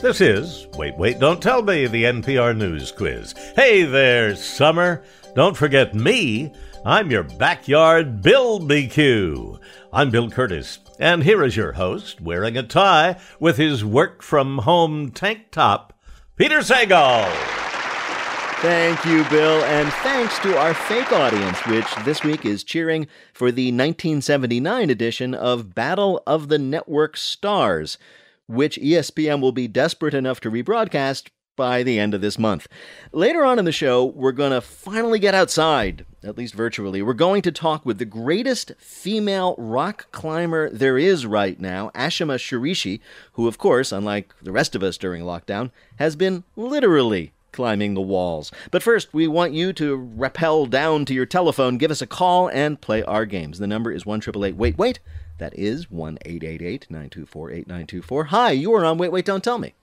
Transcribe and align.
this 0.00 0.20
is 0.20 0.66
Wait, 0.76 0.96
Wait, 0.96 1.18
Don't 1.18 1.42
Tell 1.42 1.62
Me, 1.62 1.86
the 1.86 2.04
NPR 2.04 2.56
News 2.56 2.92
Quiz. 2.92 3.34
Hey 3.54 3.84
there, 3.84 4.36
Summer. 4.36 5.02
Don't 5.34 5.56
forget 5.56 5.94
me. 5.94 6.52
I'm 6.84 7.10
your 7.10 7.24
backyard 7.24 8.22
Bill 8.22 8.60
BQ. 8.60 9.58
I'm 9.92 10.10
Bill 10.10 10.30
Kurtis, 10.30 10.78
and 11.00 11.22
here 11.22 11.42
is 11.42 11.56
your 11.56 11.72
host, 11.72 12.20
wearing 12.20 12.56
a 12.56 12.62
tie 12.62 13.18
with 13.40 13.56
his 13.56 13.84
work 13.84 14.22
from 14.22 14.58
home 14.58 15.10
tank 15.10 15.50
top, 15.50 15.92
Peter 16.36 16.58
Sagal. 16.58 17.32
Thank 18.60 19.04
you, 19.04 19.24
Bill, 19.24 19.62
and 19.64 19.92
thanks 19.94 20.38
to 20.40 20.58
our 20.58 20.74
fake 20.74 21.12
audience, 21.12 21.58
which 21.66 21.94
this 22.04 22.22
week 22.22 22.44
is 22.44 22.64
cheering 22.64 23.06
for 23.32 23.52
the 23.52 23.66
1979 23.66 24.90
edition 24.90 25.34
of 25.34 25.74
Battle 25.74 26.22
of 26.26 26.48
the 26.48 26.58
Network 26.58 27.16
Stars, 27.16 27.98
which 28.46 28.78
ESPN 28.78 29.40
will 29.40 29.52
be 29.52 29.68
desperate 29.68 30.14
enough 30.14 30.40
to 30.40 30.50
rebroadcast 30.50 31.28
by 31.56 31.82
the 31.82 31.98
end 31.98 32.14
of 32.14 32.20
this 32.20 32.38
month. 32.38 32.68
Later 33.12 33.44
on 33.44 33.58
in 33.58 33.64
the 33.64 33.72
show, 33.72 34.04
we're 34.04 34.32
going 34.32 34.52
to 34.52 34.60
finally 34.60 35.18
get 35.18 35.34
outside, 35.34 36.04
at 36.22 36.36
least 36.36 36.54
virtually. 36.54 37.02
We're 37.02 37.14
going 37.14 37.42
to 37.42 37.52
talk 37.52 37.84
with 37.84 37.98
the 37.98 38.04
greatest 38.04 38.72
female 38.78 39.54
rock 39.58 40.06
climber 40.12 40.70
there 40.70 40.98
is 40.98 41.26
right 41.26 41.58
now, 41.58 41.90
Ashima 41.94 42.36
Shiraishi, 42.36 43.00
who, 43.32 43.48
of 43.48 43.58
course, 43.58 43.90
unlike 43.90 44.34
the 44.42 44.52
rest 44.52 44.74
of 44.74 44.82
us 44.82 44.98
during 44.98 45.22
lockdown, 45.22 45.70
has 45.98 46.14
been 46.14 46.44
literally 46.54 47.32
climbing 47.52 47.94
the 47.94 48.02
walls. 48.02 48.52
But 48.70 48.82
first, 48.82 49.14
we 49.14 49.26
want 49.26 49.54
you 49.54 49.72
to 49.74 49.96
rappel 49.96 50.66
down 50.66 51.06
to 51.06 51.14
your 51.14 51.24
telephone, 51.24 51.78
give 51.78 51.90
us 51.90 52.02
a 52.02 52.06
call, 52.06 52.50
and 52.50 52.78
play 52.78 53.02
our 53.04 53.24
games. 53.24 53.58
The 53.58 53.66
number 53.66 53.90
is 53.90 54.04
1 54.04 54.20
Wait, 54.34 54.76
wait. 54.76 55.00
That 55.38 55.58
is 55.58 55.90
1 55.90 56.18
924 56.24 57.50
8924. 57.50 58.24
Hi, 58.24 58.50
you 58.52 58.72
are 58.74 58.84
on 58.84 58.96
Wait, 58.96 59.12
Wait, 59.12 59.24
Don't 59.24 59.44
Tell 59.44 59.58
Me. 59.58 59.74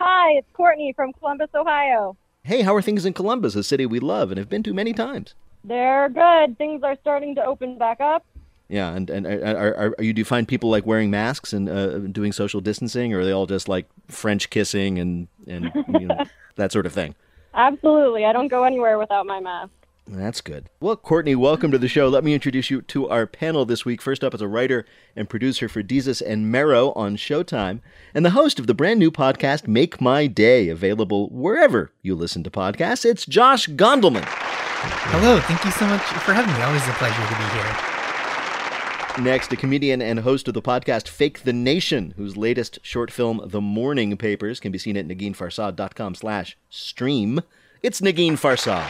Hi, 0.00 0.32
it's 0.32 0.48
Courtney 0.52 0.92
from 0.94 1.12
Columbus, 1.12 1.48
Ohio. 1.54 2.16
Hey, 2.42 2.62
how 2.62 2.74
are 2.74 2.82
things 2.82 3.04
in 3.04 3.12
Columbus, 3.12 3.54
a 3.54 3.62
city 3.62 3.86
we 3.86 4.00
love 4.00 4.30
and 4.30 4.38
have 4.38 4.48
been 4.48 4.62
to 4.64 4.74
many 4.74 4.92
times? 4.92 5.34
They're 5.64 6.08
good. 6.08 6.58
Things 6.58 6.82
are 6.82 6.96
starting 7.00 7.34
to 7.36 7.44
open 7.44 7.78
back 7.78 8.00
up. 8.00 8.24
Yeah, 8.68 8.92
and 8.94 9.08
and 9.08 9.26
are, 9.26 9.74
are, 9.76 9.94
are 9.96 10.02
you 10.02 10.12
do 10.12 10.20
you 10.20 10.24
find 10.24 10.46
people 10.48 10.70
like 10.70 10.84
wearing 10.84 11.08
masks 11.08 11.52
and 11.52 11.68
uh, 11.68 11.98
doing 11.98 12.32
social 12.32 12.60
distancing, 12.60 13.14
or 13.14 13.20
are 13.20 13.24
they 13.24 13.30
all 13.30 13.46
just 13.46 13.68
like 13.68 13.86
French 14.08 14.50
kissing 14.50 14.98
and 14.98 15.28
and 15.46 15.70
you 16.00 16.06
know, 16.08 16.24
that 16.56 16.72
sort 16.72 16.84
of 16.84 16.92
thing? 16.92 17.14
Absolutely. 17.54 18.24
I 18.24 18.32
don't 18.32 18.48
go 18.48 18.64
anywhere 18.64 18.98
without 18.98 19.24
my 19.24 19.38
mask. 19.38 19.70
That's 20.08 20.40
good. 20.40 20.70
Well, 20.78 20.94
Courtney, 20.94 21.34
welcome 21.34 21.72
to 21.72 21.78
the 21.78 21.88
show. 21.88 22.06
Let 22.08 22.22
me 22.22 22.32
introduce 22.32 22.70
you 22.70 22.80
to 22.82 23.08
our 23.08 23.26
panel 23.26 23.64
this 23.64 23.84
week. 23.84 24.00
First 24.00 24.22
up 24.22 24.34
is 24.34 24.40
a 24.40 24.46
writer 24.46 24.86
and 25.16 25.28
producer 25.28 25.68
for 25.68 25.82
Desus 25.82 26.22
and 26.24 26.50
Mero 26.50 26.92
on 26.92 27.16
Showtime, 27.16 27.80
and 28.14 28.24
the 28.24 28.30
host 28.30 28.60
of 28.60 28.68
the 28.68 28.74
brand 28.74 29.00
new 29.00 29.10
podcast 29.10 29.66
Make 29.66 30.00
My 30.00 30.28
Day, 30.28 30.68
available 30.68 31.28
wherever 31.30 31.92
you 32.02 32.14
listen 32.14 32.44
to 32.44 32.50
podcasts. 32.50 33.04
It's 33.04 33.26
Josh 33.26 33.66
Gondelman. 33.68 34.24
Hello, 34.24 35.40
thank 35.40 35.64
you 35.64 35.72
so 35.72 35.86
much 35.86 36.02
for 36.02 36.32
having 36.32 36.54
me. 36.54 36.62
Always 36.62 36.86
a 36.86 36.92
pleasure 36.92 37.22
to 37.22 37.36
be 37.36 39.24
here. 39.24 39.24
Next, 39.24 39.52
a 39.52 39.56
comedian 39.56 40.00
and 40.02 40.20
host 40.20 40.46
of 40.46 40.54
the 40.54 40.62
podcast 40.62 41.08
Fake 41.08 41.42
the 41.42 41.52
Nation, 41.52 42.14
whose 42.16 42.36
latest 42.36 42.78
short 42.82 43.10
film, 43.10 43.40
The 43.44 43.60
Morning 43.62 44.16
Papers, 44.16 44.60
can 44.60 44.70
be 44.70 44.78
seen 44.78 44.96
at 44.96 45.08
NeginFarsad.com 45.08 46.14
slash 46.14 46.56
stream. 46.68 47.40
It's 47.82 48.00
Negin 48.00 48.32
Farsad. 48.34 48.86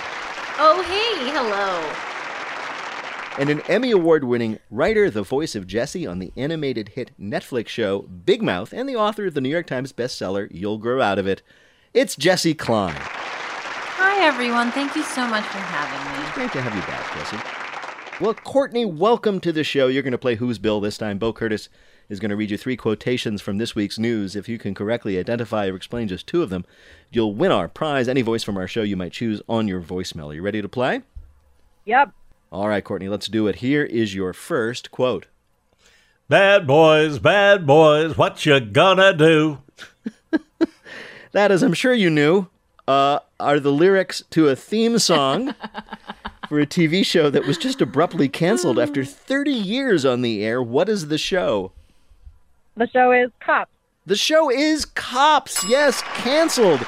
Oh, 0.59 0.83
hey, 0.89 1.06
hello. 1.29 1.93
And 3.39 3.51
an 3.51 3.61
Emmy 3.69 3.91
Award 3.91 4.25
winning 4.25 4.59
writer, 4.71 5.11
the 5.11 5.23
voice 5.23 5.55
of 5.55 5.67
Jessi 5.67 6.11
on 6.11 6.19
the 6.21 6.33
animated 6.37 6.91
hit 6.91 7.11
Netflix 7.21 7.69
show 7.69 8.03
Big 8.03 8.43
Mouth, 8.43 8.73
and 8.73 8.89
the 8.89 8.97
author 8.97 9.27
of 9.27 9.35
the 9.35 9.43
New 9.43 9.51
York 9.51 9.67
Times 9.67 9.93
bestseller 9.93 10.49
You'll 10.51 10.79
Grow 10.79 11.03
Out 11.03 11.19
of 11.19 11.27
It, 11.27 11.43
it's 11.93 12.17
Jessi 12.17 12.57
Klein. 12.57 12.97
Hi, 12.97 14.25
everyone. 14.25 14.71
Thank 14.71 14.97
you 14.97 15.03
so 15.03 15.27
much 15.27 15.45
for 15.45 15.59
having 15.59 16.23
me. 16.23 16.33
Great 16.33 16.53
to 16.53 16.63
have 16.63 16.75
you 16.75 16.81
back, 16.83 17.05
Jessi. 17.13 18.21
Well, 18.21 18.33
Courtney, 18.33 18.87
welcome 18.87 19.41
to 19.41 19.53
the 19.53 19.65
show. 19.65 19.89
You're 19.89 20.03
going 20.03 20.13
to 20.13 20.19
play 20.19 20.37
Who's 20.37 20.59
Bill 20.59 20.81
this 20.81 20.97
time. 20.97 21.19
Bo 21.19 21.35
Kurtis 21.35 21.69
is 22.09 22.19
going 22.21 22.31
to 22.31 22.37
read 22.37 22.51
you 22.51 22.57
three 22.57 22.77
quotations 22.77 23.43
from 23.43 23.59
this 23.59 23.75
week's 23.75 23.99
news. 23.99 24.35
If 24.35 24.49
you 24.49 24.59
can 24.59 24.75
correctly 24.75 25.19
identify 25.19 25.69
or 25.69 25.77
explain 25.77 26.09
just 26.09 26.27
two 26.27 26.43
of 26.43 26.49
them, 26.49 26.65
you'll 27.11 27.35
win 27.35 27.53
our 27.53 27.69
prize. 27.69 28.09
Any 28.09 28.23
voice 28.23 28.43
from 28.43 28.57
our 28.57 28.67
show 28.67 28.83
you 28.83 28.97
might 28.97 29.13
choose 29.13 29.43
on 29.49 29.69
your 29.69 29.83
voicemail. 29.83 30.31
Are 30.31 30.35
you 30.35 30.41
ready 30.41 30.63
to 30.63 30.69
play? 30.69 31.03
Yep. 31.87 32.11
All 32.53 32.69
right, 32.69 32.85
Courtney, 32.85 33.09
let's 33.09 33.29
do 33.29 33.47
it. 33.47 33.57
Here 33.57 33.85
is 33.85 34.15
your 34.15 34.33
first 34.33 34.91
quote. 34.91 35.27
Bad 36.29 36.67
boys, 36.67 37.21
bad 37.21 37.67
boys, 37.67 38.19
what 38.19 38.45
you 38.45 38.59
gonna 38.59 39.15
do? 39.15 39.59
that, 41.33 41.53
as 41.53 41.63
I'm 41.63 41.73
sure 41.73 41.95
you 41.95 42.11
knew, 42.11 42.49
uh, 42.89 43.21
are 43.39 43.61
the 43.61 43.73
lyrics 43.73 44.23
to 44.31 44.49
a 44.49 44.57
theme 44.57 44.99
song 44.99 45.55
for 46.49 46.59
a 46.59 46.67
TV 46.67 47.05
show 47.07 47.31
that 47.31 47.47
was 47.47 47.57
just 47.57 47.81
abruptly 47.81 48.29
canceled 48.29 48.79
after 48.79 49.05
30 49.05 49.53
years 49.53 50.05
on 50.05 50.23
the 50.23 50.45
air. 50.45 50.61
What 50.61 50.89
is 50.89 51.07
the 51.07 51.19
show? 51.19 51.71
The 52.77 52.89
show 52.89 53.13
is 53.13 53.31
Cops. 53.41 53.71
The 54.07 54.17
show 54.17 54.51
is 54.51 54.85
Cops. 54.85 55.65
Yes, 55.69 56.03
canceled. 56.15 56.85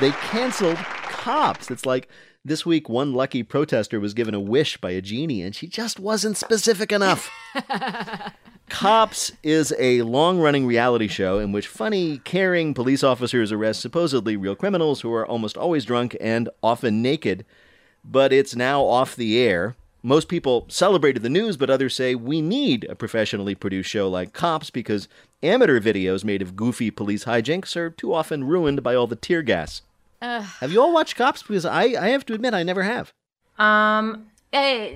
They 0.00 0.10
canceled 0.10 0.76
Cops. 0.76 1.70
It's 1.70 1.86
like 1.86 2.08
this 2.46 2.64
week 2.64 2.88
one 2.88 3.12
lucky 3.12 3.42
protester 3.42 3.98
was 3.98 4.14
given 4.14 4.34
a 4.34 4.40
wish 4.40 4.76
by 4.76 4.90
a 4.90 5.00
genie 5.00 5.42
and 5.42 5.54
she 5.54 5.66
just 5.66 5.98
wasn't 5.98 6.36
specific 6.36 6.92
enough. 6.92 7.30
Cops 8.68 9.32
is 9.42 9.74
a 9.78 10.02
long 10.02 10.38
running 10.38 10.66
reality 10.66 11.08
show 11.08 11.38
in 11.38 11.52
which 11.52 11.68
funny, 11.68 12.18
caring 12.18 12.74
police 12.74 13.02
officers 13.02 13.52
arrest 13.52 13.80
supposedly 13.80 14.36
real 14.36 14.56
criminals 14.56 15.00
who 15.00 15.12
are 15.12 15.26
almost 15.26 15.56
always 15.56 15.84
drunk 15.84 16.16
and 16.20 16.48
often 16.62 17.02
naked 17.02 17.44
but 18.08 18.32
it's 18.32 18.54
now 18.54 18.82
off 18.82 19.16
the 19.16 19.38
air. 19.38 19.76
Most 20.02 20.28
people 20.28 20.66
celebrated 20.68 21.22
the 21.22 21.28
news, 21.28 21.56
but 21.56 21.70
others 21.70 21.96
say 21.96 22.14
we 22.14 22.40
need 22.40 22.84
a 22.84 22.94
professionally 22.94 23.54
produced 23.54 23.90
show 23.90 24.08
like 24.08 24.32
Cops 24.32 24.70
because 24.70 25.08
amateur 25.42 25.80
videos 25.80 26.22
made 26.22 26.42
of 26.42 26.54
goofy 26.54 26.90
police 26.90 27.24
hijinks 27.24 27.74
are 27.76 27.90
too 27.90 28.14
often 28.14 28.44
ruined 28.44 28.82
by 28.82 28.94
all 28.94 29.08
the 29.08 29.16
tear 29.16 29.42
gas. 29.42 29.82
Uh, 30.20 30.40
have 30.40 30.72
you 30.72 30.80
all 30.80 30.92
watched 30.92 31.16
Cops? 31.16 31.42
Because 31.42 31.64
I, 31.64 31.82
I 31.82 32.08
have 32.08 32.24
to 32.26 32.34
admit, 32.34 32.54
I 32.54 32.62
never 32.62 32.82
have. 32.82 33.12
Um, 33.58 34.26
uh, 34.52 34.88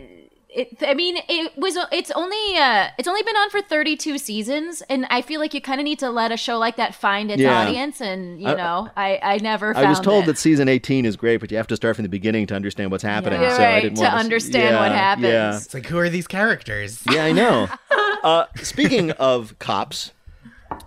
it, 0.53 0.83
I 0.83 0.95
mean, 0.95 1.17
it 1.29 1.57
was. 1.57 1.77
It's 1.93 2.11
only. 2.11 2.57
Uh, 2.57 2.89
it's 2.99 3.07
only 3.07 3.23
been 3.23 3.37
on 3.37 3.51
for 3.51 3.63
thirty-two 3.63 4.19
seasons, 4.19 4.83
and 4.89 5.07
I 5.09 5.23
feel 5.23 5.41
like 5.41 5.55
you 5.55 5.61
kind 5.61 5.81
of 5.81 5.85
need 5.85 6.01
to 6.01 6.11
let 6.11 6.33
a 6.33 6.37
show 6.37 6.59
like 6.59 6.77
that 6.77 6.95
find 6.95 7.31
its 7.31 7.41
yeah. 7.41 7.61
audience. 7.61 8.01
And 8.01 8.41
you 8.41 8.49
I, 8.49 8.55
know, 8.55 8.91
I, 8.97 9.21
I 9.23 9.37
never. 9.39 9.77
I 9.77 9.89
was 9.89 10.01
told 10.01 10.25
it. 10.25 10.27
that 10.27 10.39
season 10.39 10.69
eighteen 10.69 11.07
is 11.07 11.15
great, 11.15 11.37
but 11.39 11.51
you 11.51 11.57
have 11.57 11.69
to 11.69 11.77
start 11.77 11.97
from 11.97 12.03
the 12.03 12.09
beginning 12.09 12.47
to 12.49 12.55
understand 12.55 12.91
what's 12.91 13.05
happening. 13.05 13.41
Yeah. 13.41 13.57
So 13.57 13.63
right, 13.63 13.75
I 13.75 13.81
didn't 13.81 13.99
want 13.99 14.11
to 14.11 14.15
want 14.15 14.25
understand 14.25 14.75
yeah, 14.75 14.81
what 14.81 14.93
happens. 14.93 15.27
Yeah. 15.27 15.57
It's 15.57 15.75
like, 15.75 15.87
who 15.87 15.99
are 15.99 16.09
these 16.09 16.27
characters? 16.27 17.03
Yeah, 17.09 17.25
I 17.25 17.33
know. 17.33 17.69
uh, 18.25 18.47
speaking 18.57 19.13
of 19.13 19.57
cops, 19.61 20.11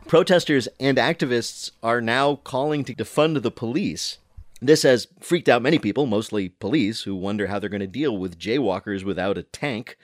protesters 0.08 0.68
and 0.80 0.98
activists 0.98 1.72
are 1.82 2.02
now 2.02 2.36
calling 2.36 2.84
to 2.84 2.94
defund 2.94 3.42
the 3.42 3.52
police. 3.52 4.18
This 4.64 4.84
has 4.84 5.08
freaked 5.20 5.50
out 5.50 5.62
many 5.62 5.78
people, 5.78 6.06
mostly 6.06 6.48
police, 6.48 7.02
who 7.02 7.16
wonder 7.16 7.48
how 7.48 7.60
they're 7.60 7.70
going 7.70 7.82
to 7.82 7.88
deal 7.88 8.18
with 8.18 8.40
jaywalkers 8.40 9.04
without 9.04 9.38
a 9.38 9.44
tank. 9.44 9.98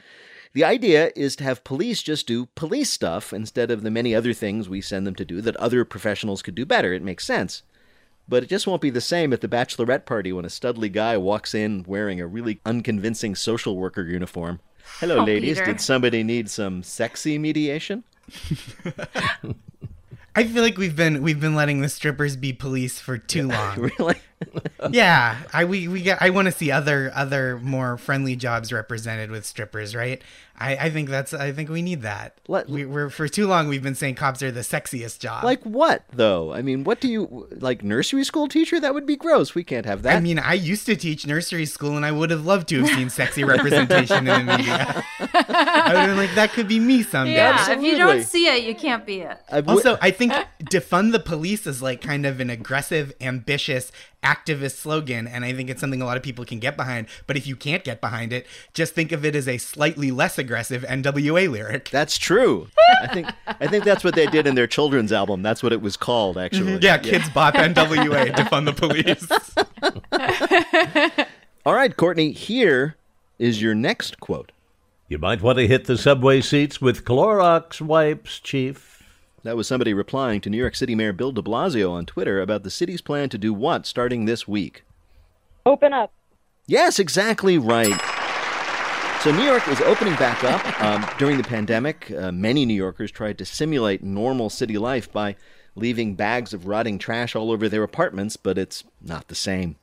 The 0.51 0.65
idea 0.65 1.11
is 1.15 1.38
to 1.38 1.45
have 1.45 1.63
police 1.63 2.01
just 2.01 2.27
do 2.27 2.47
police 2.56 2.89
stuff 2.89 3.31
instead 3.31 3.71
of 3.71 3.83
the 3.83 3.91
many 3.91 4.13
other 4.13 4.33
things 4.33 4.67
we 4.67 4.81
send 4.81 5.07
them 5.07 5.15
to 5.15 5.23
do 5.23 5.39
that 5.41 5.56
other 5.56 5.85
professionals 5.85 6.41
could 6.41 6.56
do 6.56 6.65
better. 6.65 6.91
It 6.91 7.03
makes 7.03 7.25
sense. 7.25 7.63
But 8.27 8.44
it 8.44 8.50
just 8.50 8.67
won't 8.67 8.81
be 8.81 8.89
the 8.89 9.00
same 9.00 9.31
at 9.31 9.39
the 9.39 9.47
bachelorette 9.47 10.06
party 10.06 10.33
when 10.33 10.44
a 10.44 10.50
studly 10.50 10.91
guy 10.91 11.15
walks 11.17 11.56
in 11.56 11.85
wearing 11.88 12.19
a 12.19 12.27
really 12.27 12.59
unconvincing 12.65 13.35
social 13.35 13.77
worker 13.77 14.03
uniform. 14.03 14.59
Hello, 15.00 15.19
oh, 15.19 15.23
ladies. 15.23 15.59
Peter. 15.59 15.71
Did 15.71 15.81
somebody 15.81 16.21
need 16.21 16.50
some 16.50 16.83
sexy 16.83 17.38
mediation? 17.38 18.03
I 20.35 20.44
feel 20.44 20.63
like 20.63 20.77
we've 20.77 20.95
been 20.95 21.23
we've 21.23 21.39
been 21.39 21.56
letting 21.56 21.81
the 21.81 21.89
strippers 21.89 22.35
be 22.35 22.53
police 22.53 23.00
for 23.00 23.17
too 23.17 23.47
long. 23.50 23.91
really? 23.97 24.15
yeah, 24.91 25.38
I 25.53 25.65
we 25.65 25.88
we 25.88 26.01
got, 26.03 26.18
I 26.21 26.30
want 26.30 26.45
to 26.47 26.51
see 26.51 26.71
other 26.71 27.12
other 27.13 27.57
more 27.59 27.97
friendly 27.97 28.36
jobs 28.36 28.71
represented 28.71 29.31
with 29.31 29.45
strippers, 29.45 29.95
right? 29.95 30.21
I, 30.62 30.75
I 30.75 30.89
think 30.89 31.07
that's 31.09 31.33
I 31.33 31.53
think 31.53 31.69
we 31.69 31.81
need 31.81 32.01
that. 32.01 32.38
Let- 32.50 32.68
we, 32.68 32.83
we're 32.83 33.09
for 33.09 33.30
too 33.30 33.47
long 33.47 33.69
we've 33.69 33.81
been 33.83 33.95
saying 33.95 34.15
cops 34.15 34.44
are 34.44 34.51
the 34.51 34.59
sexiest 34.59 35.19
job. 35.19 35.45
Like 35.45 35.63
what 35.63 36.03
though? 36.12 36.53
I 36.53 36.62
mean, 36.62 36.83
what 36.83 37.00
do 37.00 37.07
you 37.07 37.47
like 37.51 37.81
nursery 37.83 38.24
school 38.25 38.47
teacher? 38.50 38.77
That 38.80 38.94
would 38.94 39.06
be 39.06 39.15
gross. 39.15 39.56
We 39.56 39.63
can't 39.63 39.86
have 39.86 40.01
that. 40.03 40.18
I 40.18 40.19
mean, 40.19 40.38
I 40.39 40.53
used 40.56 40.85
to 40.88 40.95
teach 40.97 41.25
nursery 41.25 41.65
school, 41.65 41.95
and 41.95 42.06
I 42.06 42.12
would 42.12 42.30
have 42.30 42.45
loved 42.45 42.68
to 42.69 42.80
have 42.83 42.89
seen 42.89 43.09
sexy 43.09 43.44
representation 43.45 44.27
in 44.27 44.45
the 44.45 44.57
media. 44.57 45.03
I 45.19 45.83
would 45.89 45.97
have 45.97 46.07
been 46.09 46.18
like, 46.18 46.35
that 46.35 46.51
could 46.51 46.68
be 46.68 46.80
me 46.80 47.03
someday. 47.03 47.35
Yeah, 47.35 47.71
if 47.71 47.81
you 47.81 47.97
don't 47.97 48.24
see 48.24 48.47
it, 48.47 48.63
you 48.63 48.75
can't 48.75 49.06
be 49.06 49.21
it. 49.21 49.38
I 49.50 49.57
w- 49.62 49.77
Also, 49.77 49.97
I 50.01 50.12
think 50.12 50.33
defund 50.63 51.13
the 51.13 51.19
police 51.19 51.65
is 51.68 51.81
like 51.81 52.01
kind 52.01 52.25
of 52.25 52.39
an 52.42 52.50
aggressive, 52.50 53.13
ambitious, 53.21 53.92
activist 54.24 54.75
slogan, 54.77 55.27
and 55.27 55.45
I 55.45 55.54
think 55.54 55.69
it's 55.69 55.80
something 55.80 56.01
a 56.01 56.06
lot 56.06 56.18
of 56.18 56.24
people 56.24 56.45
can 56.45 56.60
get 56.60 56.75
behind. 56.75 57.07
But 57.27 57.38
if 57.38 57.48
you 57.48 57.56
can't 57.56 57.83
get 57.83 58.01
behind 58.01 58.33
it, 58.33 58.45
just 58.74 58.94
think 58.94 59.12
of 59.12 59.25
it 59.25 59.36
as 59.36 59.48
a 59.48 59.57
slightly 59.57 60.12
less 60.12 60.38
aggressive 60.38 60.83
NWA 60.83 61.50
lyric. 61.50 61.89
that's 61.89 62.18
true. 62.18 62.68
I 63.01 63.07
think 63.07 63.27
I 63.48 63.68
think 63.68 63.83
that's 63.83 64.04
what 64.04 64.16
they 64.16 64.27
did 64.27 64.48
in 64.48 64.56
their 64.56 64.68
children's 64.68 65.12
album. 65.12 65.42
That's 65.42 65.63
what 65.63 65.74
it 65.74 65.81
was 65.81 65.98
called, 65.98 66.36
mm-hmm. 66.36 66.45
actually. 66.45 66.77
Yeah, 66.81 66.98
Kidz 66.98 67.33
Bop 67.33 67.56
NWA, 67.56 68.33
defund 68.33 68.66
the 68.66 68.74
police. 68.74 69.27
All 71.66 71.74
right, 71.74 71.95
Courtney. 71.95 72.31
Here 72.31 72.95
is 73.38 73.62
your 73.62 73.75
next 73.75 74.19
quote. 74.19 74.51
You 75.07 75.18
might 75.18 75.42
want 75.42 75.57
to 75.57 75.68
hit 75.68 75.86
the 75.86 75.98
subway 75.98 76.42
seats 76.42 76.80
with 76.80 77.04
Clorox 77.04 77.81
wipes, 77.81 78.39
Chief. 78.39 78.98
That 79.44 79.56
was 79.56 79.68
somebody 79.68 79.94
replying 79.94 80.41
to 80.41 80.50
New 80.50 80.57
York 80.57 80.75
City 80.75 80.95
Mayor 80.95 81.13
Bill 81.13 81.31
de 81.31 81.41
Blasio 81.41 81.91
on 81.91 82.06
Twitter 82.06 82.41
about 82.41 82.63
the 82.63 82.69
city's 82.69 83.01
plan 83.01 83.30
to 83.30 83.38
do 83.38 83.53
what 83.53 83.86
starting 83.86 84.25
this 84.25 84.47
week. 84.47 84.83
Open 85.65 85.94
up. 85.94 86.12
Yes, 86.68 87.00
exactly 87.00 87.57
right. 87.57 88.00
So 89.21 89.31
New 89.31 89.44
York 89.44 89.68
is 89.68 89.81
opening 89.81 90.15
back 90.15 90.44
up. 90.44 90.65
Um, 90.80 91.06
during 91.18 91.36
the 91.36 91.44
pandemic, 91.44 92.09
uh, 92.09 92.31
many 92.31 92.65
New 92.65 92.74
Yorkers 92.74 93.12
tried 93.12 93.38
to 93.39 93.45
simulate 93.45 94.01
normal 94.01 94.50
city 94.50 94.77
life 94.77 95.12
by 95.12 95.36
leaving 95.75 96.15
bags 96.15 96.53
of 96.53 96.68
rotting 96.68 96.97
trash 96.97 97.35
all 97.35 97.51
over 97.51 97.68
their 97.68 97.83
apartments, 97.83 98.38
but 98.38 98.57
it's 98.57 98.85
not 99.01 99.27
the 99.27 99.35
same. 99.35 99.75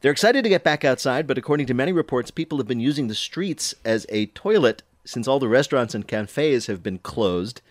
They're 0.00 0.10
excited 0.10 0.42
to 0.42 0.48
get 0.48 0.64
back 0.64 0.84
outside, 0.84 1.28
but 1.28 1.38
according 1.38 1.66
to 1.66 1.74
many 1.74 1.92
reports, 1.92 2.32
people 2.32 2.58
have 2.58 2.66
been 2.66 2.80
using 2.80 3.06
the 3.06 3.14
streets 3.14 3.72
as 3.84 4.04
a 4.08 4.26
toilet 4.26 4.82
since 5.04 5.28
all 5.28 5.38
the 5.38 5.48
restaurants 5.48 5.94
and 5.94 6.08
cafes 6.08 6.66
have 6.66 6.82
been 6.82 6.98
closed. 6.98 7.62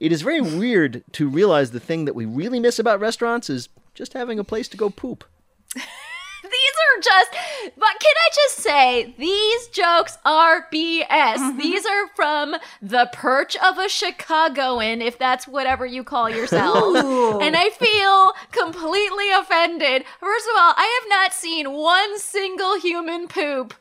It 0.00 0.12
is 0.12 0.22
very 0.22 0.40
weird 0.40 1.02
to 1.12 1.28
realize 1.28 1.70
the 1.70 1.80
thing 1.80 2.04
that 2.04 2.14
we 2.14 2.24
really 2.26 2.60
miss 2.60 2.78
about 2.78 3.00
restaurants 3.00 3.48
is 3.48 3.68
just 3.94 4.12
having 4.12 4.38
a 4.38 4.44
place 4.44 4.68
to 4.68 4.76
go 4.76 4.90
poop. 4.90 5.24
These 6.44 6.52
are 6.52 7.00
just, 7.00 7.30
but 7.76 7.88
can 8.00 8.14
I 8.16 8.28
just 8.34 8.56
say, 8.58 9.14
these 9.18 9.68
jokes 9.68 10.18
are 10.26 10.68
BS. 10.70 11.06
Mm-hmm. 11.08 11.58
These 11.58 11.86
are 11.86 12.08
from 12.14 12.56
the 12.82 13.08
perch 13.14 13.56
of 13.56 13.78
a 13.78 13.88
Chicagoan, 13.88 15.00
if 15.00 15.18
that's 15.18 15.48
whatever 15.48 15.86
you 15.86 16.04
call 16.04 16.28
yourself. 16.28 16.96
and 17.42 17.56
I 17.56 17.70
feel 17.70 18.32
completely 18.52 19.30
offended. 19.30 20.04
First 20.20 20.46
of 20.46 20.54
all, 20.56 20.74
I 20.76 21.00
have 21.00 21.08
not 21.08 21.32
seen 21.32 21.72
one 21.72 22.18
single 22.18 22.78
human 22.78 23.26
poop. 23.26 23.72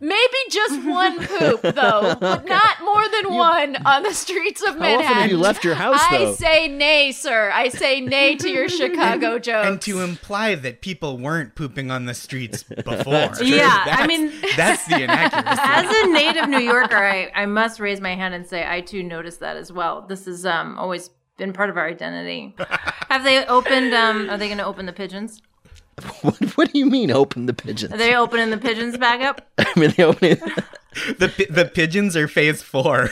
Maybe 0.00 0.36
just 0.50 0.82
one 0.86 1.18
poop, 1.26 1.60
though, 1.62 2.16
but 2.20 2.46
not 2.46 2.76
more 2.82 3.06
than 3.08 3.34
one 3.34 3.76
on 3.84 4.02
the 4.02 4.14
streets 4.14 4.62
of 4.62 4.74
How 4.74 4.80
Manhattan. 4.80 5.06
often 5.06 5.16
have 5.22 5.30
you 5.30 5.36
left 5.38 5.62
your 5.64 5.74
house, 5.74 6.00
I 6.10 6.18
though? 6.24 6.34
say 6.34 6.68
nay, 6.68 7.12
sir. 7.12 7.50
I 7.52 7.68
say 7.68 8.00
nay 8.00 8.34
to 8.36 8.48
your 8.48 8.68
Chicago 8.80 9.38
jokes. 9.38 9.68
and 9.68 9.80
to 9.82 10.00
imply 10.00 10.54
that 10.54 10.80
people 10.80 11.18
weren't 11.18 11.54
pooping 11.54 11.90
on 11.90 12.06
the 12.06 12.14
streets 12.14 12.62
before. 12.84 13.30
Yeah, 13.42 13.84
I 13.86 14.06
mean- 14.06 14.32
that's 14.56 14.86
the 14.86 15.02
inaccuracy. 15.02 15.60
As 15.62 16.04
a 16.04 16.12
native 16.12 16.48
New 16.48 16.60
Yorker, 16.60 16.96
I, 16.96 17.30
I 17.34 17.46
must 17.46 17.78
raise 17.78 18.00
my 18.00 18.14
hand 18.14 18.32
and 18.34 18.46
say 18.46 18.66
I 18.66 18.80
too 18.80 19.02
noticed 19.02 19.40
that 19.40 19.56
as 19.58 19.70
well. 19.70 20.02
This 20.02 20.24
has 20.24 20.46
um, 20.46 20.78
always 20.78 21.10
been 21.36 21.52
part 21.52 21.68
of 21.70 21.76
our 21.76 21.86
identity. 21.86 22.54
Have 23.08 23.24
they 23.24 23.44
opened? 23.46 23.92
Um, 23.94 24.28
are 24.30 24.36
they 24.38 24.46
going 24.48 24.58
to 24.58 24.64
open 24.64 24.86
the 24.86 24.92
pigeons? 24.92 25.40
What, 26.22 26.56
what 26.56 26.72
do 26.72 26.78
you 26.78 26.86
mean 26.86 27.10
open 27.10 27.46
the 27.46 27.54
pigeons? 27.54 27.92
Are 27.92 27.96
they 27.98 28.14
opening 28.14 28.50
the 28.50 28.58
pigeons 28.58 28.96
back 28.96 29.20
up? 29.20 29.46
I 29.58 29.78
mean, 29.78 29.92
they 29.96 30.02
open 30.04 30.32
it. 30.32 30.38
the 31.18 31.28
pi- 31.28 31.52
the 31.52 31.64
pigeons 31.66 32.16
are 32.16 32.26
phase 32.28 32.62
four. 32.62 33.10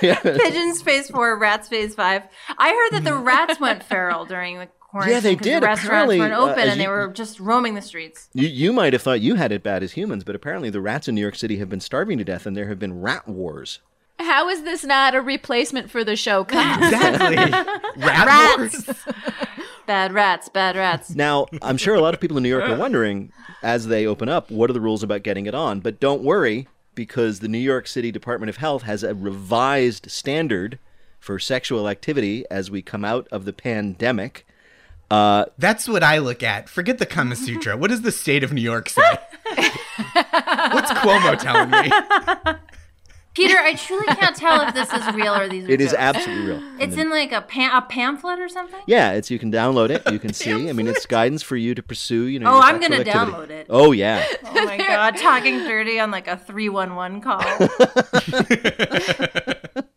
Pigeons 0.00 0.82
phase 0.82 1.10
four, 1.10 1.38
rats 1.38 1.68
phase 1.68 1.94
five. 1.94 2.22
I 2.56 2.70
heard 2.70 2.98
that 2.98 3.04
the 3.04 3.16
rats 3.16 3.60
went 3.60 3.82
feral 3.82 4.24
during 4.24 4.58
the 4.58 4.68
quarantine. 4.80 5.14
Yeah, 5.14 5.20
they 5.20 5.34
did. 5.34 5.62
The 5.62 5.66
restaurants 5.66 5.84
Apparently, 5.84 6.18
weren't 6.18 6.32
uh, 6.34 6.38
open 6.38 6.58
as 6.60 6.68
and 6.72 6.80
they 6.80 6.88
were 6.88 7.08
just 7.08 7.38
roaming 7.40 7.74
the 7.74 7.82
streets. 7.82 8.28
You, 8.34 8.48
you 8.48 8.72
might 8.72 8.92
have 8.92 9.02
thought 9.02 9.20
you 9.20 9.34
had 9.34 9.52
it 9.52 9.62
bad 9.62 9.82
as 9.82 9.92
humans, 9.92 10.24
but 10.24 10.34
apparently 10.34 10.70
the 10.70 10.80
rats 10.80 11.08
in 11.08 11.14
New 11.14 11.20
York 11.20 11.36
City 11.36 11.58
have 11.58 11.68
been 11.68 11.80
starving 11.80 12.18
to 12.18 12.24
death 12.24 12.46
and 12.46 12.56
there 12.56 12.68
have 12.68 12.78
been 12.78 13.00
rat 13.00 13.28
wars. 13.28 13.80
How 14.20 14.48
is 14.48 14.62
this 14.62 14.84
not 14.84 15.14
a 15.14 15.20
replacement 15.20 15.90
for 15.90 16.02
the 16.02 16.16
show 16.16 16.42
Cops? 16.44 16.84
exactly. 16.84 17.36
Rat 17.36 18.26
Rats. 18.26 18.86
wars. 18.86 18.96
Bad 19.88 20.12
rats, 20.12 20.50
bad 20.50 20.76
rats. 20.76 21.08
Now, 21.14 21.46
I'm 21.62 21.78
sure 21.78 21.94
a 21.94 22.00
lot 22.00 22.12
of 22.12 22.20
people 22.20 22.36
in 22.36 22.42
New 22.42 22.50
York 22.50 22.68
are 22.68 22.76
wondering, 22.86 23.32
as 23.62 23.86
they 23.86 24.06
open 24.06 24.28
up, 24.28 24.50
what 24.50 24.68
are 24.68 24.74
the 24.74 24.82
rules 24.82 25.02
about 25.02 25.22
getting 25.22 25.46
it 25.46 25.54
on? 25.54 25.80
But 25.80 25.98
don't 25.98 26.22
worry, 26.22 26.68
because 26.94 27.40
the 27.40 27.48
New 27.48 27.56
York 27.58 27.86
City 27.86 28.12
Department 28.12 28.50
of 28.50 28.58
Health 28.58 28.82
has 28.82 29.02
a 29.02 29.14
revised 29.14 30.10
standard 30.10 30.78
for 31.18 31.38
sexual 31.38 31.88
activity 31.88 32.44
as 32.50 32.70
we 32.70 32.82
come 32.82 33.02
out 33.02 33.26
of 33.32 33.46
the 33.46 33.52
pandemic. 33.54 34.46
Uh, 35.10 35.46
That's 35.56 35.88
what 35.88 36.02
I 36.02 36.18
look 36.18 36.42
at. 36.42 36.68
Forget 36.68 36.98
the 36.98 37.06
Kama 37.06 37.34
Sutra. 37.34 37.74
What 37.74 37.88
does 37.88 38.02
the 38.02 38.12
state 38.12 38.44
of 38.44 38.52
New 38.52 38.60
York 38.60 38.90
say? 38.90 39.00
What's 39.54 40.92
Cuomo 40.92 41.38
telling 41.38 41.70
me? 41.70 42.58
Peter, 43.38 43.56
I 43.58 43.74
truly 43.74 44.06
can't 44.06 44.34
tell 44.36 44.60
if 44.66 44.74
this 44.74 44.92
is 44.92 45.14
real 45.14 45.34
or 45.34 45.48
these 45.48 45.64
are 45.66 45.70
It 45.70 45.80
is 45.80 45.90
jokes. 45.92 46.00
absolutely 46.00 46.46
real. 46.46 46.62
It's 46.80 46.96
in 46.96 47.08
like 47.10 47.32
a, 47.32 47.40
pam- 47.40 47.74
a 47.74 47.82
pamphlet 47.82 48.40
or 48.40 48.48
something? 48.48 48.80
Yeah, 48.86 49.12
it's 49.12 49.30
you 49.30 49.38
can 49.38 49.50
download 49.52 49.90
it. 49.90 50.02
You 50.12 50.18
can 50.18 50.32
see. 50.34 50.68
I 50.68 50.72
mean, 50.72 50.88
it's 50.88 51.06
guidance 51.06 51.42
for 51.42 51.56
you 51.56 51.74
to 51.74 51.82
pursue. 51.82 52.24
You 52.24 52.40
know. 52.40 52.52
Oh, 52.52 52.60
I'm 52.60 52.80
gonna 52.80 52.96
activity. 52.96 53.10
download 53.32 53.50
it. 53.50 53.66
Oh 53.70 53.92
yeah. 53.92 54.24
Oh 54.44 54.64
my 54.64 54.76
god, 54.76 55.16
talking 55.16 55.58
dirty 55.60 56.00
on 56.00 56.10
like 56.10 56.26
a 56.26 56.36
311 56.36 57.20
call. 57.20 57.42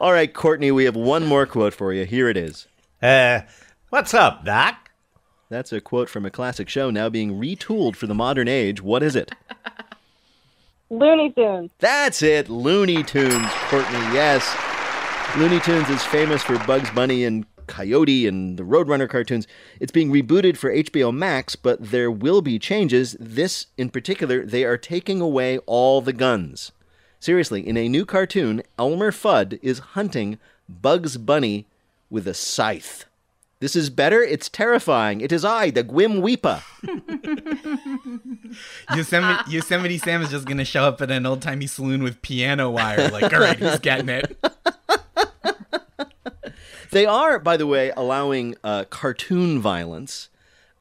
All 0.00 0.12
right, 0.12 0.32
Courtney, 0.32 0.70
we 0.70 0.84
have 0.84 0.94
one 0.96 1.26
more 1.26 1.46
quote 1.46 1.74
for 1.74 1.92
you. 1.92 2.04
Here 2.04 2.28
it 2.28 2.36
is. 2.36 2.66
Uh, 3.02 3.40
what's 3.90 4.14
up, 4.14 4.44
Doc? 4.44 4.90
That's 5.48 5.72
a 5.72 5.80
quote 5.80 6.08
from 6.10 6.26
a 6.26 6.30
classic 6.30 6.68
show 6.68 6.90
now 6.90 7.08
being 7.08 7.38
retooled 7.40 7.96
for 7.96 8.06
the 8.06 8.14
modern 8.14 8.48
age. 8.48 8.82
What 8.82 9.02
is 9.02 9.16
it? 9.16 9.32
Looney 10.90 11.32
Tunes. 11.32 11.70
That's 11.78 12.22
it, 12.22 12.48
Looney 12.48 13.02
Tunes, 13.02 13.50
Courtney. 13.68 13.98
Yes. 14.12 14.46
Looney 15.36 15.58
Tunes 15.60 15.88
is 15.90 16.04
famous 16.04 16.42
for 16.42 16.58
Bugs 16.66 16.90
Bunny 16.90 17.24
and 17.24 17.44
Coyote 17.66 18.28
and 18.28 18.56
the 18.56 18.62
Roadrunner 18.62 19.08
cartoons. 19.08 19.48
It's 19.80 19.90
being 19.90 20.12
rebooted 20.12 20.56
for 20.56 20.72
HBO 20.72 21.12
Max, 21.12 21.56
but 21.56 21.90
there 21.90 22.10
will 22.10 22.40
be 22.40 22.58
changes. 22.58 23.16
This, 23.18 23.66
in 23.76 23.90
particular, 23.90 24.46
they 24.46 24.64
are 24.64 24.78
taking 24.78 25.20
away 25.20 25.58
all 25.66 26.00
the 26.00 26.12
guns. 26.12 26.70
Seriously, 27.18 27.66
in 27.66 27.76
a 27.76 27.88
new 27.88 28.06
cartoon, 28.06 28.62
Elmer 28.78 29.10
Fudd 29.10 29.58
is 29.62 29.80
hunting 29.80 30.38
Bugs 30.68 31.16
Bunny 31.16 31.66
with 32.08 32.28
a 32.28 32.34
scythe. 32.34 33.06
This 33.58 33.74
is 33.74 33.88
better. 33.88 34.22
It's 34.22 34.48
terrifying. 34.48 35.20
It 35.22 35.32
is 35.32 35.44
I, 35.44 35.70
the 35.70 35.82
Gwim 35.82 36.20
Weepa. 36.20 36.62
Yosemite, 38.96 39.50
Yosemite 39.50 39.98
Sam 39.98 40.22
is 40.22 40.30
just 40.30 40.46
gonna 40.46 40.64
show 40.64 40.84
up 40.84 41.00
at 41.00 41.10
an 41.10 41.24
old 41.24 41.40
timey 41.40 41.66
saloon 41.66 42.02
with 42.02 42.20
piano 42.20 42.70
wire. 42.70 43.08
Like, 43.08 43.32
all 43.32 43.40
right, 43.40 43.58
he's 43.58 43.78
getting 43.78 44.08
it. 44.10 44.36
They 46.90 47.04
are, 47.04 47.38
by 47.38 47.58
the 47.58 47.66
way, 47.66 47.92
allowing 47.96 48.54
uh, 48.64 48.84
cartoon 48.84 49.60
violence, 49.60 50.30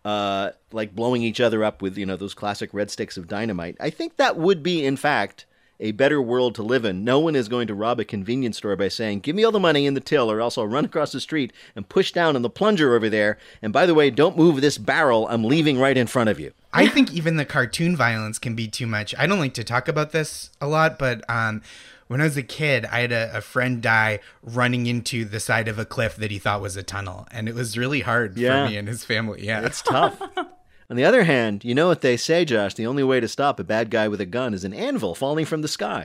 uh, 0.05 0.51
like 0.71 0.95
blowing 0.95 1.23
each 1.23 1.41
other 1.41 1.63
up 1.63 1.81
with 1.81 1.97
you 1.97 2.05
know 2.05 2.15
those 2.15 2.33
classic 2.33 2.69
red 2.73 2.89
sticks 2.91 3.17
of 3.17 3.27
dynamite. 3.27 3.75
I 3.81 3.89
think 3.89 4.15
that 4.15 4.37
would 4.37 4.63
be, 4.63 4.85
in 4.85 4.95
fact, 4.95 5.45
a 5.79 5.91
better 5.91 6.21
world 6.21 6.55
to 6.55 6.63
live 6.63 6.85
in. 6.85 7.03
No 7.03 7.19
one 7.19 7.35
is 7.35 7.47
going 7.49 7.67
to 7.67 7.73
rob 7.73 7.99
a 7.99 8.05
convenience 8.05 8.57
store 8.57 8.75
by 8.75 8.87
saying, 8.87 9.19
"Give 9.21 9.35
me 9.35 9.43
all 9.43 9.51
the 9.51 9.59
money 9.59 9.85
in 9.85 9.93
the 9.93 9.99
till, 9.99 10.31
or 10.31 10.39
else 10.41 10.57
I'll 10.57 10.67
run 10.67 10.85
across 10.85 11.11
the 11.11 11.19
street 11.19 11.51
and 11.75 11.87
push 11.89 12.11
down 12.11 12.35
on 12.35 12.41
the 12.41 12.49
plunger 12.49 12.95
over 12.95 13.09
there." 13.09 13.37
And 13.61 13.71
by 13.73 13.85
the 13.85 13.93
way, 13.93 14.09
don't 14.09 14.37
move 14.37 14.61
this 14.61 14.77
barrel. 14.77 15.27
I'm 15.29 15.43
leaving 15.43 15.79
right 15.79 15.97
in 15.97 16.07
front 16.07 16.29
of 16.29 16.39
you. 16.39 16.53
I 16.73 16.87
think 16.87 17.13
even 17.13 17.37
the 17.37 17.45
cartoon 17.45 17.95
violence 17.95 18.39
can 18.39 18.55
be 18.55 18.67
too 18.67 18.87
much. 18.87 19.13
I 19.17 19.27
don't 19.27 19.39
like 19.39 19.53
to 19.55 19.63
talk 19.63 19.87
about 19.87 20.11
this 20.11 20.49
a 20.59 20.67
lot, 20.67 20.99
but 20.99 21.23
um, 21.29 21.61
when 22.07 22.19
I 22.21 22.25
was 22.25 22.35
a 22.37 22.43
kid, 22.43 22.85
I 22.85 22.99
had 22.99 23.11
a, 23.11 23.37
a 23.37 23.41
friend 23.41 23.81
die 23.81 24.19
running 24.43 24.85
into 24.85 25.25
the 25.25 25.39
side 25.39 25.67
of 25.67 25.79
a 25.79 25.85
cliff 25.85 26.15
that 26.17 26.31
he 26.31 26.37
thought 26.39 26.61
was 26.61 26.75
a 26.75 26.83
tunnel, 26.83 27.27
and 27.31 27.47
it 27.49 27.55
was 27.55 27.77
really 27.77 28.01
hard 28.01 28.37
Yeah. 28.37 28.65
for 28.65 28.69
me 28.71 28.77
and 28.77 28.87
his 28.87 29.03
family. 29.05 29.45
Yeah, 29.45 29.65
It's 29.65 29.81
tough. 29.81 30.21
On 30.89 30.95
the 30.95 31.03
other 31.05 31.23
hand, 31.23 31.63
you 31.65 31.73
know 31.73 31.87
what 31.87 32.01
they 32.01 32.15
say, 32.17 32.45
Josh? 32.45 32.73
The 32.75 32.85
only 32.85 33.03
way 33.03 33.19
to 33.19 33.27
stop 33.27 33.59
a 33.59 33.63
bad 33.63 33.89
guy 33.89 34.07
with 34.07 34.21
a 34.21 34.25
gun 34.25 34.53
is 34.53 34.63
an 34.63 34.73
anvil 34.73 35.15
falling 35.15 35.45
from 35.45 35.61
the 35.61 35.67
sky. 35.67 36.03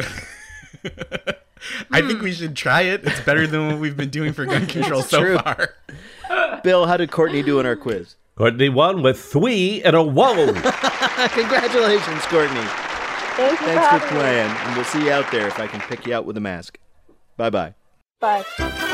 I 1.91 2.01
think 2.01 2.23
we 2.23 2.33
should 2.33 2.57
try 2.57 2.83
it. 2.83 3.03
It's 3.05 3.21
better 3.21 3.47
than 3.47 3.67
what 3.69 3.79
we've 3.79 3.97
been 3.97 4.09
doing 4.09 4.33
for 4.33 4.47
gun 4.47 4.67
control 4.69 5.03
so 5.03 5.21
true. 5.21 5.39
far. 5.39 5.75
Bill, 6.65 6.87
how 6.87 6.97
did 6.97 7.11
Courtney 7.11 7.43
do 7.43 7.61
in 7.61 7.67
our 7.67 7.77
quiz? 7.77 8.17
Courtney 8.37 8.71
won 8.71 9.03
with 9.03 9.21
three 9.21 9.83
and 9.83 9.95
a 9.95 9.99
row. 10.01 10.47
Congratulations, 11.29 12.23
Courtney. 12.27 12.61
Thank 13.37 13.61
you 13.61 13.67
Thanks 13.67 13.87
for 13.87 13.99
for 14.01 14.07
having 14.07 14.15
me. 14.15 14.21
playing. 14.23 14.51
And 14.51 14.77
we'll 14.77 14.85
see 14.87 15.05
you 15.05 15.13
out 15.13 15.31
there 15.31 15.47
if 15.47 15.59
I 15.59 15.67
can 15.67 15.81
pick 15.83 16.07
you 16.07 16.15
out 16.15 16.25
with 16.25 16.37
a 16.39 16.41
mask. 16.41 16.79
Bye 17.37 17.51
bye 17.51 17.75
bye. 18.21 18.87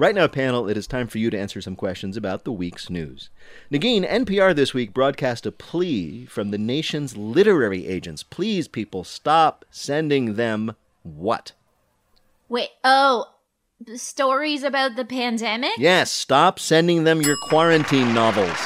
Right 0.00 0.14
now, 0.14 0.28
panel, 0.28 0.66
it 0.66 0.78
is 0.78 0.86
time 0.86 1.08
for 1.08 1.18
you 1.18 1.28
to 1.28 1.38
answer 1.38 1.60
some 1.60 1.76
questions 1.76 2.16
about 2.16 2.44
the 2.44 2.52
week's 2.52 2.88
news. 2.88 3.28
Negin, 3.70 4.08
NPR 4.08 4.56
this 4.56 4.72
week 4.72 4.94
broadcast 4.94 5.44
a 5.44 5.52
plea 5.52 6.24
from 6.24 6.50
the 6.50 6.56
nation's 6.56 7.18
literary 7.18 7.86
agents. 7.86 8.22
Please, 8.22 8.66
people, 8.66 9.04
stop 9.04 9.66
sending 9.70 10.36
them 10.36 10.74
what? 11.02 11.52
Wait, 12.48 12.70
oh, 12.82 13.26
the 13.78 13.98
stories 13.98 14.62
about 14.62 14.96
the 14.96 15.04
pandemic? 15.04 15.72
Yes, 15.76 16.10
stop 16.10 16.58
sending 16.58 17.04
them 17.04 17.20
your 17.20 17.36
quarantine 17.50 18.14
novels. 18.14 18.56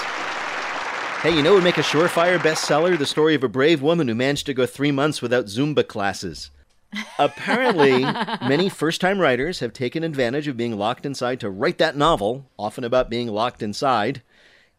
Hey, 1.20 1.34
you 1.34 1.42
know 1.42 1.50
what 1.50 1.56
would 1.56 1.64
make 1.64 1.78
a 1.78 1.82
surefire 1.82 2.38
bestseller? 2.38 2.96
The 2.96 3.06
story 3.06 3.34
of 3.34 3.42
a 3.42 3.48
brave 3.48 3.82
woman 3.82 4.06
who 4.06 4.14
managed 4.14 4.46
to 4.46 4.54
go 4.54 4.66
three 4.66 4.92
months 4.92 5.20
without 5.20 5.46
Zumba 5.46 5.84
classes. 5.84 6.52
Apparently, 7.18 8.00
many 8.46 8.68
first 8.68 9.00
time 9.00 9.18
writers 9.18 9.60
have 9.60 9.72
taken 9.72 10.02
advantage 10.02 10.48
of 10.48 10.56
being 10.56 10.76
locked 10.76 11.06
inside 11.06 11.40
to 11.40 11.50
write 11.50 11.78
that 11.78 11.96
novel, 11.96 12.50
often 12.58 12.84
about 12.84 13.10
being 13.10 13.28
locked 13.28 13.62
inside. 13.62 14.22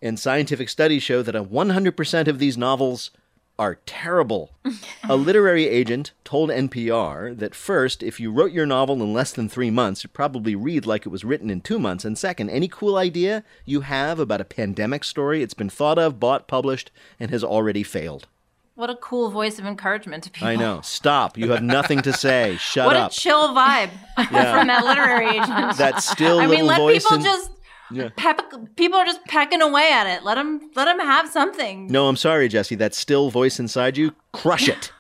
And 0.01 0.19
scientific 0.19 0.69
studies 0.69 1.03
show 1.03 1.21
that 1.21 1.35
a 1.35 1.43
100% 1.43 2.27
of 2.27 2.39
these 2.39 2.57
novels 2.57 3.11
are 3.57 3.79
terrible. 3.85 4.51
a 5.09 5.15
literary 5.15 5.67
agent 5.67 6.11
told 6.23 6.49
NPR 6.49 7.37
that 7.37 7.55
first, 7.55 8.03
if 8.03 8.19
you 8.19 8.31
wrote 8.31 8.51
your 8.51 8.65
novel 8.65 9.01
in 9.01 9.13
less 9.13 9.31
than 9.31 9.47
three 9.47 9.71
months, 9.71 10.01
it'd 10.01 10.13
probably 10.13 10.55
read 10.55 10.85
like 10.85 11.05
it 11.05 11.09
was 11.09 11.23
written 11.23 11.49
in 11.49 11.61
two 11.61 11.79
months. 11.79 12.03
And 12.05 12.17
second, 12.17 12.49
any 12.49 12.67
cool 12.67 12.97
idea 12.97 13.43
you 13.63 13.81
have 13.81 14.19
about 14.19 14.41
a 14.41 14.45
pandemic 14.45 15.03
story, 15.03 15.41
it's 15.41 15.53
been 15.53 15.69
thought 15.69 15.97
of, 15.97 16.19
bought, 16.19 16.47
published, 16.47 16.91
and 17.19 17.31
has 17.31 17.43
already 17.43 17.83
failed. 17.83 18.27
What 18.75 18.89
a 18.89 18.95
cool 18.97 19.29
voice 19.31 19.57
of 19.57 19.65
encouragement 19.65 20.25
to 20.25 20.29
people. 20.29 20.49
I 20.49 20.57
know. 20.57 20.81
Stop. 20.81 21.37
You 21.37 21.51
have 21.51 21.63
nothing 21.63 22.01
to 22.01 22.11
say. 22.11 22.57
Shut 22.59 22.85
What 22.85 22.95
up. 22.97 23.03
What 23.03 23.11
a 23.17 23.19
chill 23.19 23.47
vibe 23.55 23.89
from 24.15 24.67
that 24.67 24.83
literary 24.83 25.29
agent. 25.29 25.77
that 25.77 26.03
still 26.03 26.39
I 26.39 26.45
little 26.45 26.55
mean, 26.57 26.65
let 26.67 26.93
people 26.93 27.15
in- 27.15 27.23
just 27.23 27.51
Yeah. 27.89 28.09
peck, 28.17 28.41
people 28.75 28.99
are 28.99 29.05
just 29.05 29.23
pecking 29.25 29.61
away 29.61 29.91
at 29.93 30.07
it. 30.07 30.23
Let 30.23 30.35
them 30.35 30.69
let 30.75 30.85
them 30.85 30.99
have 30.99 31.29
something. 31.29 31.87
No, 31.87 32.09
I'm 32.09 32.17
sorry, 32.17 32.49
Jessi. 32.49 32.77
That 32.77 32.93
still 32.93 33.29
voice 33.31 33.59
inside 33.61 33.95
you, 33.97 34.13
crush 34.33 34.67
it. 34.67 34.91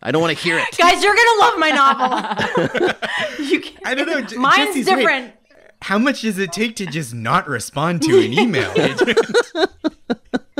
I 0.00 0.12
don't 0.12 0.20
want 0.22 0.36
to 0.36 0.42
hear 0.44 0.58
it. 0.58 0.76
Guys, 0.78 1.02
you're 1.02 1.14
gonna 1.16 1.40
love 1.40 1.58
my 1.58 1.70
novel. 1.70 3.44
you 3.46 3.60
can't. 3.60 3.86
I 3.86 3.94
don't 3.96 4.06
know. 4.06 4.20
J- 4.20 4.36
Mine's 4.36 4.76
Jessi's 4.76 4.86
right. 4.86 4.96
different. 4.96 5.32
How 5.82 5.98
much 5.98 6.20
does 6.22 6.38
it 6.38 6.52
take 6.52 6.76
to 6.76 6.86
just 6.86 7.12
not 7.14 7.48
respond 7.48 8.02
to 8.02 8.18
an 8.18 8.32
email? 8.32 8.70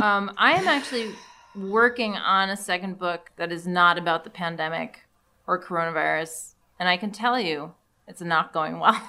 Um, 0.03 0.33
I 0.37 0.53
am 0.53 0.67
actually 0.69 1.11
working 1.55 2.17
on 2.17 2.51
a 2.51 2.57
second 2.57 2.99
book 2.99 3.31
that 3.37 3.53
is 3.53 3.67
not 3.67 3.99
about 3.99 4.25
the 4.25 4.31
pandemic 4.31 5.01
or 5.47 5.63
coronavirus, 5.63 6.55
and 6.79 6.89
I 6.89 6.97
can 6.97 7.11
tell 7.11 7.39
you 7.39 7.75
it's 8.07 8.21
not 8.21 8.53
going 8.53 8.81
well. 8.81 9.01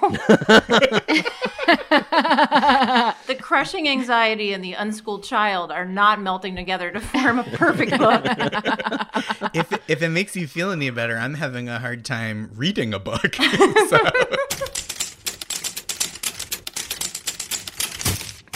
the 3.26 3.36
crushing 3.38 3.88
anxiety 3.88 4.52
and 4.54 4.64
the 4.64 4.72
unschooled 4.72 5.22
child 5.22 5.70
are 5.70 5.84
not 5.84 6.20
melting 6.20 6.56
together 6.56 6.90
to 6.90 7.00
form 7.00 7.38
a 7.38 7.44
perfect 7.44 7.98
book. 7.98 8.24
if 9.54 9.72
if 9.88 10.02
it 10.02 10.08
makes 10.08 10.34
you 10.34 10.46
feel 10.46 10.70
any 10.70 10.88
better, 10.90 11.18
I'm 11.18 11.34
having 11.34 11.68
a 11.68 11.78
hard 11.78 12.04
time 12.04 12.50
reading 12.54 12.94
a 12.94 12.98
book. 12.98 13.34
so. 13.88 13.98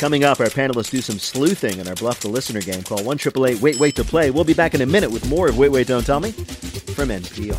Coming 0.00 0.24
up, 0.24 0.40
our 0.40 0.46
panelists 0.46 0.90
do 0.90 1.02
some 1.02 1.18
sleuthing 1.18 1.78
in 1.78 1.86
our 1.86 1.94
Bluff 1.94 2.20
the 2.20 2.28
Listener 2.28 2.62
game. 2.62 2.82
Call 2.82 3.04
1 3.04 3.18
Wait 3.60 3.78
Wait 3.78 3.94
to 3.96 4.02
play. 4.02 4.30
We'll 4.30 4.44
be 4.44 4.54
back 4.54 4.72
in 4.72 4.80
a 4.80 4.86
minute 4.86 5.10
with 5.10 5.28
more 5.28 5.50
of 5.50 5.58
Wait 5.58 5.68
Wait 5.68 5.88
Don't 5.88 6.06
Tell 6.06 6.20
Me 6.20 6.32
from 6.32 7.10
NPR. 7.10 7.54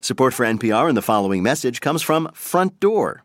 Support 0.00 0.32
for 0.32 0.46
NPR 0.46 0.88
and 0.88 0.96
the 0.96 1.02
following 1.02 1.42
message 1.42 1.82
comes 1.82 2.00
from 2.00 2.30
Front 2.32 2.80
Door. 2.80 3.24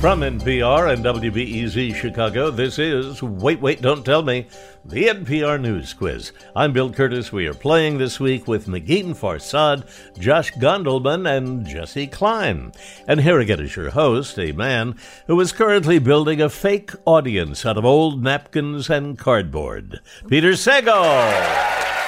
From 0.00 0.20
NPR 0.20 0.92
and 0.92 1.04
WBEZ 1.04 1.92
Chicago, 1.92 2.52
this 2.52 2.78
is 2.78 3.20
Wait, 3.20 3.60
Wait, 3.60 3.82
Don't 3.82 4.04
Tell 4.04 4.22
Me, 4.22 4.46
the 4.84 5.08
NPR 5.08 5.60
News 5.60 5.92
Quiz. 5.92 6.30
I'm 6.54 6.72
Bill 6.72 6.88
Kurtis. 6.88 7.32
We 7.32 7.48
are 7.48 7.54
playing 7.54 7.98
this 7.98 8.20
week 8.20 8.46
with 8.46 8.68
Negin 8.68 9.16
Farsad, 9.16 9.90
Josh 10.16 10.52
Gondelman, 10.52 11.28
and 11.28 11.66
Jesse 11.66 12.06
Klein. 12.06 12.70
And 13.08 13.20
here 13.20 13.40
again 13.40 13.58
is 13.58 13.74
your 13.74 13.90
host, 13.90 14.38
a 14.38 14.52
man 14.52 14.96
who 15.26 15.40
is 15.40 15.50
currently 15.50 15.98
building 15.98 16.40
a 16.40 16.48
fake 16.48 16.92
audience 17.04 17.66
out 17.66 17.76
of 17.76 17.84
old 17.84 18.22
napkins 18.22 18.88
and 18.88 19.18
cardboard, 19.18 19.98
Peter 20.28 20.52
Sagal. 20.52 21.32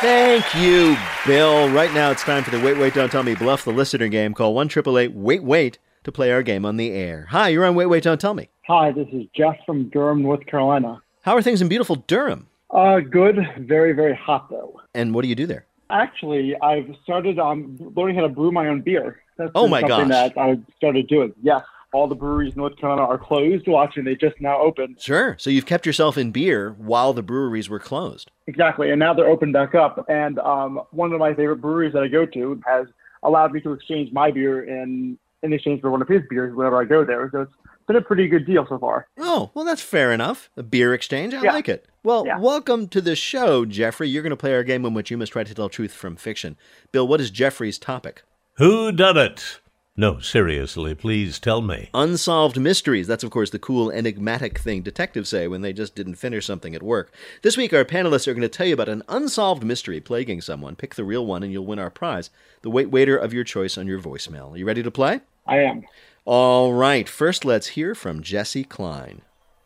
Thank 0.00 0.44
you, 0.54 0.97
Bill. 1.26 1.68
Right 1.70 1.92
now 1.92 2.12
it's 2.12 2.23
time 2.23 2.44
for 2.44 2.52
the 2.52 2.64
Wait, 2.64 2.78
Wait, 2.78 2.94
Don't 2.94 3.11
Tell 3.11 3.25
Me 3.25 3.35
Bluff 3.35 3.64
the 3.64 3.73
Listener 3.73 4.06
game. 4.06 4.32
Call 4.32 4.54
1 4.54 4.70
Wait, 4.87 5.42
Wait 5.42 5.78
to 6.04 6.12
play 6.12 6.33
our 6.33 6.42
game 6.42 6.64
on 6.64 6.76
the 6.76 6.90
air. 6.90 7.26
Hi, 7.30 7.49
you're 7.49 7.64
on 7.64 7.75
Wait, 7.75 7.87
Wait, 7.87 8.02
Don't 8.02 8.21
Tell 8.21 8.35
Me. 8.35 8.49
Hi, 8.66 8.90
this 8.92 9.09
is 9.12 9.25
Jeff 9.37 9.57
from 9.66 9.88
Durham, 9.90 10.23
North 10.23 10.47
Carolina. 10.47 11.02
How 11.23 11.37
are 11.37 11.42
things 11.42 11.61
in 11.61 11.69
beautiful 11.69 11.97
Durham? 11.97 12.47
Uh, 12.71 13.00
good. 13.00 13.37
Very, 13.59 13.92
very 13.92 14.14
hot 14.14 14.49
though. 14.49 14.80
And 14.95 15.14
what 15.14 15.23
do 15.23 15.28
you 15.28 15.35
do 15.35 15.47
there? 15.47 15.66
Actually, 15.90 16.57
I've 16.62 16.88
started 17.02 17.38
um, 17.38 17.76
learning 17.97 18.14
how 18.16 18.23
to 18.23 18.28
brew 18.28 18.52
my 18.52 18.69
own 18.69 18.80
beer. 18.80 19.21
That's 19.37 19.50
Oh 19.54 19.66
my 19.66 19.80
something 19.80 20.09
gosh. 20.09 20.33
that 20.35 20.38
I 20.40 20.59
started 20.76 21.09
doing. 21.09 21.35
Yes, 21.42 21.62
all 21.92 22.07
the 22.07 22.14
breweries 22.14 22.54
in 22.54 22.61
North 22.61 22.76
Carolina 22.78 23.02
are 23.09 23.19
closed. 23.19 23.66
Watching, 23.66 24.04
they 24.04 24.14
just 24.14 24.40
now 24.40 24.61
opened. 24.61 25.00
Sure. 25.00 25.35
So 25.38 25.50
you've 25.50 25.66
kept 25.66 25.85
yourself 25.85 26.16
in 26.16 26.30
beer 26.30 26.71
while 26.78 27.12
the 27.12 27.23
breweries 27.23 27.69
were 27.69 27.80
closed. 27.80 28.30
Exactly, 28.47 28.90
and 28.90 29.00
now 29.00 29.12
they're 29.12 29.26
opened 29.28 29.52
back 29.52 29.75
up. 29.75 30.04
And 30.09 30.38
um, 30.38 30.80
one 30.92 31.12
of 31.12 31.19
my 31.19 31.35
favorite 31.35 31.57
breweries 31.61 31.92
that 31.95 32.04
I 32.04 32.09
go 32.09 32.25
to 32.25 32.62
has 32.66 32.87
allowed 33.25 33.52
me 33.52 33.61
to 33.62 33.73
exchange 33.73 34.12
my 34.12 34.30
beer 34.30 34.62
in 34.62 35.19
in 35.42 35.52
exchange 35.52 35.80
for 35.80 35.90
one 35.90 36.02
of 36.02 36.09
his 36.09 36.23
beers 36.28 36.54
whenever 36.54 36.80
I 36.80 36.85
go 36.85 37.04
there. 37.04 37.28
So 37.32 37.42
it's 37.42 37.52
been 37.87 37.97
a 37.97 38.02
pretty 38.02 38.28
good 38.28 38.47
deal 38.47 38.66
so 38.68 38.78
far. 38.78 39.06
Oh, 39.18 39.50
well, 39.54 39.64
that's 39.64 39.82
fair 39.82 40.12
enough. 40.12 40.50
A 40.56 40.62
beer 40.62 40.92
exchange. 40.94 41.32
I 41.35 41.42
Yeah. 41.42 41.52
like 41.52 41.68
it. 41.68 41.87
Well, 42.02 42.25
Yeah. 42.26 42.38
welcome 42.38 42.88
to 42.88 43.00
the 43.00 43.16
show, 43.16 43.64
Jeffrey. 43.64 44.09
You're 44.09 44.23
going 44.23 44.30
to 44.30 44.37
play 44.37 44.54
our 44.54 44.62
game 44.62 44.85
in 44.85 44.94
which 44.94 45.11
you 45.11 45.16
must 45.16 45.32
try 45.32 45.44
to 45.44 45.54
tell 45.54 45.68
truth 45.68 45.92
from 45.92 46.16
fiction. 46.16 46.56
Bill, 46.92 47.06
what 47.09 47.20
is 47.20 47.30
Jeffrey's 47.30 47.78
topic? 47.78 48.23
Who 48.56 48.92
done 48.92 49.16
it? 49.16 49.61
No, 50.00 50.19
seriously, 50.19 50.95
please 50.95 51.38
tell 51.38 51.61
me. 51.61 51.90
Unsolved 51.92 52.59
mysteries. 52.59 53.07
That's, 53.07 53.23
of 53.23 53.30
course, 53.30 53.50
the 53.50 53.59
cool, 53.59 53.90
enigmatic 53.90 54.59
thing 54.59 54.80
detectives 54.80 55.28
say 55.28 55.47
when 55.47 55.61
they 55.61 55.75
just 55.75 55.95
didn't 55.95 56.14
finish 56.14 56.47
something 56.47 56.75
at 56.75 56.83
work. 56.83 57.12
This 57.42 57.59
week, 57.59 57.75
our 57.75 57.85
panelists 57.85 58.26
are 58.26 58.33
going 58.33 58.40
to 58.40 58.49
tell 58.49 58.66
you 58.66 58.73
about 58.73 58.88
an 58.88 59.02
unsolved 59.11 59.62
mystery 59.62 60.00
plaguing 60.00 60.40
someone. 60.40 60.75
Pick 60.75 60.95
the 60.95 61.04
real 61.04 61.26
one, 61.26 61.42
and 61.42 61.52
you'll 61.52 61.66
win 61.66 61.78
our 61.78 61.90
prize 61.90 62.30
the 62.62 62.71
wait 62.71 62.88
waiter 62.90 63.14
of 63.14 63.35
your 63.35 63.45
choice 63.45 63.76
on 63.76 63.87
your 63.87 64.00
voicemail. 64.00 64.52
Are 64.52 64.57
you 64.57 64.64
ready 64.64 64.83
to 64.83 64.90
play? 64.90 65.21
I 65.47 65.59
am. 65.59 65.85
All 66.25 66.73
right. 66.73 67.07
First, 67.07 67.45
let's 67.45 67.66
hear 67.66 67.95
from 67.95 68.23
Jessi 68.23 68.66
Klein. 68.66 69.21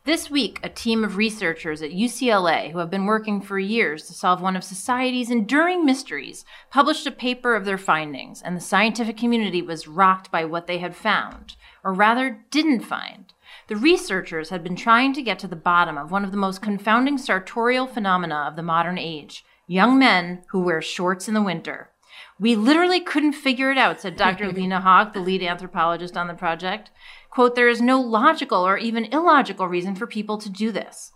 This 0.05 0.29
week, 0.29 0.59
a 0.61 0.69
team 0.69 1.03
of 1.03 1.17
researchers 1.17 1.81
at 1.81 1.89
UCLA 1.89 2.71
who 2.71 2.77
have 2.77 2.91
been 2.91 3.07
working 3.07 3.41
for 3.41 3.57
years 3.57 4.05
to 4.05 4.13
solve 4.13 4.39
one 4.39 4.55
of 4.55 4.63
society's 4.63 5.31
enduring 5.31 5.83
mysteries 5.83 6.45
published 6.69 7.07
a 7.07 7.11
paper 7.11 7.55
of 7.55 7.65
their 7.65 7.79
findings, 7.79 8.39
and 8.39 8.55
the 8.55 8.61
scientific 8.61 9.17
community 9.17 9.63
was 9.63 9.87
rocked 9.87 10.29
by 10.29 10.45
what 10.45 10.67
they 10.67 10.77
had 10.77 10.95
found, 10.95 11.55
or 11.83 11.91
rather, 11.91 12.45
didn't 12.51 12.81
find. 12.81 13.33
The 13.65 13.77
researchers 13.77 14.49
had 14.51 14.63
been 14.63 14.75
trying 14.75 15.13
to 15.13 15.23
get 15.23 15.39
to 15.39 15.47
the 15.47 15.55
bottom 15.55 15.97
of 15.97 16.11
one 16.11 16.23
of 16.23 16.29
the 16.29 16.37
most 16.37 16.61
confounding 16.61 17.17
sartorial 17.17 17.87
phenomena 17.87 18.45
of 18.47 18.55
the 18.55 18.61
modern 18.61 18.99
age 18.99 19.43
young 19.65 19.97
men 19.97 20.43
who 20.49 20.61
wear 20.61 20.83
shorts 20.83 21.27
in 21.27 21.33
the 21.33 21.41
winter. 21.41 21.89
We 22.37 22.55
literally 22.55 22.99
couldn't 22.99 23.33
figure 23.33 23.71
it 23.71 23.77
out, 23.77 24.01
said 24.01 24.17
Dr. 24.17 24.51
Lena 24.51 24.81
Hogg, 24.81 25.13
the 25.13 25.19
lead 25.19 25.41
anthropologist 25.41 26.15
on 26.17 26.27
the 26.27 26.33
project. 26.33 26.91
Quote, 27.35 27.55
there 27.55 27.67
is 27.67 27.81
no 27.81 27.99
logical 27.99 28.65
or 28.65 28.77
even 28.77 29.11
illogical 29.11 29.67
reason 29.67 29.93
for 29.93 30.07
people 30.07 30.37
to 30.37 30.49
do 30.49 30.71
this. 30.71 31.11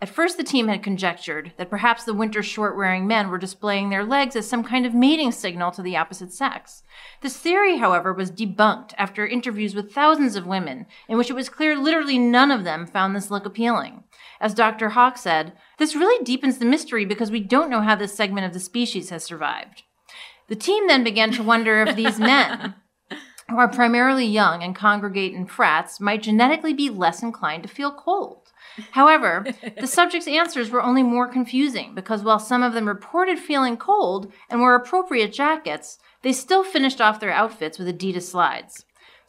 At 0.00 0.08
first, 0.08 0.36
the 0.36 0.44
team 0.44 0.68
had 0.68 0.84
conjectured 0.84 1.52
that 1.56 1.68
perhaps 1.68 2.04
the 2.04 2.14
winter 2.14 2.44
short 2.44 2.76
wearing 2.76 3.08
men 3.08 3.28
were 3.28 3.38
displaying 3.38 3.90
their 3.90 4.04
legs 4.04 4.36
as 4.36 4.48
some 4.48 4.62
kind 4.62 4.86
of 4.86 4.94
mating 4.94 5.32
signal 5.32 5.72
to 5.72 5.82
the 5.82 5.96
opposite 5.96 6.32
sex. 6.32 6.84
This 7.22 7.36
theory, 7.36 7.78
however, 7.78 8.12
was 8.12 8.30
debunked 8.30 8.92
after 8.96 9.26
interviews 9.26 9.74
with 9.74 9.92
thousands 9.92 10.36
of 10.36 10.46
women, 10.46 10.86
in 11.08 11.18
which 11.18 11.28
it 11.28 11.34
was 11.34 11.48
clear 11.48 11.76
literally 11.76 12.20
none 12.20 12.52
of 12.52 12.62
them 12.62 12.86
found 12.86 13.16
this 13.16 13.32
look 13.32 13.44
appealing. 13.44 14.04
As 14.40 14.54
Dr. 14.54 14.90
Hawk 14.90 15.18
said, 15.18 15.54
this 15.78 15.96
really 15.96 16.22
deepens 16.22 16.58
the 16.58 16.66
mystery 16.66 17.04
because 17.04 17.32
we 17.32 17.40
don't 17.40 17.68
know 17.68 17.80
how 17.80 17.96
this 17.96 18.14
segment 18.14 18.46
of 18.46 18.52
the 18.52 18.60
species 18.60 19.10
has 19.10 19.24
survived. 19.24 19.82
The 20.46 20.54
team 20.54 20.86
then 20.86 21.02
began 21.02 21.32
to 21.32 21.42
wonder 21.42 21.82
if 21.82 21.96
these 21.96 22.20
men, 22.20 22.76
who 23.48 23.58
are 23.58 23.68
primarily 23.68 24.26
young 24.26 24.62
and 24.62 24.74
congregate 24.74 25.34
in 25.34 25.46
frats, 25.46 26.00
might 26.00 26.22
genetically 26.22 26.72
be 26.72 26.90
less 26.90 27.22
inclined 27.22 27.62
to 27.62 27.68
feel 27.68 27.92
cold. 27.92 28.52
However, 28.92 29.46
the 29.80 29.86
subjects' 29.86 30.26
answers 30.26 30.70
were 30.70 30.82
only 30.82 31.02
more 31.02 31.28
confusing 31.28 31.94
because 31.94 32.22
while 32.22 32.38
some 32.38 32.62
of 32.62 32.72
them 32.72 32.88
reported 32.88 33.38
feeling 33.38 33.76
cold 33.76 34.32
and 34.48 34.60
wore 34.60 34.74
appropriate 34.74 35.32
jackets, 35.32 35.98
they 36.22 36.32
still 36.32 36.64
finished 36.64 37.00
off 37.00 37.20
their 37.20 37.32
outfits 37.32 37.78
with 37.78 37.88
Adidas 37.88 38.22
slides. 38.22 38.84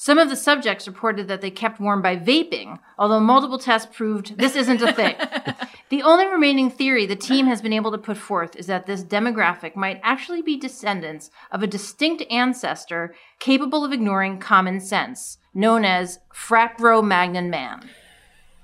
Some 0.05 0.19
of 0.19 0.29
the 0.29 0.35
subjects 0.35 0.85
reported 0.85 1.27
that 1.29 1.41
they 1.41 1.49
kept 1.49 1.79
warm 1.79 2.03
by 2.03 2.15
vaping, 2.15 2.77
although 2.99 3.19
multiple 3.19 3.57
tests 3.57 3.89
proved 3.91 4.37
this 4.37 4.55
isn't 4.55 4.79
a 4.83 4.93
thing. 4.93 5.15
the 5.89 6.03
only 6.03 6.27
remaining 6.27 6.69
theory 6.69 7.07
the 7.07 7.15
team 7.15 7.47
has 7.47 7.59
been 7.59 7.73
able 7.73 7.91
to 7.91 7.97
put 7.97 8.15
forth 8.15 8.55
is 8.55 8.67
that 8.67 8.85
this 8.85 9.03
demographic 9.03 9.75
might 9.75 9.99
actually 10.03 10.43
be 10.43 10.57
descendants 10.57 11.31
of 11.51 11.63
a 11.63 11.67
distinct 11.67 12.23
ancestor 12.29 13.15
capable 13.39 13.83
of 13.83 13.91
ignoring 13.91 14.37
common 14.37 14.79
sense, 14.79 15.39
known 15.55 15.83
as 15.83 16.19
frat 16.31 16.77
bro 16.77 17.01
magnon 17.01 17.49
man. 17.49 17.89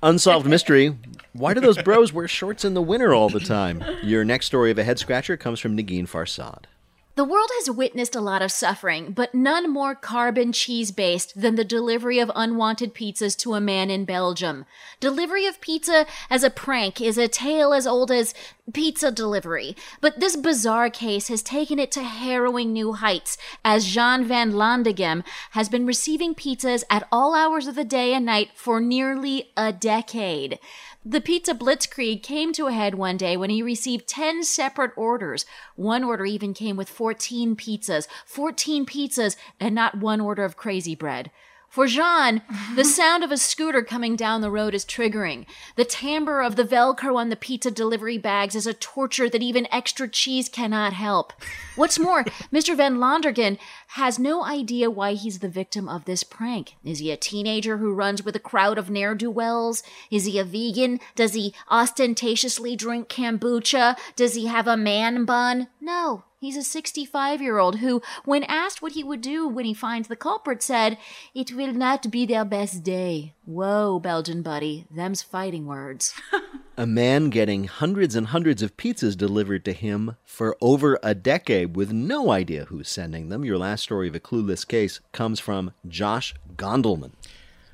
Unsolved 0.03 0.45
mystery. 0.55 0.95
Why 1.33 1.55
do 1.55 1.60
those 1.60 1.81
bros 1.81 2.13
wear 2.13 2.27
shorts 2.27 2.63
in 2.63 2.75
the 2.75 2.83
winter 2.83 3.15
all 3.15 3.29
the 3.29 3.39
time? 3.39 3.83
Your 4.03 4.24
next 4.24 4.45
story 4.45 4.69
of 4.69 4.77
a 4.77 4.83
head 4.83 5.00
scratcher 5.00 5.38
comes 5.38 5.60
from 5.60 5.75
Negin 5.75 6.07
Farsad. 6.07 6.65
The 7.15 7.25
world 7.25 7.49
has 7.57 7.69
witnessed 7.69 8.15
a 8.15 8.21
lot 8.21 8.41
of 8.41 8.53
suffering, 8.53 9.11
but 9.11 9.35
none 9.35 9.69
more 9.69 9.95
carbon 9.95 10.53
cheese 10.53 10.91
based 10.91 11.39
than 11.39 11.55
the 11.55 11.65
delivery 11.65 12.19
of 12.19 12.31
unwanted 12.33 12.93
pizzas 12.93 13.35
to 13.39 13.53
a 13.53 13.59
man 13.59 13.89
in 13.89 14.05
Belgium. 14.05 14.65
Delivery 15.01 15.45
of 15.45 15.59
pizza 15.59 16.05
as 16.29 16.41
a 16.43 16.49
prank 16.49 17.01
is 17.01 17.17
a 17.17 17.27
tale 17.27 17.73
as 17.73 17.85
old 17.85 18.11
as 18.11 18.33
pizza 18.73 19.11
delivery, 19.11 19.75
but 19.99 20.21
this 20.21 20.37
bizarre 20.37 20.89
case 20.89 21.27
has 21.27 21.43
taken 21.43 21.79
it 21.79 21.91
to 21.91 22.03
harrowing 22.03 22.71
new 22.71 22.93
heights 22.93 23.37
as 23.65 23.87
Jean 23.87 24.23
van 24.23 24.53
Landeghem 24.53 25.25
has 25.51 25.67
been 25.67 25.85
receiving 25.85 26.33
pizzas 26.33 26.85
at 26.89 27.05
all 27.11 27.35
hours 27.35 27.67
of 27.67 27.75
the 27.75 27.83
day 27.83 28.13
and 28.13 28.25
night 28.25 28.51
for 28.55 28.79
nearly 28.79 29.51
a 29.57 29.73
decade. 29.73 30.59
The 31.03 31.20
pizza 31.20 31.55
blitzkrieg 31.55 32.22
came 32.22 32.53
to 32.53 32.67
a 32.67 32.72
head 32.72 32.93
one 32.93 33.17
day 33.17 33.36
when 33.36 33.50
he 33.50 33.63
received 33.63 34.08
10 34.08 34.43
separate 34.43 34.91
orders. 34.96 35.48
One 35.75 36.03
order 36.03 36.25
even 36.27 36.53
came 36.53 36.77
with 36.77 36.89
14 36.89 37.55
pizzas. 37.55 38.08
14 38.27 38.86
pizzas 38.86 39.36
and 39.60 39.74
not 39.74 39.98
one 39.98 40.22
order 40.22 40.43
of 40.43 40.58
crazy 40.58 40.93
bread. 40.93 41.31
For 41.71 41.87
Jean, 41.87 42.41
the 42.75 42.83
sound 42.99 43.23
of 43.23 43.31
a 43.31 43.37
scooter 43.37 43.81
coming 43.81 44.17
down 44.17 44.41
the 44.41 44.51
road 44.51 44.75
is 44.75 44.83
triggering. 44.83 45.45
The 45.77 45.85
timbre 45.85 46.41
of 46.41 46.57
the 46.57 46.65
Velcro 46.65 47.15
on 47.15 47.29
the 47.29 47.37
pizza 47.37 47.71
delivery 47.71 48.17
bags 48.17 48.55
is 48.55 48.67
a 48.67 48.73
torture 48.73 49.29
that 49.29 49.41
even 49.41 49.71
extra 49.71 50.09
cheese 50.09 50.49
cannot 50.49 50.91
help. 50.91 51.31
What's 51.77 51.97
more, 51.97 52.23
Mr. 52.53 52.75
Van 52.75 52.97
Landeghem 52.97 53.57
has 53.87 54.19
no 54.19 54.43
idea 54.43 54.91
why 54.91 55.13
he's 55.13 55.39
the 55.39 55.47
victim 55.47 55.87
of 55.87 56.03
this 56.03 56.25
prank. 56.25 56.75
Is 56.83 56.99
he 56.99 57.09
a 57.09 57.15
teenager 57.15 57.77
who 57.77 57.93
runs 57.93 58.21
with 58.21 58.35
a 58.35 58.39
crowd 58.39 58.77
of 58.77 58.89
ne'er 58.89 59.15
do 59.15 59.31
wells? 59.31 59.81
Is 60.09 60.25
he 60.25 60.37
a 60.39 60.43
vegan? 60.43 60.99
Does 61.15 61.35
he 61.35 61.53
ostentatiously 61.69 62.75
drink 62.75 63.07
kombucha? 63.07 63.97
Does 64.17 64.35
he 64.35 64.47
have 64.47 64.67
a 64.67 64.75
man 64.75 65.23
bun? 65.23 65.69
No. 65.79 66.25
He's 66.41 66.57
a 66.57 66.63
65 66.63 67.39
year 67.39 67.60
old 67.60 67.77
who, 67.77 68.01
when 68.25 68.43
asked 68.45 68.81
what 68.81 68.93
he 68.93 69.03
would 69.03 69.21
do 69.21 69.48
when 69.48 69.63
he 69.63 69.75
finds 69.75 70.07
the 70.07 70.15
culprit, 70.15 70.63
said, 70.63 70.98
It 71.36 71.51
will 71.51 71.71
not 71.71 72.10
be 72.10 72.25
their 72.25 72.43
best 72.43 72.81
day. 72.81 73.36
Whoa, 73.45 74.00
Belgian 74.00 74.41
buddy, 74.41 74.88
them's 74.89 75.21
fighting 75.21 75.67
words. 75.67 76.15
a 76.77 76.88
man 76.88 77.29
getting 77.29 77.65
hundreds 77.65 78.15
and 78.15 78.25
hundreds 78.25 78.63
of 78.63 78.75
pizzas 78.75 79.15
delivered 79.15 79.63
to 79.65 79.71
him 79.71 80.15
for 80.25 80.57
over 80.62 80.98
a 81.03 81.13
decade 81.13 81.75
with 81.75 81.93
no 81.93 82.31
idea 82.31 82.65
who's 82.65 82.89
sending 82.89 83.29
them. 83.29 83.45
Your 83.45 83.60
last 83.60 83.83
story 83.83 84.07
of 84.07 84.15
a 84.15 84.19
clueless 84.19 84.67
case 84.67 85.00
comes 85.12 85.39
from 85.39 85.74
Josh 85.88 86.33
Gondelman. 86.55 87.12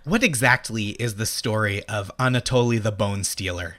What 0.03 0.23
exactly 0.23 0.89
is 0.99 1.15
the 1.15 1.25
story 1.25 1.85
of 1.85 2.11
Anatoly 2.19 2.83
the 2.83 2.91
Bone 2.91 3.23
Stealer? 3.23 3.77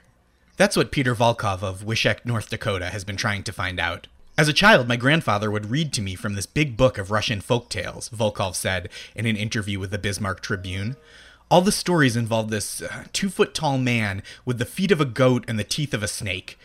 That's 0.57 0.75
what 0.75 0.91
Peter 0.91 1.13
Volkov 1.13 1.61
of 1.61 1.83
Wishek, 1.83 2.25
North 2.25 2.49
Dakota 2.49 2.87
has 2.87 3.03
been 3.03 3.17
trying 3.17 3.43
to 3.43 3.53
find 3.53 3.79
out. 3.79 4.07
As 4.39 4.47
a 4.47 4.53
child, 4.53 4.87
my 4.87 4.95
grandfather 4.95 5.51
would 5.51 5.69
read 5.69 5.91
to 5.91 6.01
me 6.01 6.15
from 6.15 6.35
this 6.35 6.45
big 6.45 6.77
book 6.77 6.97
of 6.97 7.11
Russian 7.11 7.41
folk 7.41 7.67
tales, 7.67 8.07
Volkov 8.07 8.55
said 8.55 8.87
in 9.13 9.25
an 9.25 9.35
interview 9.35 9.79
with 9.79 9.91
the 9.91 9.97
Bismarck 9.97 10.39
Tribune. 10.39 10.95
All 11.51 11.59
the 11.59 11.73
stories 11.73 12.15
involved 12.15 12.49
this 12.49 12.81
uh, 12.81 13.03
two 13.11 13.27
foot 13.27 13.53
tall 13.53 13.77
man 13.77 14.23
with 14.45 14.57
the 14.57 14.63
feet 14.63 14.93
of 14.93 15.01
a 15.01 15.05
goat 15.05 15.43
and 15.49 15.59
the 15.59 15.65
teeth 15.65 15.93
of 15.93 16.03
a 16.03 16.07
snake. 16.07 16.57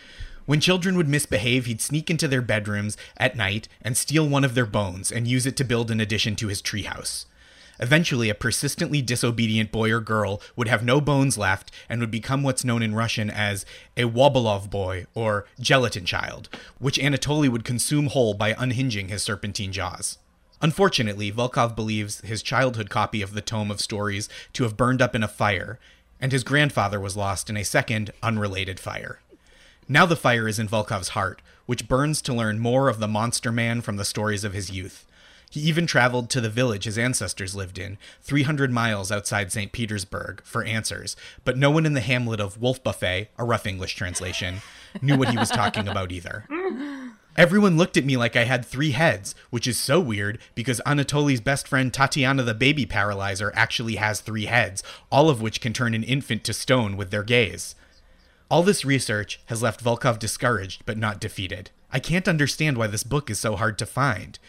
When 0.46 0.60
children 0.60 0.96
would 0.96 1.08
misbehave, 1.08 1.66
he'd 1.66 1.80
sneak 1.80 2.10
into 2.10 2.28
their 2.28 2.42
bedrooms 2.42 2.96
at 3.16 3.36
night 3.36 3.66
and 3.82 3.96
steal 3.96 4.28
one 4.28 4.44
of 4.44 4.54
their 4.54 4.66
bones 4.66 5.10
and 5.10 5.26
use 5.26 5.44
it 5.44 5.56
to 5.56 5.64
build 5.64 5.90
an 5.90 5.98
addition 5.98 6.36
to 6.36 6.46
his 6.46 6.62
treehouse. 6.62 7.24
Eventually, 7.80 8.28
a 8.28 8.34
persistently 8.34 9.02
disobedient 9.02 9.72
boy 9.72 9.90
or 9.92 10.00
girl 10.00 10.40
would 10.54 10.68
have 10.68 10.84
no 10.84 11.00
bones 11.00 11.36
left 11.36 11.72
and 11.88 12.00
would 12.00 12.10
become 12.10 12.42
what's 12.42 12.64
known 12.64 12.82
in 12.82 12.94
Russian 12.94 13.30
as 13.30 13.66
a 13.96 14.04
Wobolov 14.04 14.70
boy 14.70 15.06
or 15.14 15.46
gelatin 15.58 16.04
child, 16.04 16.48
which 16.78 16.98
Anatoly 16.98 17.48
would 17.48 17.64
consume 17.64 18.06
whole 18.06 18.34
by 18.34 18.54
unhinging 18.56 19.08
his 19.08 19.22
serpentine 19.22 19.72
jaws. 19.72 20.18
Unfortunately, 20.62 21.32
Volkov 21.32 21.74
believes 21.74 22.20
his 22.20 22.42
childhood 22.42 22.88
copy 22.88 23.22
of 23.22 23.34
the 23.34 23.42
Tome 23.42 23.70
of 23.70 23.80
Stories 23.80 24.28
to 24.52 24.62
have 24.62 24.76
burned 24.76 25.02
up 25.02 25.14
in 25.14 25.22
a 25.22 25.28
fire, 25.28 25.78
and 26.20 26.32
his 26.32 26.44
grandfather 26.44 27.00
was 27.00 27.16
lost 27.16 27.50
in 27.50 27.56
a 27.56 27.64
second, 27.64 28.12
unrelated 28.22 28.78
fire. 28.78 29.18
Now 29.88 30.06
the 30.06 30.16
fire 30.16 30.48
is 30.48 30.58
in 30.58 30.68
Volkov's 30.68 31.10
heart, 31.10 31.42
which 31.66 31.88
burns 31.88 32.22
to 32.22 32.32
learn 32.32 32.58
more 32.58 32.88
of 32.88 32.98
the 32.98 33.08
monster 33.08 33.52
man 33.52 33.80
from 33.80 33.96
the 33.96 34.04
stories 34.04 34.44
of 34.44 34.54
his 34.54 34.70
youth. 34.70 35.04
He 35.54 35.60
even 35.60 35.86
traveled 35.86 36.30
to 36.30 36.40
the 36.40 36.50
village 36.50 36.82
his 36.82 36.98
ancestors 36.98 37.54
lived 37.54 37.78
in, 37.78 37.96
300 38.22 38.72
miles 38.72 39.12
outside 39.12 39.52
St. 39.52 39.70
Petersburg, 39.70 40.42
for 40.42 40.64
answers, 40.64 41.14
but 41.44 41.56
no 41.56 41.70
one 41.70 41.86
in 41.86 41.94
the 41.94 42.00
hamlet 42.00 42.40
of 42.40 42.60
Wolf 42.60 42.82
Buffet, 42.82 43.28
a 43.38 43.44
rough 43.44 43.64
English 43.64 43.94
translation, 43.94 44.62
knew 45.00 45.16
what 45.16 45.28
he 45.28 45.38
was 45.38 45.50
talking 45.50 45.86
about 45.86 46.10
either. 46.10 46.44
Everyone 47.36 47.76
looked 47.76 47.96
at 47.96 48.04
me 48.04 48.16
like 48.16 48.34
I 48.34 48.42
had 48.42 48.66
three 48.66 48.90
heads, 48.90 49.36
which 49.50 49.68
is 49.68 49.78
so 49.78 50.00
weird 50.00 50.40
because 50.56 50.80
Anatoly's 50.84 51.40
best 51.40 51.68
friend 51.68 51.94
Tatiana 51.94 52.42
the 52.42 52.52
baby 52.52 52.84
paralyzer 52.84 53.52
actually 53.54 53.94
has 53.94 54.18
three 54.18 54.46
heads, 54.46 54.82
all 55.12 55.30
of 55.30 55.40
which 55.40 55.60
can 55.60 55.72
turn 55.72 55.94
an 55.94 56.02
infant 56.02 56.42
to 56.44 56.52
stone 56.52 56.96
with 56.96 57.12
their 57.12 57.22
gaze. 57.22 57.76
All 58.50 58.64
this 58.64 58.84
research 58.84 59.38
has 59.46 59.62
left 59.62 59.84
Volkov 59.84 60.18
discouraged 60.18 60.82
but 60.84 60.98
not 60.98 61.20
defeated. 61.20 61.70
I 61.92 62.00
can't 62.00 62.26
understand 62.26 62.76
why 62.76 62.88
this 62.88 63.04
book 63.04 63.30
is 63.30 63.38
so 63.38 63.54
hard 63.54 63.78
to 63.78 63.86
find. 63.86 64.40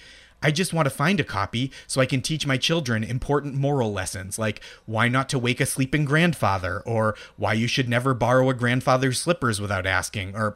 I 0.46 0.52
just 0.52 0.74
want 0.74 0.86
to 0.86 0.92
find 0.92 1.20
a 1.20 1.24
copy 1.24 1.72
so 1.88 2.02
I 2.02 2.06
can 2.06 2.22
teach 2.22 2.46
my 2.46 2.56
children 2.56 3.04
important 3.04 3.56
moral 3.56 3.92
lessons 3.92 4.38
like 4.38 4.62
why 4.86 5.08
not 5.08 5.28
to 5.30 5.40
wake 5.40 5.60
a 5.60 5.66
sleeping 5.66 6.06
grandfather 6.06 6.84
or 6.86 7.16
why 7.36 7.54
you 7.54 7.66
should 7.66 7.90
never 7.90 8.14
borrow 8.14 8.48
a 8.52 8.54
grandfather's 8.54 9.20
slippers 9.20 9.60
without 9.60 9.88
asking 9.88 10.36
or 10.36 10.56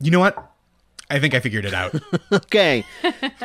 you 0.00 0.10
know 0.10 0.18
what? 0.18 0.50
I 1.08 1.20
think 1.20 1.34
I 1.34 1.40
figured 1.40 1.64
it 1.64 1.72
out. 1.72 1.94
okay. 2.32 2.84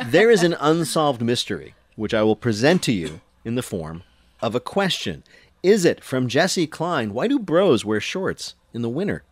There 0.06 0.32
is 0.32 0.42
an 0.42 0.56
unsolved 0.58 1.22
mystery 1.22 1.76
which 1.94 2.12
I 2.12 2.24
will 2.24 2.34
present 2.34 2.82
to 2.82 2.92
you 2.92 3.20
in 3.44 3.54
the 3.54 3.62
form 3.62 4.02
of 4.42 4.56
a 4.56 4.60
question. 4.60 5.22
Is 5.62 5.84
it 5.84 6.02
from 6.02 6.26
Jessi 6.26 6.68
Klein? 6.68 7.14
Why 7.14 7.28
do 7.28 7.38
bros 7.38 7.84
wear 7.84 8.00
shorts 8.00 8.56
in 8.72 8.82
the 8.82 8.88
winter? 8.88 9.22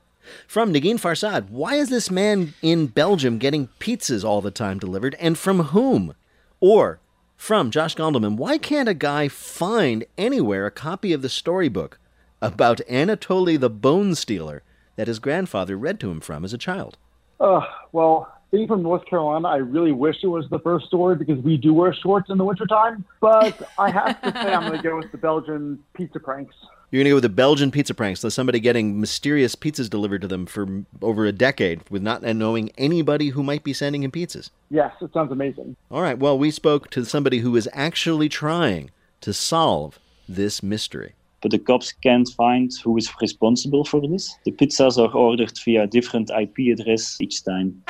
From 0.46 0.72
Negin 0.72 1.00
Farsad, 1.00 1.50
why 1.50 1.74
is 1.74 1.88
this 1.88 2.08
man 2.08 2.54
in 2.62 2.86
Belgium 2.86 3.38
getting 3.38 3.68
pizzas 3.80 4.22
all 4.22 4.40
the 4.40 4.52
time 4.52 4.78
delivered, 4.78 5.16
and 5.18 5.36
from 5.36 5.58
whom? 5.58 6.14
Or 6.62 7.00
from 7.36 7.72
Josh 7.72 7.96
Gondelman, 7.96 8.36
why 8.36 8.56
can't 8.56 8.88
a 8.88 8.94
guy 8.94 9.26
find 9.26 10.04
anywhere 10.16 10.64
a 10.64 10.70
copy 10.70 11.12
of 11.12 11.20
the 11.20 11.28
storybook 11.28 11.98
about 12.40 12.80
Anatoly 12.88 13.58
the 13.58 13.68
Bone 13.68 14.14
Stealer 14.14 14.62
that 14.94 15.08
his 15.08 15.18
grandfather 15.18 15.76
read 15.76 15.98
to 15.98 16.10
him 16.12 16.20
from 16.20 16.44
as 16.44 16.52
a 16.52 16.58
child? 16.58 16.98
Uh, 17.40 17.62
well, 17.90 18.32
being 18.52 18.68
from 18.68 18.84
North 18.84 19.04
Carolina, 19.06 19.48
I 19.48 19.56
really 19.56 19.90
wish 19.90 20.18
it 20.22 20.28
was 20.28 20.48
the 20.50 20.60
first 20.60 20.86
story 20.86 21.16
because 21.16 21.42
we 21.42 21.56
do 21.56 21.74
wear 21.74 21.92
shorts 21.92 22.30
in 22.30 22.38
the 22.38 22.44
wintertime. 22.44 23.04
But 23.20 23.68
I 23.76 23.90
have 23.90 24.22
to 24.22 24.30
say 24.30 24.54
I'm 24.54 24.68
going 24.68 24.80
to 24.80 24.88
go 24.88 24.96
with 24.98 25.10
the 25.10 25.18
Belgian 25.18 25.80
pizza 25.94 26.20
pranks. 26.20 26.54
You're 26.92 26.98
going 27.00 27.06
to 27.06 27.10
go 27.12 27.16
with 27.16 27.22
the 27.22 27.30
Belgian 27.30 27.70
pizza 27.70 27.94
pranks. 27.94 28.20
So 28.20 28.28
somebody 28.28 28.60
getting 28.60 29.00
mysterious 29.00 29.56
pizzas 29.56 29.88
delivered 29.88 30.20
to 30.20 30.28
them 30.28 30.44
for 30.44 30.84
over 31.00 31.24
a 31.24 31.32
decade 31.32 31.80
with 31.88 32.02
not 32.02 32.22
knowing 32.22 32.70
anybody 32.76 33.30
who 33.30 33.42
might 33.42 33.64
be 33.64 33.72
sending 33.72 34.02
him 34.02 34.10
pizzas. 34.10 34.50
Yes, 34.68 34.92
it 35.00 35.10
sounds 35.14 35.32
amazing. 35.32 35.74
All 35.90 36.02
right. 36.02 36.18
Well, 36.18 36.38
we 36.38 36.50
spoke 36.50 36.90
to 36.90 37.06
somebody 37.06 37.38
who 37.38 37.56
is 37.56 37.66
actually 37.72 38.28
trying 38.28 38.90
to 39.22 39.32
solve 39.32 39.98
this 40.28 40.62
mystery. 40.62 41.14
but 41.40 41.50
the 41.50 41.58
cops 41.58 41.92
can't 42.04 42.28
find 42.36 42.70
who 42.84 42.96
is 42.98 43.10
responsible 43.22 43.84
for 43.84 44.00
this. 44.06 44.36
The 44.44 44.52
pizzas 44.52 44.98
are 44.98 45.12
ordered 45.12 45.52
via 45.64 45.86
different 45.86 46.30
IP 46.30 46.78
address 46.78 47.16
each 47.20 47.42
time. 47.42 47.82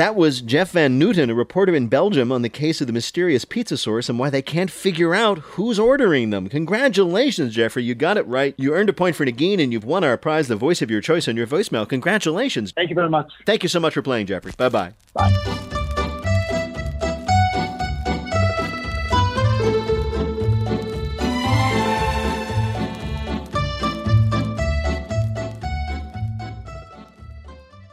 That 0.00 0.16
was 0.16 0.40
Jeff 0.40 0.70
Van 0.70 0.98
Newton, 0.98 1.28
a 1.28 1.34
reporter 1.34 1.74
in 1.74 1.88
Belgium, 1.88 2.32
on 2.32 2.40
the 2.40 2.48
case 2.48 2.80
of 2.80 2.86
the 2.86 2.92
mysterious 2.94 3.44
pizza 3.44 3.76
source 3.76 4.08
and 4.08 4.18
why 4.18 4.30
they 4.30 4.40
can't 4.40 4.70
figure 4.70 5.14
out 5.14 5.40
who's 5.40 5.78
ordering 5.78 6.30
them. 6.30 6.48
Congratulations, 6.48 7.54
Jeffrey. 7.54 7.84
You 7.84 7.94
got 7.94 8.16
it 8.16 8.26
right. 8.26 8.54
You 8.56 8.72
earned 8.72 8.88
a 8.88 8.94
point 8.94 9.14
for 9.14 9.26
Negin, 9.26 9.62
and 9.62 9.74
you've 9.74 9.84
won 9.84 10.02
our 10.02 10.16
prize, 10.16 10.48
the 10.48 10.56
voice 10.56 10.80
of 10.80 10.90
your 10.90 11.02
choice 11.02 11.28
on 11.28 11.36
your 11.36 11.46
voicemail. 11.46 11.86
Congratulations. 11.86 12.72
Thank 12.72 12.88
you 12.88 12.94
very 12.94 13.10
much. 13.10 13.30
Thank 13.44 13.62
you 13.62 13.68
so 13.68 13.78
much 13.78 13.92
for 13.92 14.00
playing, 14.00 14.24
Jeffrey. 14.24 14.52
Bye 14.56 14.70
bye 14.70 14.94
bye. 15.12 15.66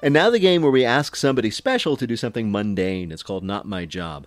And 0.08 0.14
now 0.14 0.30
the 0.30 0.40
game 0.40 0.62
where 0.62 0.72
we 0.72 0.86
ask 0.86 1.18
somebody 1.18 1.52
special 1.52 1.98
to 1.98 2.08
do 2.08 2.16
something 2.16 2.50
mundane. 2.50 3.12
It's 3.12 3.24
called 3.24 3.44
Not 3.44 3.68
My 3.68 3.86
Job. 3.86 4.26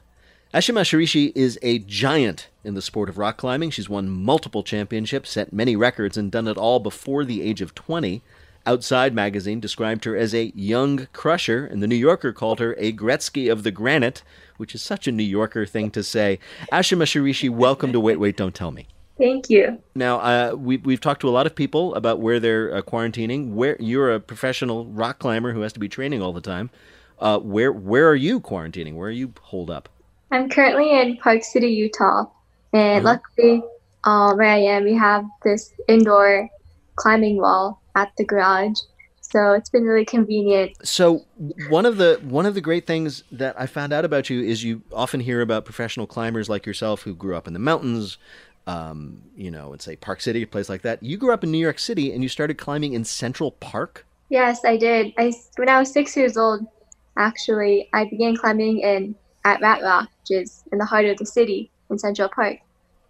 Ashima 0.53 0.83
Shiraishi 0.83 1.33
is 1.35 1.59
a 1.63 1.79
giant 1.79 2.49
in 2.63 2.75
the 2.75 2.83
sport 2.83 3.09
of 3.09 3.17
rock 3.17 3.39
climbing. 3.39 3.71
She's 3.71 3.89
won 3.89 4.11
multiple 4.11 4.63
championships, 4.63 5.31
set 5.31 5.55
many 5.55 5.77
records, 5.77 6.19
and 6.19 6.31
done 6.31 6.49
it 6.49 6.59
all 6.59 6.81
before 6.81 7.25
the 7.25 7.41
age 7.41 7.63
of 7.63 7.75
20. 7.75 8.21
Outside 8.67 9.15
magazine 9.15 9.59
described 9.59 10.05
her 10.05 10.15
as 10.15 10.35
a 10.35 10.53
young 10.55 11.09
crusher, 11.15 11.65
and 11.65 11.83
the 11.83 11.89
New 11.89 11.97
Yorker 11.97 12.35
called 12.35 12.61
her 12.61 12.75
a 12.77 12.93
Gretzky 12.93 13.51
of 13.51 13.63
the 13.63 13.71
granite, 13.71 14.23
which 14.59 14.75
is 14.75 14.83
such 14.83 15.09
a 15.09 15.13
New 15.13 15.23
Yorker 15.23 15.65
thing 15.65 15.91
to 15.93 16.03
say. 16.03 16.39
Ashima 16.71 17.05
Shiraishi, 17.05 17.49
welcome 17.49 17.91
to 17.93 18.01
Wait, 18.01 18.21
Wait, 18.21 18.37
Don't 18.37 18.55
Tell 18.55 18.71
Me. 18.71 18.87
Thank 19.21 19.51
you. 19.51 19.79
Now, 19.95 20.19
uh, 20.21 20.55
we, 20.57 20.79
we've 20.79 21.01
talked 21.01 21.21
to 21.21 21.29
a 21.29 21.31
lot 21.31 21.45
of 21.47 21.55
people 21.55 21.95
about 21.95 22.21
where 22.21 22.41
they're 22.41 22.75
uh, 22.75 22.81
quarantining. 22.81 23.53
Where 23.53 23.77
you're 23.79 24.15
a 24.15 24.19
professional 24.19 24.87
rock 24.87 25.19
climber 25.19 25.53
who 25.53 25.61
has 25.61 25.75
to 25.75 25.79
be 25.79 25.91
training 25.91 26.23
all 26.23 26.33
the 26.33 26.41
time. 26.41 26.71
Uh, 27.19 27.39
where 27.39 27.71
where 27.71 28.09
are 28.09 28.15
you 28.15 28.41
quarantining? 28.41 28.95
Where 28.95 29.09
are 29.09 29.13
you 29.13 29.35
holed 29.43 29.71
up? 29.71 29.91
I'm 30.31 30.49
currently 30.49 30.91
in 30.99 31.19
Park 31.19 31.45
City, 31.45 31.69
Utah, 31.69 32.25
and 32.73 33.05
Mhm. 33.05 33.05
luckily, 33.05 33.63
uh, 34.05 34.33
where 34.33 34.49
I 34.49 34.59
am, 34.59 34.85
we 34.85 34.95
have 34.95 35.27
this 35.45 35.71
indoor 35.87 36.49
climbing 36.97 37.37
wall 37.37 37.83
at 37.95 38.11
the 38.17 38.25
garage, 38.25 38.79
so 39.21 39.53
it's 39.53 39.69
been 39.69 39.85
really 39.85 40.07
convenient. 40.07 40.73
So 40.83 41.27
one 41.69 41.85
of 41.85 41.99
the 41.99 42.21
one 42.23 42.47
of 42.47 42.55
the 42.55 42.61
great 42.63 42.87
things 42.87 43.23
that 43.33 43.55
I 43.61 43.67
found 43.67 43.93
out 43.93 44.07
about 44.07 44.31
you 44.31 44.41
is 44.41 44.65
you 44.65 44.83
often 44.95 45.21
hear 45.21 45.43
about 45.43 45.67
professional 45.67 46.07
climbers 46.07 46.49
like 46.49 46.65
yourself 46.65 47.03
who 47.03 47.15
grew 47.15 47.37
up 47.37 47.47
in 47.47 47.53
the 47.53 47.59
mountains, 47.59 48.17
um, 48.71 49.21
you 49.37 49.51
know, 49.51 49.73
and 49.73 49.83
say 49.83 49.97
Park 49.97 50.21
City, 50.21 50.43
a 50.43 50.47
place 50.47 50.69
like 50.69 50.83
that. 50.83 51.03
You 51.03 51.17
grew 51.17 51.33
up 51.33 51.43
in 51.43 51.51
New 51.51 51.59
York 51.59 51.81
City 51.81 52.13
and 52.13 52.23
you 52.23 52.29
started 52.29 52.55
climbing 52.57 52.93
in 52.93 53.05
Central 53.05 53.51
Park. 53.53 54.07
Yes, 54.29 54.65
I 54.65 54.77
did. 54.77 55.13
I 55.19 55.33
when 55.57 55.69
I 55.69 55.81
was 55.81 55.91
six 55.91 56.17
years 56.17 56.37
old, 56.37 56.65
actually, 57.17 57.89
I 57.93 58.05
began 58.09 58.37
climbing 58.37 58.79
in 58.81 59.17
at 59.45 59.61
Rat 59.61 59.83
Rock, 59.83 60.09
which 60.21 60.43
is 60.43 60.63
in 60.71 60.79
the 60.79 60.85
heart 60.85 61.07
of 61.07 61.17
the 61.19 61.27
city 61.27 61.69
in 61.91 61.99
Central 61.99 62.29
Park, 62.29 62.59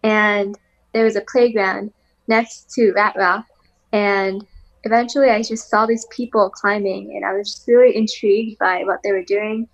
and 0.03 0.59
there 0.95 1.05
was 1.05 1.17
a 1.17 1.21
playground 1.21 1.93
next 2.27 2.71
to 2.73 2.93
Rat 2.93 3.15
Rock, 3.17 3.45
and 3.93 4.47
eventually 4.85 5.29
I 5.29 5.43
just 5.43 5.69
saw 5.69 5.85
these 5.85 6.07
people 6.07 6.49
climbing, 6.49 7.15
and 7.15 7.25
I 7.27 7.35
was 7.35 7.53
just 7.53 7.69
really 7.69 7.95
intrigued 7.95 8.59
by 8.59 8.85
what 8.85 9.03
they 9.03 9.13
were 9.13 9.25
doing. 9.25 9.69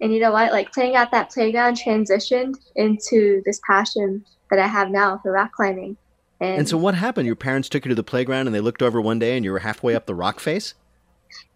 And 0.00 0.12
you 0.14 0.20
know 0.20 0.32
what? 0.32 0.52
Like 0.52 0.72
playing 0.72 0.96
at 0.96 1.10
that 1.10 1.30
playground 1.30 1.76
transitioned 1.76 2.54
into 2.76 3.42
this 3.44 3.60
passion 3.68 4.24
that 4.50 4.58
I 4.58 4.66
have 4.66 4.90
now 4.90 5.18
for 5.22 5.32
rock 5.32 5.52
climbing. 5.52 5.96
And 6.40 6.68
so 6.68 6.78
what 6.78 6.94
happened? 6.94 7.26
Your 7.26 7.36
parents 7.36 7.68
took 7.68 7.84
you 7.84 7.90
to 7.90 7.94
the 7.94 8.02
playground 8.02 8.46
and 8.46 8.54
they 8.54 8.60
looked 8.60 8.82
over 8.82 9.00
one 9.00 9.18
day 9.18 9.36
and 9.36 9.44
you 9.44 9.52
were 9.52 9.58
halfway 9.58 9.94
up 9.94 10.06
the 10.06 10.14
rock 10.14 10.40
face? 10.40 10.74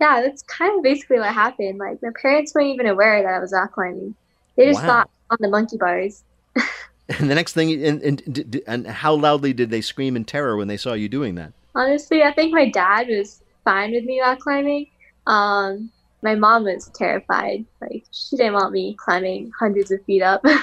Yeah, 0.01 0.21
that's 0.23 0.43
kind 0.43 0.77
of 0.77 0.83
basically 0.83 1.19
what 1.19 1.33
happened. 1.33 1.79
Like 1.79 1.99
my 2.03 2.11
parents 2.21 2.55
weren't 2.55 2.69
even 2.69 2.87
aware 2.87 3.23
that 3.23 3.33
I 3.33 3.39
was 3.39 3.53
rock 3.53 3.73
climbing. 3.73 4.15
They 4.57 4.67
just 4.67 4.81
Wow. 4.83 4.89
thought 4.89 5.11
on 5.31 5.39
the 5.41 5.49
monkey 5.49 5.77
bars. 5.79 6.23
And 7.07 7.31
the 7.31 7.35
next 7.35 7.53
thing, 7.53 7.85
and, 7.85 8.01
and, 8.01 8.63
and 8.67 8.87
how 8.87 9.15
loudly 9.15 9.53
did 9.53 9.69
they 9.69 9.83
scream 9.83 10.17
in 10.17 10.25
terror 10.25 10.57
when 10.57 10.69
they 10.69 10.79
saw 10.79 10.95
you 10.95 11.09
doing 11.09 11.35
that? 11.35 11.53
Honestly, 11.75 12.23
I 12.23 12.33
think 12.33 12.53
my 12.53 12.71
dad 12.71 13.09
was 13.09 13.43
fine 13.63 13.93
with 13.93 14.05
me 14.05 14.21
rock 14.23 14.39
climbing. 14.39 14.87
Um, 15.27 15.91
my 16.25 16.35
mom 16.35 16.65
was 16.65 16.91
terrified. 16.95 17.65
Like 17.81 18.05
she 18.11 18.37
didn't 18.37 18.55
want 18.55 18.73
me 18.73 18.97
climbing 18.99 19.53
hundreds 19.57 19.93
of 19.93 20.05
feet 20.05 20.23
up. 20.23 20.45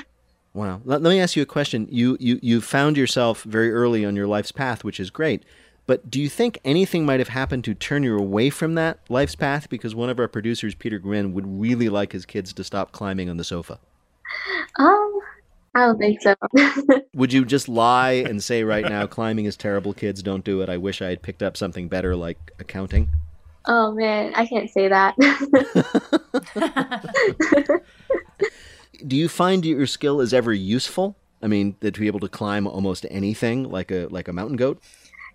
Wow. 0.54 0.82
Let, 0.84 1.02
let 1.02 1.12
me 1.12 1.22
ask 1.22 1.38
you 1.38 1.44
a 1.44 1.46
question. 1.46 1.88
You, 1.90 2.18
you 2.20 2.38
you 2.42 2.60
found 2.60 2.98
yourself 2.98 3.44
very 3.44 3.72
early 3.72 4.04
on 4.04 4.18
your 4.18 4.28
life's 4.28 4.52
path, 4.52 4.84
which 4.84 5.00
is 5.00 5.10
great. 5.10 5.44
But 5.88 6.12
do 6.12 6.20
you 6.20 6.28
think 6.28 6.60
anything 6.66 7.06
might 7.06 7.22
have 7.22 7.30
happened 7.30 7.64
to 7.64 7.74
turn 7.74 8.04
you 8.04 8.18
away 8.18 8.50
from 8.50 8.76
that 8.76 9.00
life's 9.08 9.36
path? 9.36 9.70
Because 9.70 9.96
one 9.96 10.10
of 10.10 10.20
our 10.20 10.28
producers, 10.28 10.76
Peter 10.76 11.00
Gwinn, 11.00 11.34
would 11.34 11.60
really 11.62 11.88
like 11.88 12.12
his 12.12 12.26
kids 12.26 12.52
to 12.52 12.66
stop 12.66 12.92
climbing 12.92 13.30
on 13.30 13.38
the 13.38 13.46
sofa. 13.46 13.80
um, 14.78 15.20
I 15.74 15.86
don't 15.86 15.98
think 15.98 16.22
so. 16.22 16.36
Would 17.16 17.32
you 17.32 17.46
just 17.46 17.70
lie 17.70 18.12
and 18.12 18.44
say 18.44 18.64
right 18.64 18.84
now, 18.84 19.08
climbing 19.08 19.46
is 19.46 19.56
terrible, 19.56 19.94
kids, 19.94 20.22
don't 20.22 20.44
do 20.44 20.62
it? 20.62 20.70
I 20.70 20.76
wish 20.76 21.02
I 21.02 21.08
had 21.08 21.22
picked 21.22 21.42
up 21.42 21.56
something 21.56 21.88
better 21.88 22.16
like 22.16 22.52
accounting. 22.60 23.10
Oh 23.66 23.92
man, 23.94 24.34
I 24.36 24.46
can't 24.46 24.70
say 24.70 24.88
that. 24.88 25.16
Do 29.08 29.16
you 29.16 29.30
find 29.30 29.66
your 29.66 29.88
skill 29.88 30.22
is 30.22 30.34
ever 30.34 30.54
useful? 30.54 31.18
I 31.42 31.48
mean, 31.48 31.76
that 31.80 31.96
to 31.96 32.00
be 32.00 32.08
able 32.08 32.20
to 32.20 32.28
climb 32.30 32.68
almost 32.68 33.06
anything 33.10 33.70
like 33.70 33.90
a 33.92 34.08
like 34.12 34.28
a 34.28 34.34
mountain 34.34 34.58
goat? 34.58 34.80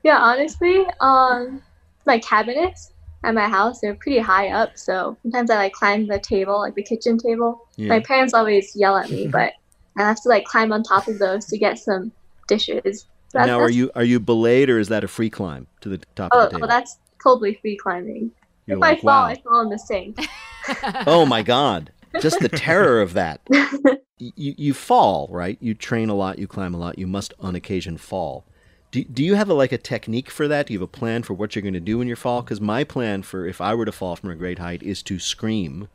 yeah, 0.05 0.19
honestly, 0.19 0.87
um, 1.01 1.61
my 2.07 2.19
cabinets 2.21 2.93
at 3.25 3.35
my 3.35 3.49
house 3.49 3.81
they're 3.81 3.97
pretty 3.97 4.21
high 4.21 4.51
up, 4.51 4.79
so 4.79 5.17
sometimes 5.23 5.51
I 5.51 5.57
like 5.57 5.73
climb 5.73 6.07
the 6.07 6.21
table, 6.21 6.61
like 6.61 6.75
the 6.77 6.83
kitchen 6.83 7.19
table. 7.19 7.67
Yeah. 7.77 7.89
My 7.89 8.01
parents 8.01 8.35
always 8.35 8.77
yell 8.77 8.97
at 8.97 9.11
me, 9.11 9.27
but 9.27 9.53
I 9.97 10.03
have 10.03 10.21
to 10.23 10.29
like 10.29 10.45
climb 10.45 10.73
on 10.73 10.85
top 10.85 11.09
of 11.09 11.19
those 11.19 11.47
to 11.47 11.59
get 11.59 11.79
some 11.79 12.13
dishes. 12.47 13.07
That's- 13.33 13.49
now, 13.49 13.59
are 13.59 13.71
you 13.71 13.91
are 13.97 14.05
you 14.05 14.21
belayed 14.21 14.71
or 14.71 14.79
is 14.79 14.89
that 14.89 15.03
a 15.03 15.09
free 15.09 15.31
climb 15.31 15.67
to 15.81 15.89
the 15.89 15.99
top 16.15 16.31
Oh, 16.33 16.45
of 16.45 16.51
the 16.51 16.57
oh, 16.57 16.59
table? 16.61 16.69
that's 16.69 16.99
totally 17.27 17.59
free 17.61 17.77
climbing. 17.77 18.31
You're 18.67 18.79
if 18.79 18.81
like, 18.81 18.99
I 18.99 19.01
fall, 19.01 19.23
wow. 19.23 19.27
I 19.27 19.35
fall 19.37 19.61
in 19.61 19.71
the 19.71 19.79
sink. 19.79 20.19
oh 21.07 21.27
my 21.27 21.43
god! 21.43 21.91
Just 22.21 22.41
the 22.41 22.49
terror 22.49 23.01
of 23.01 23.15
that. 23.15 23.41
You 24.19 24.55
you 24.57 24.73
fall 24.73 25.29
right. 25.31 25.59
You 25.61 25.75
train 25.75 26.09
a 26.09 26.15
lot. 26.15 26.39
You 26.39 26.47
climb 26.47 26.73
a 26.73 26.79
lot. 26.79 26.99
You 26.99 27.07
must 27.07 27.35
on 27.39 27.55
occasion 27.55 27.99
fall. 27.99 28.47
Do, 28.91 29.05
do 29.05 29.23
you 29.23 29.35
have 29.35 29.51
a, 29.51 29.55
like 29.55 29.73
a 29.73 29.79
technique 29.79 30.31
for 30.31 30.49
that? 30.49 30.67
Do 30.67 30.73
you 30.73 30.79
have 30.79 30.89
a 30.89 30.91
plan 30.91 31.23
for 31.23 31.35
what 31.35 31.55
you're 31.55 31.61
going 31.63 31.75
to 31.75 31.81
do 31.81 31.99
when 31.99 32.09
you 32.09 32.17
fall? 32.17 32.41
Because 32.41 32.59
my 32.59 32.83
plan 32.83 33.23
for 33.23 33.47
if 33.47 33.61
I 33.61 33.75
were 33.75 33.85
to 33.85 33.93
fall 33.93 34.17
from 34.17 34.31
a 34.31 34.35
great 34.35 34.59
height 34.59 34.83
is 34.83 35.03
to 35.03 35.19
scream 35.19 35.89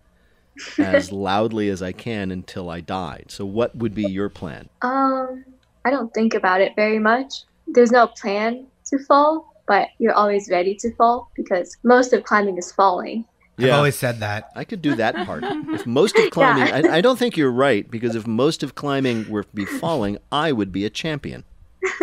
as 0.77 1.11
loudly 1.11 1.69
as 1.69 1.81
I 1.81 1.93
can 1.93 2.29
until 2.29 2.69
I 2.69 2.81
died. 2.81 3.25
So 3.29 3.43
what 3.43 3.75
would 3.75 3.95
be 3.95 4.03
your 4.03 4.29
plan? 4.29 4.69
Um, 4.83 5.43
I 5.83 5.89
don't 5.89 6.13
think 6.13 6.35
about 6.35 6.61
it 6.61 6.73
very 6.75 6.99
much. 6.99 7.45
There's 7.65 7.91
no 7.91 8.05
plan 8.05 8.67
to 8.85 8.99
fall, 8.99 9.50
but 9.67 9.89
you're 9.99 10.13
always 10.13 10.49
ready 10.49 10.75
to 10.75 10.93
fall 10.95 11.29
because 11.35 11.75
most 11.83 12.13
of 12.13 12.23
climbing 12.23 12.57
is 12.57 12.71
falling. 12.71 13.25
I've 13.59 13.71
always 13.71 13.95
said 13.95 14.19
that. 14.21 14.49
I 14.55 14.63
could 14.63 14.81
do 14.81 14.95
that 14.95 15.13
part. 15.25 15.43
If 15.73 15.85
most 15.85 16.17
of 16.17 16.31
climbing, 16.31 16.67
Yeah. 16.67 16.81
I, 16.91 16.97
I 16.97 17.01
don't 17.01 17.17
think 17.19 17.37
you're 17.37 17.51
right 17.51 17.89
because 17.89 18.15
if 18.15 18.25
most 18.25 18.63
of 18.63 18.75
climbing 18.75 19.29
were 19.29 19.43
to 19.43 19.55
be 19.55 19.65
falling, 19.65 20.17
I 20.31 20.51
would 20.51 20.71
be 20.71 20.83
a 20.85 20.89
champion. 20.89 21.43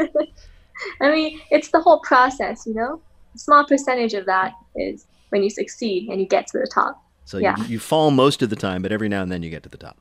I 1.01 1.11
mean, 1.11 1.40
it's 1.51 1.71
the 1.71 1.81
whole 1.81 2.01
process, 2.01 2.64
you 2.66 2.75
know? 2.75 3.01
A 3.35 3.38
small 3.38 3.66
percentage 3.66 4.14
of 4.14 4.27
that 4.27 4.53
is 4.77 5.07
when 5.31 5.42
you 5.42 5.51
succeed 5.51 6.09
and 6.09 6.21
you 6.21 6.27
get 6.27 6.47
to 6.49 6.59
the 6.59 6.71
top. 6.73 7.03
So 7.25 7.38
Yeah. 7.38 7.57
you, 7.59 7.64
you 7.64 7.79
fall 7.79 8.11
most 8.11 8.40
of 8.42 8.51
the 8.51 8.57
time, 8.57 8.81
but 8.83 8.92
every 8.92 9.09
now 9.09 9.23
and 9.23 9.31
then 9.31 9.42
you 9.42 9.51
get 9.51 9.62
to 9.64 9.68
the 9.68 9.77
top. 9.77 9.97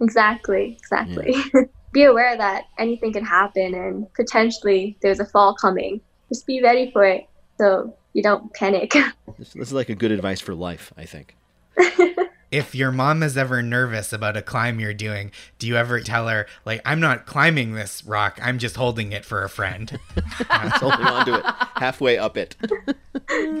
Exactly, 0.00 0.78
exactly. 0.78 1.34
be 1.92 2.04
aware 2.04 2.36
that 2.36 2.64
anything 2.78 3.12
can 3.12 3.24
happen 3.24 3.74
and 3.74 4.06
potentially 4.14 4.96
there's 5.02 5.20
a 5.20 5.24
fall 5.26 5.54
coming. 5.54 6.00
Just 6.28 6.46
be 6.46 6.62
ready 6.62 6.90
for 6.90 7.04
it 7.04 7.28
so 7.58 7.94
you 8.12 8.22
don't 8.22 8.52
panic. 8.54 8.94
This, 9.38 9.52
this 9.52 9.68
is 9.68 9.72
like 9.72 9.88
a 9.88 9.94
good 9.94 10.10
advice 10.10 10.40
for 10.40 10.52
life, 10.52 10.92
I 10.96 11.04
think. 11.04 11.36
If 12.50 12.74
your 12.74 12.90
mom 12.90 13.22
is 13.22 13.36
ever 13.36 13.60
nervous 13.60 14.10
about 14.10 14.36
a 14.36 14.40
climb 14.40 14.80
you're 14.80 14.94
doing, 14.94 15.32
do 15.58 15.66
you 15.66 15.76
ever 15.76 16.00
tell 16.00 16.28
her, 16.28 16.46
like, 16.64 16.80
I'm 16.86 16.98
not 16.98 17.26
climbing 17.26 17.74
this 17.74 18.02
rock, 18.06 18.38
I'm 18.42 18.56
just 18.58 18.76
holding 18.76 19.12
it 19.12 19.26
for 19.26 19.44
a 19.44 19.50
friend? 19.50 19.98
It's 20.16 20.76
holding 20.78 21.06
on 21.06 21.26
to 21.26 21.34
it, 21.40 21.44
halfway 21.76 22.16
up 22.16 22.38
it. 22.38 22.56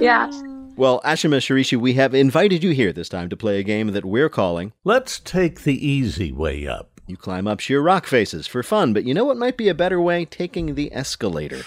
yeah. 0.00 0.30
Well, 0.74 1.02
Ashima 1.02 1.36
Shiraishi, 1.36 1.76
we 1.76 1.94
have 1.94 2.14
invited 2.14 2.64
you 2.64 2.70
here 2.70 2.94
this 2.94 3.10
time 3.10 3.28
to 3.28 3.36
play 3.36 3.58
a 3.58 3.62
game 3.62 3.88
that 3.88 4.06
we're 4.06 4.30
calling 4.30 4.72
Let's 4.84 5.20
take 5.20 5.64
the 5.64 5.86
easy 5.86 6.32
way 6.32 6.66
up. 6.66 7.00
You 7.06 7.18
Climb 7.18 7.46
Up 7.46 7.60
Sheer 7.60 7.82
Rock 7.82 8.06
Faces 8.06 8.46
for 8.46 8.62
fun, 8.62 8.94
but 8.94 9.04
you 9.04 9.12
know 9.12 9.24
what 9.24 9.36
might 9.36 9.56
be 9.58 9.68
a 9.68 9.74
better 9.74 10.00
way? 10.00 10.24
Taking 10.24 10.76
the 10.76 10.92
escalator. 10.94 11.62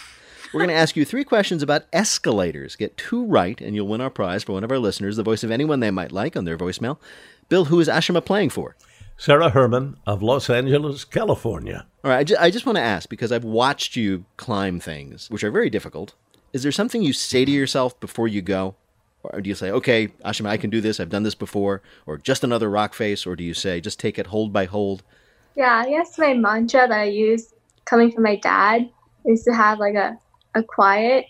We're 0.54 0.60
going 0.60 0.70
to 0.70 0.76
ask 0.76 0.98
you 0.98 1.06
three 1.06 1.24
questions 1.24 1.64
about 1.64 1.86
escalators. 1.94 2.76
Get 2.76 2.98
two 2.98 3.26
right, 3.26 3.60
and 3.62 3.74
you'll 3.74 3.88
win 3.88 4.02
our 4.02 4.10
prize 4.10 4.44
for 4.44 4.52
one 4.52 4.66
of 4.66 4.72
our 4.72 4.80
listeners, 4.80 5.16
the 5.16 5.24
voice 5.24 5.46
of 5.46 5.52
anyone 5.52 5.80
they 5.80 5.92
might 5.92 6.12
like 6.12 6.36
on 6.36 6.44
their 6.44 6.58
voicemail. 6.58 6.98
Bill, 7.48 7.66
who 7.66 7.80
is 7.80 7.88
Ashima 7.88 8.24
playing 8.24 8.50
for? 8.50 8.76
Sarah 9.16 9.52
Herman 9.52 9.98
of 10.06 10.22
Los 10.22 10.50
Angeles, 10.50 11.06
California. 11.06 11.86
All 12.04 12.12
right, 12.12 12.18
I 12.18 12.24
just, 12.26 12.42
I 12.42 12.52
just 12.52 12.66
want 12.66 12.76
to 12.76 12.82
ask 12.82 13.08
because 13.08 13.32
I've 13.32 13.46
watched 13.46 13.96
you 13.96 14.26
climb 14.36 14.82
things, 14.82 15.30
which 15.30 15.44
are 15.44 15.52
very 15.52 15.70
difficult. 15.70 16.16
Is 16.52 16.64
there 16.64 16.72
something 16.74 17.02
you 17.02 17.14
say 17.14 17.46
to 17.46 17.52
yourself 17.52 17.98
before 18.02 18.28
you 18.28 18.42
go? 18.42 18.76
Or 19.24 19.40
do 19.40 19.48
you 19.48 19.56
say, 19.56 19.72
okay, 19.72 20.08
Ashima, 20.26 20.48
I 20.48 20.58
can 20.58 20.70
do 20.70 20.82
this, 20.82 21.00
I've 21.00 21.10
done 21.10 21.24
this 21.24 21.36
before, 21.36 21.82
or 22.06 22.18
just 22.18 22.44
another 22.44 22.70
rock 22.70 22.94
face, 22.94 23.26
or 23.26 23.36
do 23.36 23.44
you 23.44 23.54
say, 23.54 23.80
just 23.80 24.00
take 24.00 24.18
it 24.20 24.28
hold 24.28 24.52
by 24.52 24.66
hold? 24.66 25.04
Yeah, 25.56 25.84
I 25.86 25.90
guess 25.90 26.18
my 26.18 26.34
mantra 26.34 26.88
that 26.88 27.00
I 27.00 27.04
use 27.04 27.54
coming 27.86 28.12
from 28.12 28.24
my 28.24 28.36
dad 28.38 28.90
is 29.24 29.44
to 29.44 29.54
have 29.54 29.80
like 29.80 29.96
a, 29.96 30.18
a 30.56 30.64
quiet 30.64 31.26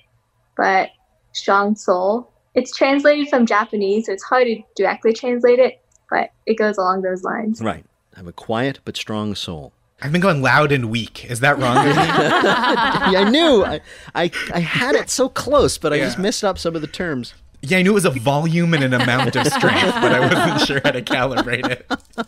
but 0.58 0.90
strong 1.34 1.76
soul. 1.76 2.32
It's 2.56 2.76
translated 2.76 3.30
from 3.30 3.46
Japanese, 3.46 4.08
so 4.08 4.14
it's 4.14 4.24
hard 4.24 4.46
to 4.48 4.62
directly 4.76 5.14
translate 5.14 5.60
it, 5.60 5.82
but 6.10 6.32
it 6.46 6.56
goes 6.56 6.78
along 6.78 7.02
those 7.04 7.24
lines. 7.24 7.62
Right. 7.62 7.86
I 8.14 8.18
have 8.18 8.28
a 8.28 8.34
quiet 8.34 8.80
but 8.84 8.98
strong 8.98 9.36
soul. 9.36 9.72
I've 10.02 10.12
been 10.12 10.20
going 10.22 10.42
loud 10.42 10.72
and 10.72 10.90
weak. 10.90 11.26
Is 11.30 11.40
that 11.42 11.58
wrong? 11.60 11.76
yeah, 11.86 13.22
I 13.26 13.30
knew. 13.30 13.64
I, 13.64 13.80
I, 14.16 14.32
I 14.54 14.60
had 14.60 14.96
it 14.96 15.10
so 15.10 15.30
close, 15.30 15.78
but 15.78 15.94
I 15.94 15.98
Yeah. 15.98 16.06
just 16.06 16.18
messed 16.20 16.44
up 16.44 16.58
some 16.58 16.76
of 16.76 16.82
the 16.82 16.88
terms. 16.88 17.34
yeah, 17.62 17.78
I 17.78 17.84
knew 17.84 17.92
it 17.92 17.94
was 17.94 18.06
a 18.06 18.10
volume 18.10 18.74
and 18.74 18.84
an 18.84 18.94
amount 18.96 19.36
of 19.36 19.46
strength, 19.48 19.94
but 20.02 20.12
I 20.12 20.20
wasn't 20.20 20.68
sure 20.68 20.82
how 20.84 20.92
to 20.92 21.02
calibrate 21.04 21.70
it. 21.70 21.86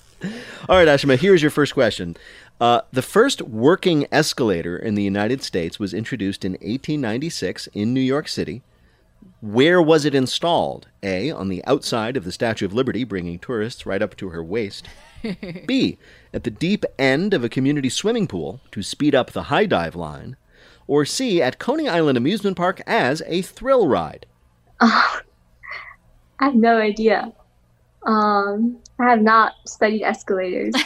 All 0.70 0.78
right, 0.78 0.88
Ashima, 0.88 1.18
here's 1.18 1.42
your 1.42 1.52
first 1.52 1.74
question. 1.74 2.16
Uh, 2.60 2.82
the 2.92 3.02
first 3.02 3.42
working 3.42 4.08
escalator 4.12 4.78
in 4.78 4.96
the 4.96 5.04
United 5.04 5.42
States 5.42 5.80
was 5.80 5.94
introduced 5.94 6.46
in 6.46 6.54
1896 6.54 7.68
in 7.74 7.94
New 7.94 8.00
York 8.00 8.28
City. 8.28 8.62
Where 9.42 9.82
was 9.82 10.06
it 10.06 10.16
installed? 10.16 10.88
A. 11.02 11.30
On 11.32 11.50
the 11.50 11.64
outside 11.66 12.16
of 12.16 12.24
the 12.24 12.32
Statue 12.32 12.66
of 12.66 12.74
Liberty, 12.74 13.04
bringing 13.04 13.40
tourists 13.40 13.86
right 13.86 14.02
up 14.02 14.16
to 14.18 14.30
her 14.30 14.44
waist. 14.44 14.88
B. 15.66 15.98
At 16.34 16.44
the 16.44 16.52
deep 16.52 16.86
end 16.98 17.34
of 17.34 17.44
a 17.44 17.50
community 17.50 17.90
swimming 17.90 18.28
pool 18.28 18.62
to 18.72 18.82
speed 18.82 19.14
up 19.14 19.32
the 19.32 19.44
high 19.44 19.66
dive 19.66 19.96
line. 19.96 20.38
Or 20.88 21.06
C. 21.06 21.42
At 21.42 21.60
Coney 21.60 21.88
Island 21.88 22.18
Amusement 22.18 22.58
Park 22.58 22.82
as 22.88 23.22
a 23.26 23.42
thrill 23.42 23.88
ride. 23.88 24.26
Oh, 24.80 25.20
I 26.40 26.46
have 26.46 26.56
no 26.56 26.78
idea. 26.78 27.32
Um, 28.04 28.78
I 29.00 29.10
have 29.10 29.22
not 29.22 29.54
studied 29.66 30.04
escalators. 30.04 30.74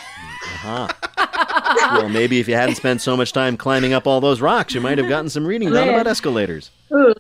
Uh-huh. 0.64 0.88
Well, 1.78 2.10
maybe 2.10 2.40
if 2.40 2.48
you 2.48 2.56
hadn't 2.56 2.76
spent 2.76 3.02
so 3.02 3.16
much 3.18 3.34
time 3.34 3.58
climbing 3.58 3.94
up 3.94 4.08
all 4.08 4.20
those 4.22 4.42
rocks, 4.42 4.74
you 4.74 4.82
might 4.82 4.98
have 4.98 5.10
gotten 5.10 5.30
some 5.30 5.46
reading 5.46 5.72
done 5.72 5.90
about 5.90 6.08
escalators. 6.08 6.72
Ooh, 6.94 7.14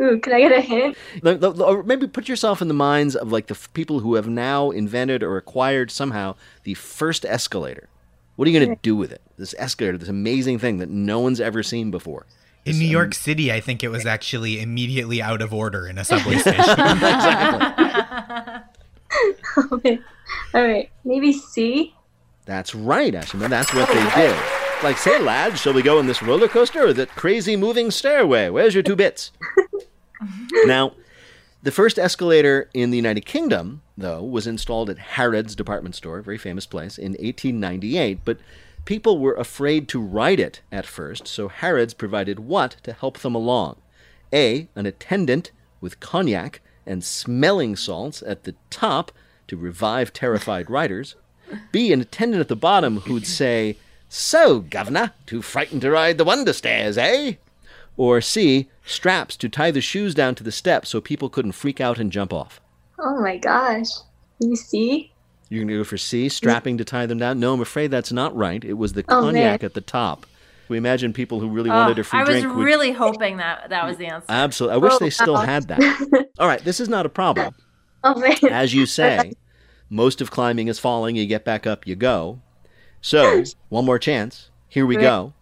ooh, 0.00 0.18
can 0.20 0.32
I 0.32 0.40
get 0.40 0.52
a 0.52 0.60
hint? 0.60 0.96
The- 1.22 1.36
the- 1.36 1.52
the- 1.52 1.64
or 1.64 1.82
maybe 1.82 2.06
put 2.06 2.28
yourself 2.28 2.60
in 2.62 2.68
the 2.68 2.74
minds 2.74 3.16
of 3.16 3.30
like 3.32 3.46
the 3.48 3.54
f- 3.54 3.68
people 3.74 4.00
who 4.00 4.14
have 4.14 4.28
now 4.28 4.70
invented 4.70 5.22
or 5.22 5.36
acquired 5.36 5.90
somehow 5.90 6.34
the 6.64 6.74
first 6.74 7.24
escalator. 7.24 7.88
What 8.36 8.48
are 8.48 8.50
you 8.50 8.58
going 8.60 8.70
to 8.74 8.78
do 8.82 8.96
with 8.96 9.12
it? 9.12 9.20
This 9.36 9.54
escalator, 9.58 9.98
this 9.98 10.08
amazing 10.08 10.58
thing 10.58 10.78
that 10.78 10.88
no 10.88 11.20
one's 11.20 11.40
ever 11.40 11.62
seen 11.62 11.90
before. 11.90 12.24
In 12.64 12.78
New 12.78 12.86
York 12.86 13.14
City, 13.14 13.50
I 13.52 13.60
think 13.60 13.82
it 13.82 13.88
was 13.88 14.04
actually 14.06 14.60
immediately 14.60 15.20
out 15.22 15.40
of 15.42 15.52
order 15.52 15.86
in 15.86 15.98
a 15.98 16.04
subway 16.06 16.36
station. 16.38 16.62
Okay, 19.72 19.98
all 20.54 20.62
right, 20.66 20.90
maybe 21.04 21.32
C. 21.32 21.94
That's 22.50 22.74
right, 22.74 23.14
Ashima. 23.14 23.48
That's 23.48 23.72
what 23.72 23.86
they 23.86 24.10
did. 24.16 24.36
Like, 24.82 24.98
say, 24.98 25.20
lads, 25.20 25.60
shall 25.60 25.72
we 25.72 25.82
go 25.82 26.00
in 26.00 26.08
this 26.08 26.20
roller 26.20 26.48
coaster 26.48 26.88
or 26.88 26.92
that 26.94 27.10
crazy 27.10 27.54
moving 27.54 27.92
stairway? 27.92 28.48
Where's 28.48 28.74
your 28.74 28.82
two 28.82 28.96
bits? 28.96 29.30
now, 30.64 30.94
the 31.62 31.70
first 31.70 31.96
escalator 31.96 32.68
in 32.74 32.90
the 32.90 32.96
United 32.96 33.24
Kingdom, 33.24 33.82
though, 33.96 34.24
was 34.24 34.48
installed 34.48 34.90
at 34.90 34.98
Harrods 34.98 35.54
department 35.54 35.94
store, 35.94 36.18
a 36.18 36.24
very 36.24 36.38
famous 36.38 36.66
place, 36.66 36.98
in 36.98 37.12
1898. 37.12 38.24
But 38.24 38.40
people 38.84 39.20
were 39.20 39.34
afraid 39.34 39.86
to 39.90 40.00
ride 40.00 40.40
it 40.40 40.60
at 40.72 40.86
first, 40.86 41.28
so 41.28 41.46
Harrods 41.46 41.94
provided 41.94 42.40
what 42.40 42.78
to 42.82 42.92
help 42.92 43.18
them 43.18 43.36
along? 43.36 43.76
A. 44.32 44.66
An 44.74 44.86
attendant 44.86 45.52
with 45.80 46.00
cognac 46.00 46.62
and 46.84 47.04
smelling 47.04 47.76
salts 47.76 48.24
at 48.26 48.42
the 48.42 48.56
top 48.70 49.12
to 49.46 49.56
revive 49.56 50.12
terrified 50.12 50.68
riders. 50.68 51.14
B. 51.72 51.92
An 51.92 52.00
attendant 52.00 52.40
at 52.40 52.48
the 52.48 52.56
bottom 52.56 52.98
who'd 53.00 53.26
say, 53.26 53.76
So, 54.08 54.60
governor, 54.60 55.12
too 55.26 55.42
frightened 55.42 55.82
to 55.82 55.90
ride 55.90 56.18
the 56.18 56.24
wonder 56.24 56.52
stairs, 56.52 56.96
eh? 56.98 57.34
Or 57.96 58.20
C. 58.20 58.68
Straps 58.84 59.36
to 59.38 59.48
tie 59.48 59.70
the 59.70 59.80
shoes 59.80 60.14
down 60.14 60.34
to 60.36 60.44
the 60.44 60.52
steps 60.52 60.88
so 60.90 61.00
people 61.00 61.28
couldn't 61.28 61.52
freak 61.52 61.80
out 61.80 61.98
and 61.98 62.10
jump 62.10 62.32
off. 62.32 62.60
Oh 62.98 63.20
my 63.20 63.36
gosh. 63.38 63.88
You 64.38 64.56
see? 64.56 65.12
You're 65.48 65.60
going 65.60 65.68
to 65.68 65.76
go 65.78 65.84
for 65.84 65.98
C, 65.98 66.28
strapping 66.28 66.78
to 66.78 66.84
tie 66.84 67.06
them 67.06 67.18
down? 67.18 67.40
No, 67.40 67.52
I'm 67.54 67.60
afraid 67.60 67.90
that's 67.90 68.12
not 68.12 68.34
right. 68.36 68.64
It 68.64 68.74
was 68.74 68.92
the 68.94 69.04
Oh, 69.08 69.22
cognac 69.22 69.60
man. 69.62 69.66
at 69.66 69.74
the 69.74 69.80
top. 69.80 70.26
We 70.68 70.78
imagine 70.78 71.12
people 71.12 71.40
who 71.40 71.48
really 71.48 71.70
Oh, 71.70 71.74
wanted 71.74 71.98
a 71.98 72.04
free 72.04 72.18
drink. 72.20 72.28
I 72.28 72.32
was 72.34 72.42
drink 72.42 72.56
would 72.56 72.64
really 72.64 72.92
hoping 72.92 73.36
that 73.38 73.70
that 73.70 73.84
was 73.86 73.96
the 73.96 74.06
answer. 74.06 74.26
Absolutely. 74.28 74.74
I 74.74 74.78
wish 74.78 74.92
Oh, 74.94 74.98
they 75.00 75.10
still 75.10 75.34
wow. 75.34 75.40
had 75.40 75.66
that. 75.68 76.26
All 76.38 76.46
right, 76.46 76.62
this 76.62 76.78
is 76.78 76.88
not 76.88 77.06
a 77.06 77.10
problem. 77.10 77.54
Oh 78.02 78.14
man. 78.18 78.34
As 78.50 78.72
you 78.72 78.86
say, 78.86 79.34
most 79.90 80.20
of 80.20 80.30
climbing 80.30 80.68
is 80.68 80.78
falling. 80.78 81.16
You 81.16 81.26
get 81.26 81.44
back 81.44 81.66
up, 81.66 81.86
you 81.86 81.96
go. 81.96 82.40
So, 83.02 83.44
one 83.68 83.84
more 83.84 83.98
chance. 83.98 84.50
Here 84.68 84.86
we 84.86 84.96
go. 84.96 85.34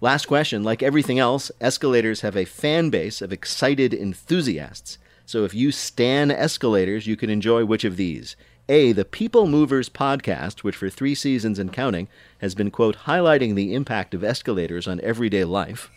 Last 0.00 0.26
question. 0.26 0.62
Like 0.62 0.82
everything 0.82 1.18
else, 1.18 1.50
escalators 1.60 2.20
have 2.20 2.36
a 2.36 2.44
fan 2.44 2.90
base 2.90 3.20
of 3.20 3.32
excited 3.32 3.92
enthusiasts. 3.92 4.98
So, 5.24 5.44
if 5.44 5.52
you 5.54 5.72
stan 5.72 6.30
escalators, 6.30 7.06
you 7.06 7.16
can 7.16 7.28
enjoy 7.28 7.64
which 7.64 7.84
of 7.84 7.96
these? 7.96 8.36
A, 8.68 8.92
the 8.92 9.04
People 9.04 9.46
Movers 9.46 9.88
podcast, 9.88 10.64
which 10.64 10.76
for 10.76 10.90
three 10.90 11.14
seasons 11.14 11.58
and 11.58 11.72
counting 11.72 12.08
has 12.38 12.54
been, 12.54 12.70
quote, 12.70 12.98
highlighting 12.98 13.54
the 13.54 13.74
impact 13.74 14.12
of 14.12 14.24
escalators 14.24 14.86
on 14.86 15.00
everyday 15.00 15.44
life. 15.44 15.90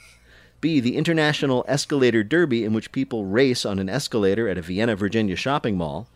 B, 0.62 0.80
the 0.80 0.98
International 0.98 1.66
Escalator 1.68 2.24
Derby, 2.24 2.64
in 2.64 2.74
which 2.74 2.92
people 2.92 3.26
race 3.26 3.66
on 3.66 3.80
an 3.80 3.90
escalator 3.90 4.48
at 4.48 4.58
a 4.58 4.62
Vienna, 4.62 4.96
Virginia 4.96 5.36
shopping 5.36 5.78
mall. 5.78 6.08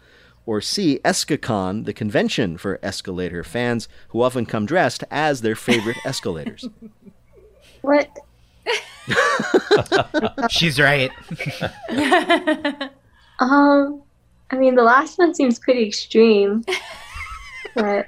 Or 0.46 0.60
C, 0.60 1.00
Escacon, 1.06 1.86
the 1.86 1.94
convention 1.94 2.58
for 2.58 2.80
escalator 2.84 3.44
fans 3.44 3.88
who 4.10 4.22
often 4.22 4.46
come 4.46 4.66
dressed 4.66 5.04
as 5.10 5.42
their 5.42 5.56
favorite 5.56 5.98
escalators. 6.06 6.68
What? 7.82 8.10
She's 10.50 10.80
right. 10.80 11.12
Um, 13.40 14.02
I 14.52 14.56
mean, 14.58 14.76
the 14.76 14.84
last 14.84 15.18
one 15.18 15.34
seems 15.34 15.60
pretty 15.60 15.88
extreme, 15.88 16.64
but 17.76 18.06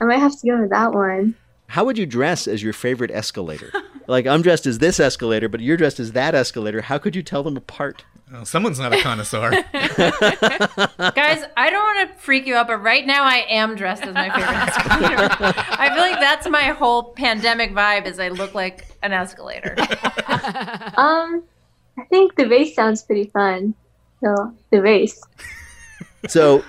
I 0.00 0.04
might 0.04 0.18
have 0.18 0.38
to 0.38 0.46
go 0.46 0.60
with 0.60 0.70
that 0.70 0.92
one. 0.92 1.34
How 1.68 1.84
would 1.84 1.98
you 1.98 2.06
dress 2.06 2.46
as 2.46 2.62
your 2.62 2.72
favorite 2.72 3.10
escalator? 3.10 3.72
Like, 4.06 4.26
I'm 4.26 4.42
dressed 4.42 4.66
as 4.66 4.78
this 4.78 5.00
escalator, 5.00 5.48
but 5.48 5.60
you're 5.60 5.76
dressed 5.76 5.98
as 6.00 6.12
that 6.12 6.34
escalator. 6.34 6.82
How 6.82 6.98
could 6.98 7.16
you 7.16 7.22
tell 7.22 7.42
them 7.42 7.56
apart? 7.56 8.04
Oh, 8.34 8.44
someone's 8.44 8.78
not 8.78 8.92
a 8.92 9.00
connoisseur. 9.02 9.50
Guys, 9.72 11.44
I 11.56 11.70
don't 11.70 11.82
want 11.82 12.10
to 12.10 12.14
freak 12.18 12.46
you 12.46 12.56
out, 12.56 12.66
but 12.66 12.76
right 12.82 13.06
now 13.06 13.24
I 13.24 13.46
am 13.48 13.74
dressed 13.74 14.02
as 14.02 14.12
my 14.14 14.28
favorite 14.28 14.54
escalator. 14.68 15.64
I 15.78 15.88
feel 15.94 16.02
like 16.02 16.20
that's 16.20 16.46
my 16.48 16.64
whole 16.64 17.04
pandemic 17.14 17.72
vibe 17.72 18.06
is 18.06 18.18
I 18.18 18.28
look 18.28 18.54
like 18.54 18.86
an 19.02 19.12
escalator. 19.12 19.74
Um, 20.98 21.42
I 21.98 22.04
think 22.10 22.34
the 22.36 22.46
race 22.48 22.74
sounds 22.74 23.02
pretty 23.02 23.30
fun. 23.30 23.74
So 24.22 24.52
the 24.70 24.82
race. 24.82 25.20
So, 26.26 26.64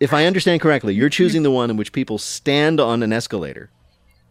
if 0.00 0.12
I 0.14 0.24
understand 0.26 0.60
correctly, 0.60 0.94
you're 0.94 1.08
choosing 1.10 1.42
the 1.42 1.50
one 1.50 1.70
in 1.70 1.76
which 1.76 1.92
people 1.92 2.18
stand 2.18 2.80
on 2.80 3.02
an 3.02 3.12
escalator, 3.12 3.70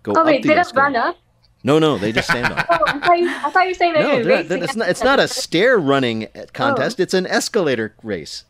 go 0.01 0.13
Oh 0.15 0.21
up 0.21 0.25
wait, 0.25 0.41
the 0.41 0.47
they 0.49 0.53
don't 0.55 0.61
escalator. 0.61 0.93
run 0.93 0.95
up. 0.95 1.17
No, 1.63 1.79
no, 1.79 1.97
they 1.97 2.11
just 2.11 2.29
stand 2.29 2.45
on 2.53 2.59
it. 2.59 2.65
Oh, 2.69 2.83
I 2.85 2.99
thought 2.99 3.19
you, 3.19 3.29
I 3.29 3.49
thought 3.49 3.63
you 3.63 3.69
were 3.69 3.73
saying 3.73 3.93
that 3.93 4.01
No, 4.01 4.17
you're 4.17 4.43
they're 4.43 4.63
it's 4.63 4.75
not. 4.75 4.89
It's 4.89 5.03
not 5.03 5.19
a 5.19 5.27
stair 5.27 5.77
running 5.77 6.27
contest. 6.53 6.99
Oh. 6.99 7.03
It's 7.03 7.13
an 7.13 7.25
escalator 7.27 7.95
race. 8.03 8.43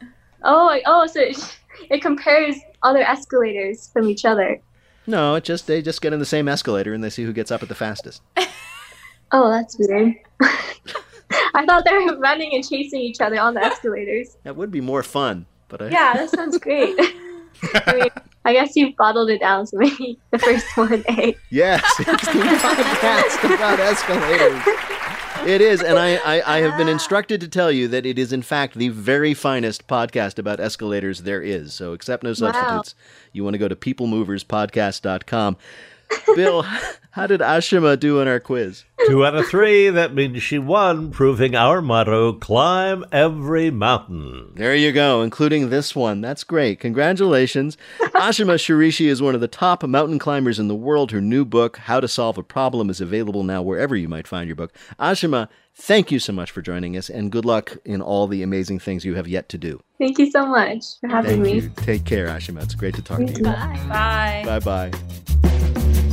Oh, 0.43 0.77
oh, 0.85 1.07
so 1.07 1.21
it, 1.21 1.57
it 1.89 2.01
compares 2.01 2.55
other 2.81 3.01
escalators 3.01 3.89
from 3.93 4.09
each 4.09 4.25
other. 4.25 4.59
No, 5.05 5.35
it 5.35 5.43
just 5.43 5.67
they 5.67 5.81
just 5.81 6.01
get 6.01 6.13
in 6.13 6.19
the 6.19 6.25
same 6.25 6.47
escalator 6.47 6.93
and 6.93 7.03
they 7.03 7.09
see 7.09 7.23
who 7.23 7.33
gets 7.33 7.51
up 7.51 7.61
at 7.61 7.69
the 7.69 7.75
fastest. 7.75 8.21
Oh, 9.35 9.49
that's 9.49 9.75
weird. 9.79 10.13
I 11.55 11.65
thought 11.65 11.85
they 11.85 11.97
were 11.97 12.19
running 12.19 12.53
and 12.53 12.63
chasing 12.63 12.99
each 12.99 13.19
other 13.19 13.39
on 13.39 13.55
the 13.55 13.61
escalators. 13.63 14.37
That 14.43 14.55
would 14.55 14.69
be 14.69 14.79
more 14.79 15.01
fun, 15.01 15.47
but 15.69 15.81
I, 15.81 15.87
Yeah, 15.87 16.13
that 16.13 16.29
sounds 16.29 16.59
great. 16.59 16.95
I, 17.73 17.93
mean, 17.95 18.09
I 18.45 18.53
guess 18.53 18.75
you 18.75 18.93
bottled 18.97 19.29
it 19.29 19.39
down, 19.39 19.65
so 19.67 19.77
me. 19.77 20.19
the 20.31 20.39
first 20.39 20.65
one, 20.75 21.03
eh? 21.07 21.33
yes, 21.49 21.81
it's 21.99 22.07
the 22.07 22.31
podcast 22.33 23.55
about 23.55 23.79
escalators. 23.79 24.61
It 25.47 25.59
is, 25.61 25.81
and 25.81 25.97
I, 25.99 26.15
I, 26.17 26.57
I 26.57 26.61
have 26.61 26.77
been 26.77 26.87
instructed 26.87 27.41
to 27.41 27.47
tell 27.49 27.69
you 27.71 27.87
that 27.89 28.05
it 28.05 28.17
is 28.17 28.31
in 28.31 28.41
fact 28.43 28.75
the 28.75 28.87
very 28.89 29.33
finest 29.33 29.87
podcast 29.87 30.39
about 30.39 30.59
escalators 30.61 31.23
there 31.23 31.41
is. 31.41 31.73
So 31.73 31.91
accept 31.91 32.23
no 32.23 32.29
Wow. 32.29 32.33
substitutes. 32.35 32.95
You 33.33 33.43
want 33.43 33.55
to 33.55 33.57
go 33.57 33.67
to 33.67 33.75
peoplemoverspodcast.com. 33.75 35.57
Bill, 36.35 36.63
how 37.11 37.27
did 37.27 37.41
Ashima 37.41 37.99
do 37.99 38.19
in 38.19 38.27
our 38.27 38.39
quiz? 38.39 38.85
Two 39.07 39.25
out 39.25 39.35
of 39.35 39.47
three. 39.47 39.89
That 39.89 40.13
means 40.13 40.41
she 40.41 40.57
won, 40.57 41.11
proving 41.11 41.55
our 41.55 41.81
motto 41.81 42.33
climb 42.33 43.03
every 43.11 43.69
mountain. 43.69 44.53
There 44.55 44.75
you 44.75 44.91
go, 44.91 45.21
including 45.21 45.69
this 45.69 45.95
one. 45.95 46.21
That's 46.21 46.43
great. 46.43 46.79
Congratulations. 46.79 47.77
Ashima 47.99 48.55
Shiraishi 48.55 49.07
is 49.07 49.21
one 49.21 49.35
of 49.35 49.41
the 49.41 49.47
top 49.47 49.83
mountain 49.83 50.19
climbers 50.19 50.57
in 50.57 50.69
the 50.69 50.75
world. 50.75 51.11
Her 51.11 51.21
new 51.21 51.43
book, 51.43 51.77
How 51.77 51.99
to 51.99 52.07
Solve 52.07 52.37
a 52.37 52.43
Problem, 52.43 52.89
is 52.89 53.01
available 53.01 53.43
now 53.43 53.61
wherever 53.61 53.95
you 53.95 54.07
might 54.07 54.27
find 54.27 54.47
your 54.47 54.55
book. 54.55 54.73
Ashima, 54.97 55.49
thank 55.75 56.11
you 56.11 56.19
so 56.19 56.33
much 56.33 56.51
for 56.51 56.61
joining 56.61 56.95
us, 56.97 57.09
and 57.09 57.31
good 57.31 57.45
luck 57.45 57.77
in 57.85 58.01
all 58.01 58.27
the 58.27 58.43
amazing 58.43 58.79
things 58.79 59.05
you 59.05 59.15
have 59.15 59.27
yet 59.27 59.49
to 59.49 59.57
do. 59.57 59.81
Thank 59.99 60.17
you 60.19 60.29
so 60.31 60.45
much 60.45 60.99
for 60.99 61.07
having 61.09 61.43
Thank 61.43 61.43
me. 61.43 61.53
you. 61.55 61.71
Take 61.77 62.05
care, 62.05 62.27
Ashima. 62.27 62.63
It's 62.63 62.75
great 62.75 62.95
to 62.95 63.01
talk 63.01 63.19
to 63.19 63.25
you. 63.25 63.43
Bye. 63.43 64.43
Bye 64.45 64.59
bye. 64.59 64.89
bye. 64.89 66.03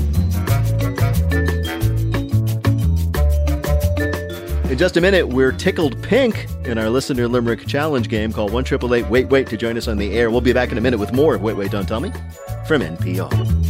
In 4.71 4.79
just 4.79 4.97
a 4.97 5.01
minute, 5.01 5.27
we're 5.27 5.51
tickled 5.51 6.01
pink 6.01 6.47
in 6.65 6.79
our 6.79 6.89
listener 6.89 7.27
limerick 7.27 7.67
challenge 7.67 8.09
game 8.09 8.33
called 8.33 8.53
One 8.53 8.63
Triple 8.63 8.95
Eight 8.95 9.09
Wait 9.09 9.29
Wait 9.29 9.49
to 9.49 9.57
join 9.57 9.77
us 9.77 9.89
on 9.89 9.97
the 9.97 10.13
air. 10.17 10.31
We'll 10.31 10.41
be 10.41 10.53
back 10.53 10.71
in 10.71 10.79
a 10.79 10.81
minute 10.81 11.01
with 11.01 11.13
more 11.13 11.35
of 11.35 11.43
Wait 11.43 11.57
Wait 11.57 11.73
Don't 11.73 11.89
Tell 11.89 11.99
Me 11.99 12.13
from 12.69 12.83
NPR. 12.83 13.70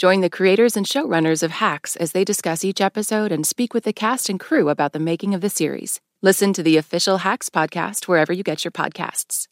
Join 0.00 0.22
the 0.22 0.30
creators 0.30 0.78
and 0.78 0.86
showrunners 0.86 1.42
of 1.42 1.50
Hacks 1.50 1.94
as 1.96 2.12
they 2.12 2.24
discuss 2.24 2.64
each 2.64 2.80
episode 2.80 3.30
and 3.30 3.46
speak 3.46 3.74
with 3.74 3.84
the 3.84 3.92
cast 3.92 4.30
and 4.30 4.40
crew 4.40 4.70
about 4.70 4.94
the 4.94 4.98
making 4.98 5.34
of 5.34 5.42
the 5.42 5.50
series. 5.50 6.00
Listen 6.22 6.54
to 6.54 6.62
the 6.62 6.78
official 6.78 7.18
Hacks 7.18 7.50
podcast 7.50 8.08
wherever 8.08 8.32
you 8.32 8.42
get 8.42 8.64
your 8.64 8.72
podcasts. 8.72 9.46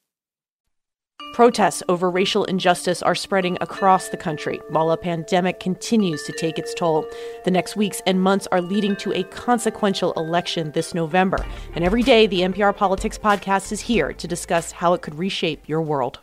Protests 1.35 1.83
over 1.91 2.11
racial 2.11 2.45
injustice 2.45 3.03
are 3.03 3.15
spreading 3.15 3.59
across 3.61 4.09
the 4.09 4.17
country 4.17 4.59
while 4.71 4.91
a 4.91 4.97
pandemic 4.97 5.61
continues 5.61 6.23
to 6.23 6.33
take 6.33 6.59
its 6.59 6.73
toll. 6.73 7.07
The 7.45 7.51
next 7.51 7.77
weeks 7.77 8.01
and 8.07 8.23
months 8.23 8.49
are 8.51 8.63
leading 8.63 8.97
to 8.97 9.13
a 9.13 9.25
consequential 9.25 10.15
election 10.15 10.73
this 10.73 10.95
November. 10.95 11.45
And 11.75 11.85
every 11.85 12.03
day, 12.03 12.27
the 12.27 12.41
NPR 12.41 12.75
Politics 12.75 13.19
Podcast 13.19 13.71
is 13.71 13.81
here 13.81 14.15
to 14.15 14.27
discuss 14.27 14.73
how 14.73 14.95
it 14.95 15.03
could 15.03 15.19
reshape 15.19 15.69
your 15.69 15.83
world. 15.83 16.21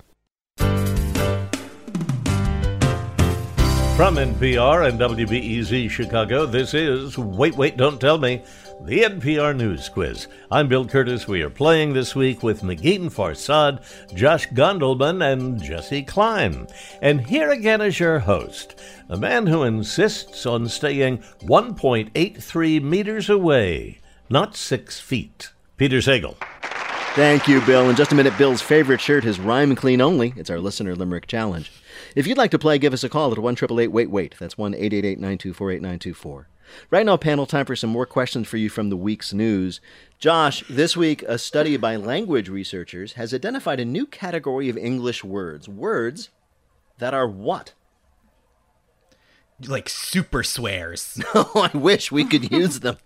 From 3.96 4.18
NPR 4.18 4.90
and 4.90 5.00
WBEZ 5.00 5.90
Chicago, 5.90 6.46
this 6.46 6.74
is 6.74 7.18
Wait, 7.18 7.56
Wait, 7.56 7.78
Don't 7.78 8.00
Tell 8.00 8.18
Me, 8.18 8.44
the 8.82 9.04
NPR 9.04 9.56
News 9.56 9.88
Quiz. 9.88 10.28
I'm 10.52 10.68
Bill 10.68 10.86
Kurtis. 10.86 11.30
We 11.30 11.42
are 11.44 11.50
playing 11.50 11.94
this 11.94 12.14
week 12.14 12.44
with 12.44 12.62
Negin 12.62 13.06
Farsad, 13.06 13.82
Josh 14.14 14.50
Gondelman, 14.50 15.24
and 15.24 15.62
Jessi 15.62 16.06
Klein. 16.06 16.68
And 17.02 17.26
here 17.26 17.52
again 17.52 17.80
is 17.80 17.98
your 17.98 18.20
host, 18.20 18.78
a 19.08 19.16
man 19.16 19.48
who 19.48 19.64
insists 19.64 20.46
on 20.46 20.68
staying 20.68 21.20
1.83 21.44 22.84
meters 22.84 23.30
away, 23.30 24.02
not 24.30 24.58
six 24.58 25.00
feet. 25.00 25.54
Peter 25.78 26.00
Sagal. 26.00 26.36
Thank 27.14 27.48
you, 27.48 27.62
Bill. 27.62 27.90
In 27.90 27.96
just 27.96 28.12
a 28.12 28.16
minute, 28.16 28.38
Bill's 28.38 28.62
favorite 28.62 29.00
shirt 29.00 29.24
is 29.24 29.40
Rhyme 29.40 29.74
Clean 29.74 30.02
Only. 30.02 30.34
It's 30.36 30.50
our 30.50 30.60
listener 30.60 30.98
limerick 30.98 31.28
challenge. 31.28 31.72
If 32.16 32.28
you'd 32.28 32.38
like 32.38 32.52
to 32.52 32.60
play, 32.60 32.78
give 32.78 32.94
us 32.94 33.04
a 33.04 33.10
call 33.10 33.34
at 33.34 33.38
1 33.38 33.58
Wait 33.70 34.10
Wait. 34.10 34.36
That's 34.40 34.58
1 34.58 34.74
888 34.74 35.20
924 35.20 35.72
8924. 35.72 36.48
Right 36.90 37.06
now, 37.06 37.18
panel, 37.18 37.46
time 37.46 37.66
for 37.66 37.76
some 37.76 37.90
more 37.90 38.06
questions 38.06 38.48
for 38.48 38.56
you 38.56 38.70
from 38.70 38.90
the 38.90 38.96
week's 38.96 39.34
news. 39.34 39.82
Josh, 40.18 40.64
this 40.70 40.96
week, 40.96 41.24
a 41.24 41.38
study 41.38 41.76
by 41.76 41.98
language 41.98 42.48
researchers 42.48 43.14
has 43.14 43.34
identified 43.34 43.82
a 43.82 43.86
new 43.86 44.06
category 44.06 44.70
of 44.70 44.78
English 44.78 45.26
words. 45.26 45.68
Words 45.68 46.30
that 47.00 47.14
are 47.14 47.28
what? 47.28 47.74
Like 49.68 49.88
super 49.90 50.44
swears. 50.44 51.22
Oh, 51.34 51.70
I 51.74 51.78
wish 51.78 52.12
we 52.12 52.26
could 52.26 52.52
use 52.52 52.82
them. 52.82 52.98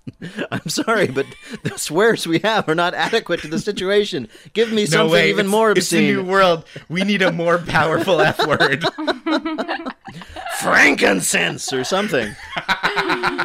I'm 0.51 0.67
sorry, 0.67 1.07
but 1.07 1.25
the 1.63 1.77
swears 1.77 2.25
we 2.27 2.39
have 2.39 2.67
are 2.67 2.75
not 2.75 2.93
adequate 2.95 3.41
to 3.41 3.47
the 3.47 3.59
situation. 3.59 4.27
Give 4.53 4.71
me 4.71 4.83
No 4.83 4.87
something 4.87 5.11
way. 5.13 5.29
even 5.29 5.45
it's, 5.45 5.51
more 5.51 5.71
It's 5.71 5.93
a 5.93 6.01
new 6.01 6.23
world. 6.23 6.65
We 6.89 7.03
need 7.03 7.21
a 7.21 7.31
more 7.31 7.59
powerful 7.59 8.19
F 8.19 8.39
word. 8.47 8.83
frankincense 10.59 11.71
or 11.73 11.83
something. 11.83 12.35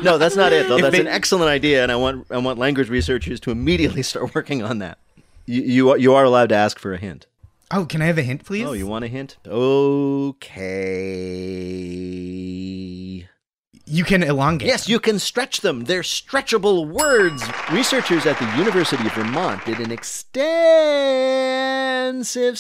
no, 0.03 0.19
that's 0.19 0.37
not 0.37 0.53
it 0.53 0.69
though. 0.69 0.77
If 0.77 0.83
That's 0.83 0.95
they- 0.97 1.01
an 1.01 1.07
excellent 1.07 1.51
idea, 1.51 1.83
and 1.83 1.93
I 1.93 1.97
want 1.97 2.27
I 2.31 2.39
want 2.39 2.59
language 2.59 2.89
researchers 2.89 3.41
to 3.41 3.51
immediately 3.51 4.03
start 4.03 4.35
working 4.35 4.63
on 4.63 4.79
that. 4.79 4.99
You 5.47 5.63
you 5.63 5.91
are, 5.91 5.99
you 5.99 6.15
are 6.15 6.25
allowed 6.25 6.49
to 6.51 6.55
ask 6.55 6.79
for 6.79 6.95
a 6.95 6.99
hint. 6.99 7.27
Oh, 7.77 7.85
can 7.87 8.01
I 8.03 8.07
have 8.07 8.19
a 8.19 8.23
hint, 8.23 8.45
please? 8.45 8.65
Oh, 8.69 8.73
you 8.73 8.87
want 8.87 9.05
a 9.05 9.09
hint? 9.09 9.37
Okay. 9.45 10.65
You 13.85 14.05
can 14.05 14.23
elongate. 14.23 14.69
Yes, 14.69 14.89
you 14.89 15.01
can 15.01 15.19
stretch 15.19 15.61
them. 15.61 15.83
They're 15.83 16.03
stretchable 16.03 16.89
words. 16.89 17.43
Researchers 17.73 18.27
at 18.27 18.39
the 18.39 18.47
University 18.57 19.05
of 19.05 19.13
Vermont 19.15 19.65
did 19.65 19.81
an 19.81 19.91
extensive 19.91 20.39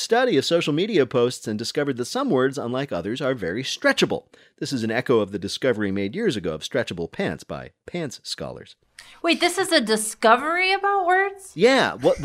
study 0.00 0.36
of 0.36 0.44
social 0.44 0.72
media 0.72 1.06
posts 1.06 1.46
and 1.46 1.56
discovered 1.56 1.96
that 1.98 2.06
some 2.06 2.28
words, 2.28 2.58
unlike 2.58 2.90
others, 2.90 3.20
are 3.20 3.34
very 3.34 3.62
stretchable. 3.62 4.24
This 4.58 4.72
is 4.72 4.82
an 4.82 4.90
echo 4.90 5.20
of 5.20 5.30
the 5.30 5.38
discovery 5.38 5.92
made 5.92 6.16
years 6.16 6.34
ago 6.36 6.54
of 6.54 6.62
stretchable 6.62 7.12
pants 7.12 7.44
by 7.44 7.70
pants 7.86 8.20
scholars. 8.24 8.74
Wait, 9.22 9.40
this 9.40 9.56
is 9.58 9.72
a 9.72 9.80
discovery 9.80 10.72
about 10.72 11.06
words? 11.06 11.52
Yeah, 11.54 11.94
what 11.94 12.18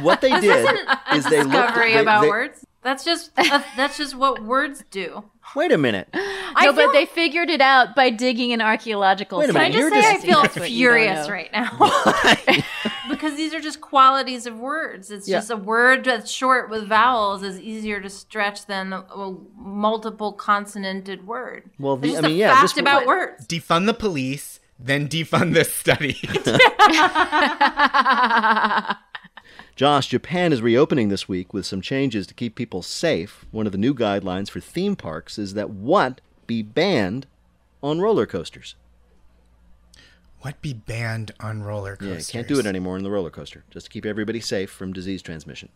what 0.00 0.20
they 0.20 0.30
This 0.40 0.40
did 0.42 0.64
isn't 0.66 0.88
a 0.88 1.30
they 1.30 1.42
looked 1.42 1.50
discovery 1.52 1.92
they- 1.94 2.00
about 2.00 2.22
they- 2.22 2.28
words. 2.28 2.66
That's 2.82 3.02
just 3.02 3.30
uh, 3.38 3.62
that's 3.78 3.96
just 3.96 4.14
what 4.14 4.42
words 4.44 4.84
do. 4.90 5.24
Wait 5.56 5.72
a 5.72 5.78
minute. 5.78 6.08
I 6.12 6.66
no, 6.66 6.72
feel- 6.74 6.86
but 6.88 6.92
they 6.92 7.06
figured 7.06 7.48
it 7.48 7.62
out 7.62 7.94
by 7.96 8.10
digging 8.10 8.50
in 8.50 8.60
archaeological 8.60 9.38
Wait 9.38 9.48
a 9.48 9.52
Can 9.52 9.60
I 9.62 9.68
minute, 9.70 9.78
just 9.78 9.94
you're 9.94 10.02
say 10.02 10.08
I 10.10 10.18
feel 10.20 10.42
That's 10.42 10.56
what 10.56 10.70
you 10.70 10.88
don't 10.88 10.94
furious 10.96 11.28
right 11.30 11.50
now? 11.52 11.78
because 13.08 13.36
these 13.36 13.54
are 13.54 13.60
just 13.60 13.80
qualities 13.80 14.46
of 14.46 14.58
words. 14.58 15.10
It's 15.10 15.26
Yeah. 15.28 15.38
just 15.38 15.50
a 15.50 15.56
word 15.56 16.04
that's 16.04 16.30
short 16.30 16.68
with 16.70 16.86
vowels 16.88 17.42
is 17.42 17.58
easier 17.58 18.00
to 18.00 18.10
stretch 18.10 18.66
than 18.66 18.92
a, 18.92 19.00
a 19.00 19.36
multiple 19.56 20.32
consonanted 20.32 21.26
word. 21.26 21.70
Well, 21.78 21.96
the, 21.96 22.08
just 22.08 22.18
I 22.18 22.26
mean, 22.28 22.32
a 22.32 22.38
yeah, 22.38 22.52
fact 22.54 22.74
this 22.74 22.78
about 22.80 23.06
words. 23.06 23.46
Defund 23.46 23.86
the 23.86 23.94
police, 23.94 24.60
then 24.84 25.08
defund 25.08 25.54
this 25.54 25.72
study. 25.72 26.14
Josh, 29.76 30.06
Japan 30.06 30.52
is 30.52 30.62
reopening 30.62 31.08
this 31.08 31.28
week 31.28 31.52
with 31.52 31.66
some 31.66 31.80
changes 31.80 32.26
to 32.28 32.34
keep 32.34 32.54
people 32.54 32.82
safe. 32.82 33.44
One 33.50 33.66
of 33.66 33.72
the 33.72 33.78
new 33.78 33.92
guidelines 33.94 34.48
for 34.50 34.60
theme 34.60 34.94
parks 34.94 35.38
is 35.38 35.54
that 35.54 35.70
what 35.70 36.20
be 36.46 36.62
banned 36.62 37.26
on 37.82 38.00
roller 38.00 38.26
coasters. 38.26 38.76
what 40.40 40.60
be 40.62 40.72
banned 40.74 41.32
on 41.40 41.62
roller 41.62 41.96
Yeah, 42.00 42.08
coasters? 42.08 42.28
you 42.28 42.32
can't 42.32 42.48
do 42.48 42.58
it 42.60 42.66
anymore 42.66 42.96
on 42.96 43.02
the 43.02 43.10
roller 43.10 43.30
coaster, 43.30 43.64
just 43.70 43.86
to 43.86 43.90
keep 43.90 44.06
everybody 44.06 44.40
safe 44.40 44.70
from 44.70 44.92
disease 44.92 45.22
transmission. 45.22 45.70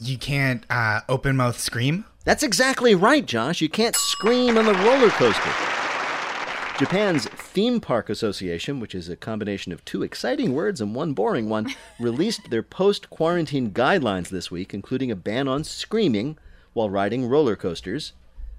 You 0.00 0.18
can't 0.18 0.64
uh, 0.70 1.00
open 1.08 1.36
mouth 1.36 1.58
scream. 1.60 2.04
That's 2.24 2.42
exactly 2.42 2.94
right, 2.94 3.24
Josh. 3.24 3.60
You 3.60 3.68
can't 3.68 3.96
scream 3.96 4.58
on 4.58 4.64
the 4.64 4.74
roller 4.74 5.10
coaster. 5.10 5.52
Japan's 6.78 7.26
Theme 7.26 7.80
Park 7.80 8.08
Association, 8.08 8.78
which 8.78 8.94
is 8.94 9.08
a 9.08 9.16
combination 9.16 9.72
of 9.72 9.84
two 9.84 10.04
exciting 10.04 10.54
words 10.54 10.80
and 10.80 10.94
one 10.94 11.12
boring 11.12 11.48
one, 11.48 11.74
released 11.98 12.50
their 12.50 12.62
post 12.62 13.10
quarantine 13.10 13.72
guidelines 13.72 14.28
this 14.28 14.52
week, 14.52 14.72
including 14.72 15.10
a 15.10 15.16
ban 15.16 15.48
on 15.48 15.64
screaming 15.64 16.38
while 16.74 16.88
riding 16.88 17.26
roller 17.26 17.56
coasters 17.56 18.12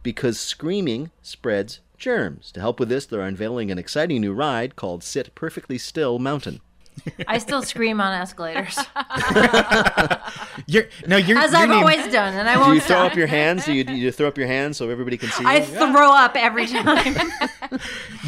because 0.04 0.38
screaming 0.38 1.12
spreads 1.22 1.80
germs. 1.98 2.52
To 2.52 2.60
help 2.60 2.78
with 2.78 2.90
this, 2.90 3.06
they're 3.06 3.22
unveiling 3.22 3.72
an 3.72 3.80
exciting 3.80 4.20
new 4.20 4.34
ride 4.34 4.76
called 4.76 5.02
Sit 5.02 5.34
Perfectly 5.34 5.78
Still 5.78 6.20
Mountain. 6.20 6.60
I 7.28 7.38
still 7.38 7.62
scream 7.64 8.00
on 8.02 8.14
escalators. 8.14 8.78
You're 10.68 10.86
no, 11.08 11.18
you're 11.18 11.38
As 11.38 11.52
your 11.52 11.62
I've 11.62 11.70
name- 11.70 11.80
always 11.80 12.12
done, 12.12 12.36
and 12.36 12.48
I 12.48 12.54
Do 12.56 12.60
won't 12.60 12.72
Do 12.72 12.76
you 12.76 12.82
throw 12.82 12.98
stop. 12.98 13.12
up 13.12 13.18
your 13.18 13.26
hands? 13.28 13.66
Do 13.66 13.74
you, 13.74 13.84
do 13.84 13.94
you 13.94 14.12
throw 14.12 14.28
up 14.28 14.38
your 14.38 14.46
hands 14.46 14.78
so 14.78 14.90
everybody 14.90 15.18
can 15.18 15.30
see 15.30 15.44
you? 15.44 15.50
I 15.50 15.62
throw 15.62 16.14
up 16.14 16.36
every 16.36 16.68
time. 16.68 17.16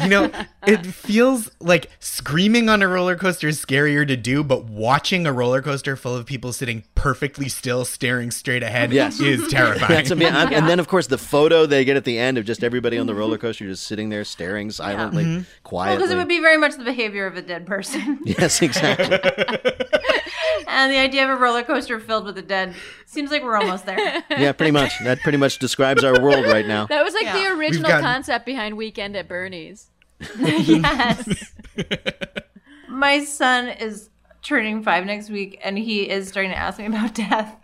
You 0.02 0.08
know, 0.08 0.30
it 0.66 0.84
feels 0.86 1.50
like 1.60 1.90
screaming 2.00 2.68
on 2.68 2.82
a 2.82 2.88
roller 2.88 3.14
coaster 3.16 3.46
is 3.48 3.64
scarier 3.64 4.06
to 4.08 4.16
do, 4.16 4.42
but 4.42 4.64
watching 4.64 5.26
a 5.26 5.32
roller 5.32 5.62
coaster 5.62 5.94
full 5.94 6.16
of 6.16 6.26
people 6.26 6.52
sitting 6.52 6.82
perfectly 6.96 7.48
still, 7.48 7.84
staring 7.84 8.30
straight 8.32 8.62
ahead, 8.64 8.92
Yes. 8.92 9.20
is 9.20 9.46
terrifying. 9.48 9.88
That's 9.92 10.10
I 10.10 10.14
mean, 10.14 10.32
And 10.34 10.68
then, 10.68 10.80
of 10.80 10.88
course, 10.88 11.06
the 11.06 11.18
photo 11.18 11.66
they 11.66 11.84
get 11.84 11.96
at 11.96 12.04
the 12.04 12.18
end 12.18 12.38
of 12.38 12.44
just 12.44 12.64
everybody 12.64 12.98
on 12.98 13.06
the 13.06 13.14
roller 13.14 13.38
coaster 13.38 13.66
just 13.66 13.86
sitting 13.86 14.08
there 14.08 14.24
staring 14.24 14.70
silently, 14.70 15.24
Mm-hmm. 15.24 15.42
Quietly. 15.62 15.96
because 15.98 16.10
it 16.10 16.16
would 16.16 16.28
be 16.28 16.40
very 16.40 16.56
much 16.56 16.76
the 16.76 16.84
behavior 16.84 17.26
of 17.26 17.36
a 17.36 17.42
dead 17.42 17.66
person. 17.66 18.18
Yes, 18.24 18.61
exactly. 18.62 19.06
and 20.68 20.92
the 20.92 20.98
idea 20.98 21.24
of 21.24 21.30
a 21.30 21.36
roller 21.36 21.62
coaster 21.62 21.98
filled 22.00 22.24
with 22.24 22.34
the 22.34 22.42
dead 22.42 22.74
seems 23.06 23.30
like 23.30 23.42
we're 23.42 23.56
almost 23.56 23.86
there. 23.86 24.24
yeah, 24.30 24.52
pretty 24.52 24.70
much. 24.72 24.92
That 25.04 25.20
pretty 25.20 25.38
much 25.38 25.58
describes 25.58 26.04
our 26.04 26.20
world 26.20 26.46
right 26.46 26.66
now. 26.66 26.86
That 26.86 27.04
was 27.04 27.14
like 27.14 27.32
the 27.32 27.46
original 27.48 27.88
gotten- 27.88 28.04
concept 28.04 28.46
behind 28.46 28.76
Weekend 28.76 29.16
at 29.16 29.28
Bernie's. 29.28 29.90
yes. 30.38 31.52
My 32.88 33.24
son 33.24 33.68
is 33.68 34.10
turning 34.42 34.82
five 34.82 35.04
next 35.06 35.30
week, 35.30 35.58
and 35.64 35.78
he 35.78 36.08
is 36.08 36.28
starting 36.28 36.50
to 36.52 36.56
ask 36.56 36.78
me 36.78 36.86
about 36.86 37.14
death, 37.14 37.56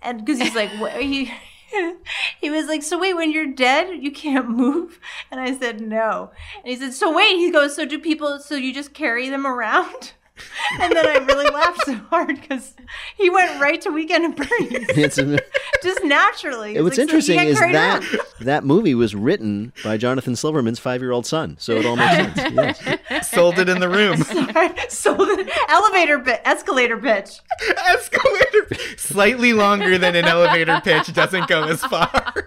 and 0.00 0.24
because 0.24 0.40
he's 0.40 0.54
like, 0.54 0.70
what, 0.78 0.92
he. 1.00 1.32
He 2.38 2.50
was 2.50 2.66
like, 2.66 2.82
So 2.82 2.98
wait, 2.98 3.14
when 3.14 3.32
you're 3.32 3.46
dead, 3.50 4.02
you 4.02 4.10
can't 4.10 4.46
move? 4.46 5.00
And 5.30 5.40
I 5.40 5.56
said, 5.58 5.80
No. 5.80 6.30
And 6.56 6.66
he 6.66 6.76
said, 6.76 6.92
So 6.92 7.10
wait, 7.16 7.36
he 7.36 7.50
goes, 7.50 7.74
So 7.74 7.86
do 7.86 7.98
people, 7.98 8.40
so 8.40 8.56
you 8.56 8.74
just 8.74 8.92
carry 8.92 9.30
them 9.30 9.46
around? 9.46 10.12
And 10.80 10.96
then 10.96 11.06
I 11.06 11.18
really 11.18 11.50
laughed 11.50 11.84
so 11.84 11.94
hard 11.94 12.40
because 12.40 12.74
he 13.18 13.28
went 13.28 13.60
right 13.60 13.78
to 13.82 13.90
Weekend 13.90 14.24
at 14.24 14.48
Bernie's 14.48 15.40
just 15.82 16.02
naturally. 16.02 16.74
He's 16.74 16.82
what's 16.82 16.96
like, 16.96 17.02
interesting 17.04 17.36
get 17.36 17.48
is 17.48 17.58
that 17.58 18.02
around." 18.02 18.20
that 18.40 18.64
movie 18.64 18.94
was 18.94 19.14
written 19.14 19.74
by 19.84 19.98
Jonathan 19.98 20.34
Silverman's 20.34 20.78
five-year-old 20.78 21.26
son, 21.26 21.56
so 21.58 21.76
it 21.76 21.84
all 21.84 21.96
makes 21.96 22.34
sense. 22.34 22.80
Yes. 22.80 23.30
Sold 23.30 23.58
it 23.58 23.68
in 23.68 23.80
the 23.80 23.88
room. 23.88 24.22
so 24.88 25.14
the 25.14 25.52
elevator 25.68 26.18
bit, 26.18 26.40
escalator 26.44 26.96
pitch. 26.96 27.40
Escalator 27.90 28.68
slightly 28.96 29.52
longer 29.52 29.98
than 29.98 30.16
an 30.16 30.24
elevator 30.24 30.80
pitch 30.82 31.12
doesn't 31.12 31.48
go 31.48 31.64
as 31.64 31.84
far. 31.84 32.46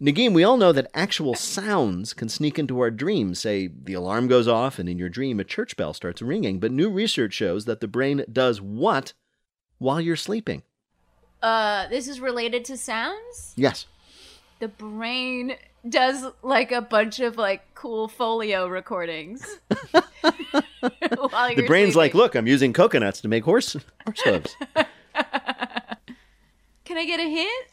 Negin, 0.00 0.34
we 0.34 0.42
all 0.42 0.56
know 0.56 0.72
that 0.72 0.90
actual 0.92 1.34
sounds 1.34 2.12
can 2.12 2.28
sneak 2.28 2.58
into 2.58 2.80
our 2.80 2.90
dreams. 2.90 3.38
Say 3.38 3.68
the 3.68 3.94
alarm 3.94 4.26
goes 4.26 4.48
off, 4.48 4.78
and 4.78 4.88
in 4.88 4.98
your 4.98 5.08
dream 5.08 5.38
a 5.38 5.44
church 5.44 5.76
bell 5.76 5.94
starts 5.94 6.20
ringing. 6.20 6.58
But 6.58 6.72
new 6.72 6.90
research 6.90 7.32
shows 7.32 7.64
that 7.66 7.80
the 7.80 7.88
brain 7.88 8.24
does 8.30 8.60
what 8.60 9.12
while 9.78 10.00
you're 10.00 10.16
sleeping? 10.16 10.62
Uh, 11.42 11.86
this 11.88 12.08
is 12.08 12.20
related 12.20 12.64
to 12.66 12.76
sounds. 12.76 13.52
Yes. 13.56 13.86
The 14.58 14.68
brain 14.68 15.56
does 15.88 16.24
like 16.42 16.72
a 16.72 16.80
bunch 16.80 17.20
of 17.20 17.36
like 17.36 17.62
cool 17.74 18.08
foley 18.08 18.54
recordings. 18.54 19.58
while 19.90 21.54
the 21.54 21.64
brain's 21.66 21.94
like, 21.94 22.14
look, 22.14 22.34
I'm 22.34 22.46
using 22.46 22.72
coconuts 22.72 23.20
to 23.20 23.28
make 23.28 23.44
horse 23.44 23.74
horse 24.04 24.20
hooves. 24.24 24.56
Can 26.84 26.98
I 26.98 27.06
get 27.06 27.20
a 27.20 27.28
hint? 27.28 27.66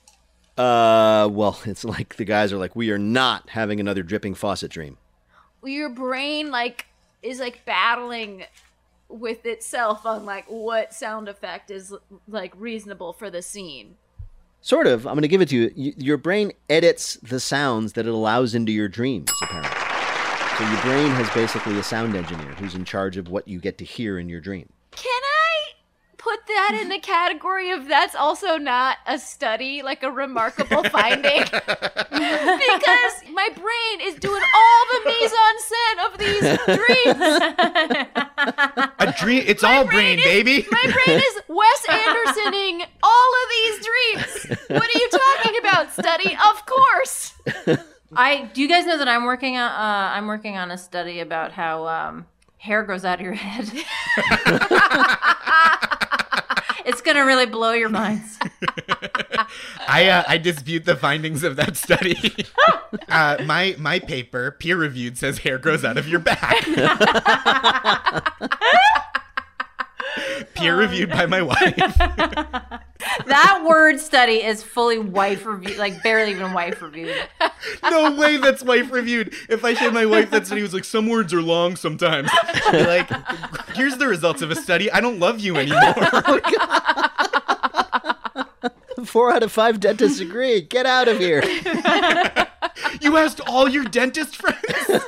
Uh, 0.61 1.27
well, 1.27 1.59
it's 1.65 1.83
like 1.83 2.15
the 2.17 2.25
guys 2.25 2.53
are 2.53 2.57
like, 2.57 2.75
we 2.75 2.91
are 2.91 2.97
not 2.97 3.49
having 3.49 3.79
another 3.79 4.03
dripping 4.03 4.35
faucet 4.35 4.71
dream. 4.71 4.97
Your 5.63 5.89
brain 5.89 6.51
like 6.51 6.85
is 7.21 7.39
like 7.39 7.65
battling 7.65 8.43
with 9.09 9.45
itself 9.45 10.05
on 10.05 10.25
like 10.25 10.45
what 10.47 10.93
sound 10.93 11.27
effect 11.27 11.69
is 11.69 11.93
like 12.27 12.53
reasonable 12.55 13.13
for 13.13 13.29
the 13.29 13.41
scene. 13.41 13.95
Sort 14.61 14.85
of. 14.87 15.05
I'm 15.07 15.13
going 15.13 15.23
to 15.23 15.27
give 15.27 15.41
it 15.41 15.49
to 15.49 15.55
you. 15.55 15.71
Y- 15.75 15.93
Your 15.97 16.17
brain 16.17 16.51
edits 16.69 17.15
the 17.23 17.39
sounds 17.39 17.93
that 17.93 18.05
it 18.05 18.13
allows 18.13 18.53
into 18.55 18.71
your 18.71 18.87
dreams, 18.87 19.31
apparently. 19.41 19.71
So 20.57 20.69
your 20.71 20.81
brain 20.81 21.09
has 21.11 21.29
basically 21.31 21.79
a 21.79 21.83
sound 21.83 22.15
engineer 22.15 22.51
who's 22.53 22.75
in 22.75 22.85
charge 22.85 23.17
of 23.17 23.27
what 23.29 23.47
you 23.47 23.59
get 23.59 23.77
to 23.79 23.85
hear 23.85 24.19
in 24.19 24.29
your 24.29 24.39
dream. 24.39 24.69
Can 26.51 26.63
I 26.63 26.67
put 26.67 26.73
that 26.73 26.81
in 26.81 26.89
the 26.89 26.99
category 26.99 27.71
of 27.71 27.87
that's 27.87 28.15
also 28.15 28.57
not 28.57 28.97
a 29.07 29.17
study, 29.17 29.81
like 29.81 30.03
a 30.03 30.11
remarkable 30.11 30.83
finding? 30.85 31.43
because 31.43 33.13
my 33.31 33.49
brain 33.55 34.01
is 34.01 34.15
doing 34.15 34.41
all 34.55 34.85
the 34.91 34.99
mise 35.05 35.33
en 35.33 35.57
scène 35.61 35.99
of 36.05 36.17
these 36.17 36.41
dreams. 36.77 37.21
A 38.99 39.13
dream. 39.19 39.43
It's 39.47 39.63
all 39.63 39.85
brain, 39.85 40.19
baby. 40.23 40.65
My 40.71 40.83
brain 40.83 41.19
is 41.19 41.39
Wes 41.47 41.85
Andersoning 41.89 42.83
all 43.03 43.33
of 43.43 43.49
these 43.49 43.85
dreams. 43.85 44.59
What 44.69 44.83
are 44.83 44.99
you 44.99 45.09
talking 45.09 45.57
about? 45.59 45.93
Study? 45.93 46.37
Of 46.49 46.65
course. 46.65 47.33
I 48.13 48.49
do 48.53 48.61
you 48.61 48.67
guys 48.67 48.85
know 48.85 48.97
that 48.97 49.07
I'm 49.07 49.23
working 49.25 49.57
on 49.57 49.71
uh, 49.71 50.11
I'm 50.13 50.27
working 50.27 50.57
on 50.57 50.71
a 50.71 50.77
study 50.77 51.21
about 51.21 51.53
how 51.53 51.87
um, 51.87 52.25
hair 52.57 52.83
grows 52.83 53.05
out 53.05 53.19
of 53.19 53.25
your 53.25 53.33
head. 53.33 53.71
it's 56.85 57.01
gonna 57.01 57.25
really 57.25 57.45
blow 57.45 57.71
your 57.71 57.89
minds. 57.89 58.37
I 59.87 60.07
uh, 60.07 60.23
I 60.27 60.37
dispute 60.37 60.85
the 60.85 60.95
findings 60.95 61.43
of 61.43 61.55
that 61.55 61.77
study. 61.77 62.45
uh, 63.09 63.37
my 63.45 63.75
my 63.77 63.99
paper, 63.99 64.51
peer 64.51 64.77
reviewed, 64.77 65.17
says 65.17 65.39
hair 65.39 65.57
grows 65.57 65.83
out 65.83 65.97
of 65.97 66.07
your 66.07 66.19
back. 66.19 66.65
peer 70.53 70.75
reviewed 70.75 71.09
by 71.09 71.25
my 71.25 71.39
um, 71.39 71.47
wife. 71.47 71.75
that 73.25 73.63
word 73.67 73.99
study 73.99 74.43
is 74.43 74.63
fully 74.63 74.99
wife 74.99 75.45
reviewed, 75.45 75.77
like 75.77 76.01
barely 76.03 76.31
even 76.31 76.53
wife 76.53 76.81
reviewed. 76.81 77.15
No 77.83 78.11
way 78.15 78.37
that's 78.37 78.63
wife 78.63 78.91
reviewed. 78.91 79.33
If 79.49 79.63
I 79.63 79.73
showed 79.73 79.93
my 79.93 80.05
wife 80.05 80.31
that 80.31 80.45
study, 80.45 80.61
it 80.61 80.63
was 80.63 80.73
like 80.73 80.83
some 80.83 81.07
words 81.07 81.33
are 81.33 81.41
long 81.41 81.75
sometimes. 81.75 82.29
Like, 82.71 83.09
here's 83.75 83.97
the 83.97 84.07
results 84.07 84.41
of 84.41 84.49
a 84.49 84.55
study. 84.55 84.89
I 84.91 85.01
don't 85.01 85.19
love 85.19 85.39
you 85.39 85.57
anymore. 85.57 85.93
Four 89.05 89.33
out 89.33 89.43
of 89.43 89.51
five 89.51 89.79
dentists 89.79 90.19
agree. 90.19 90.61
Get 90.61 90.85
out 90.85 91.07
of 91.07 91.19
here. 91.19 91.43
you 93.01 93.17
asked 93.17 93.41
all 93.41 93.67
your 93.67 93.83
dentist 93.83 94.37
friends. 94.37 95.03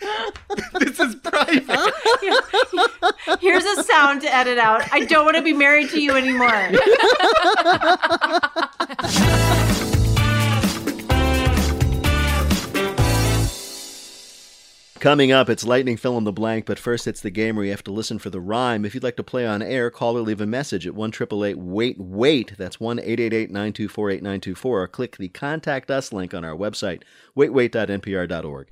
this 0.78 1.00
is 1.00 1.14
private. 1.16 1.64
Here's 3.40 3.64
a 3.64 3.82
sound 3.84 4.22
to 4.22 4.34
edit 4.34 4.58
out. 4.58 4.82
I 4.92 5.04
don't 5.04 5.24
want 5.24 5.36
to 5.36 5.42
be 5.42 5.52
married 5.52 5.90
to 5.90 6.00
you 6.00 6.16
anymore. 6.16 6.50
Coming 15.00 15.32
up, 15.32 15.48
it's 15.48 15.64
lightning 15.64 15.96
fill 15.96 16.18
in 16.18 16.24
the 16.24 16.32
blank, 16.32 16.66
but 16.66 16.78
first 16.78 17.06
it's 17.06 17.22
the 17.22 17.30
game 17.30 17.56
where 17.56 17.64
you 17.64 17.70
have 17.70 17.82
to 17.84 17.90
listen 17.90 18.18
for 18.18 18.28
the 18.28 18.38
rhyme. 18.38 18.84
If 18.84 18.94
you'd 18.94 19.02
like 19.02 19.16
to 19.16 19.22
play 19.22 19.46
on 19.46 19.62
air, 19.62 19.90
call 19.90 20.18
or 20.18 20.20
leave 20.20 20.42
a 20.42 20.46
message 20.46 20.86
at 20.86 20.94
1 20.94 21.12
wait 21.56 21.98
wait. 21.98 22.52
That's 22.58 22.78
1 22.78 22.96
924 22.96 24.10
8924 24.10 24.82
or 24.82 24.88
click 24.88 25.16
the 25.16 25.28
contact 25.28 25.90
us 25.90 26.12
link 26.12 26.34
on 26.34 26.44
our 26.44 26.54
website, 26.54 27.02
waitwait.npr.org. 27.34 28.66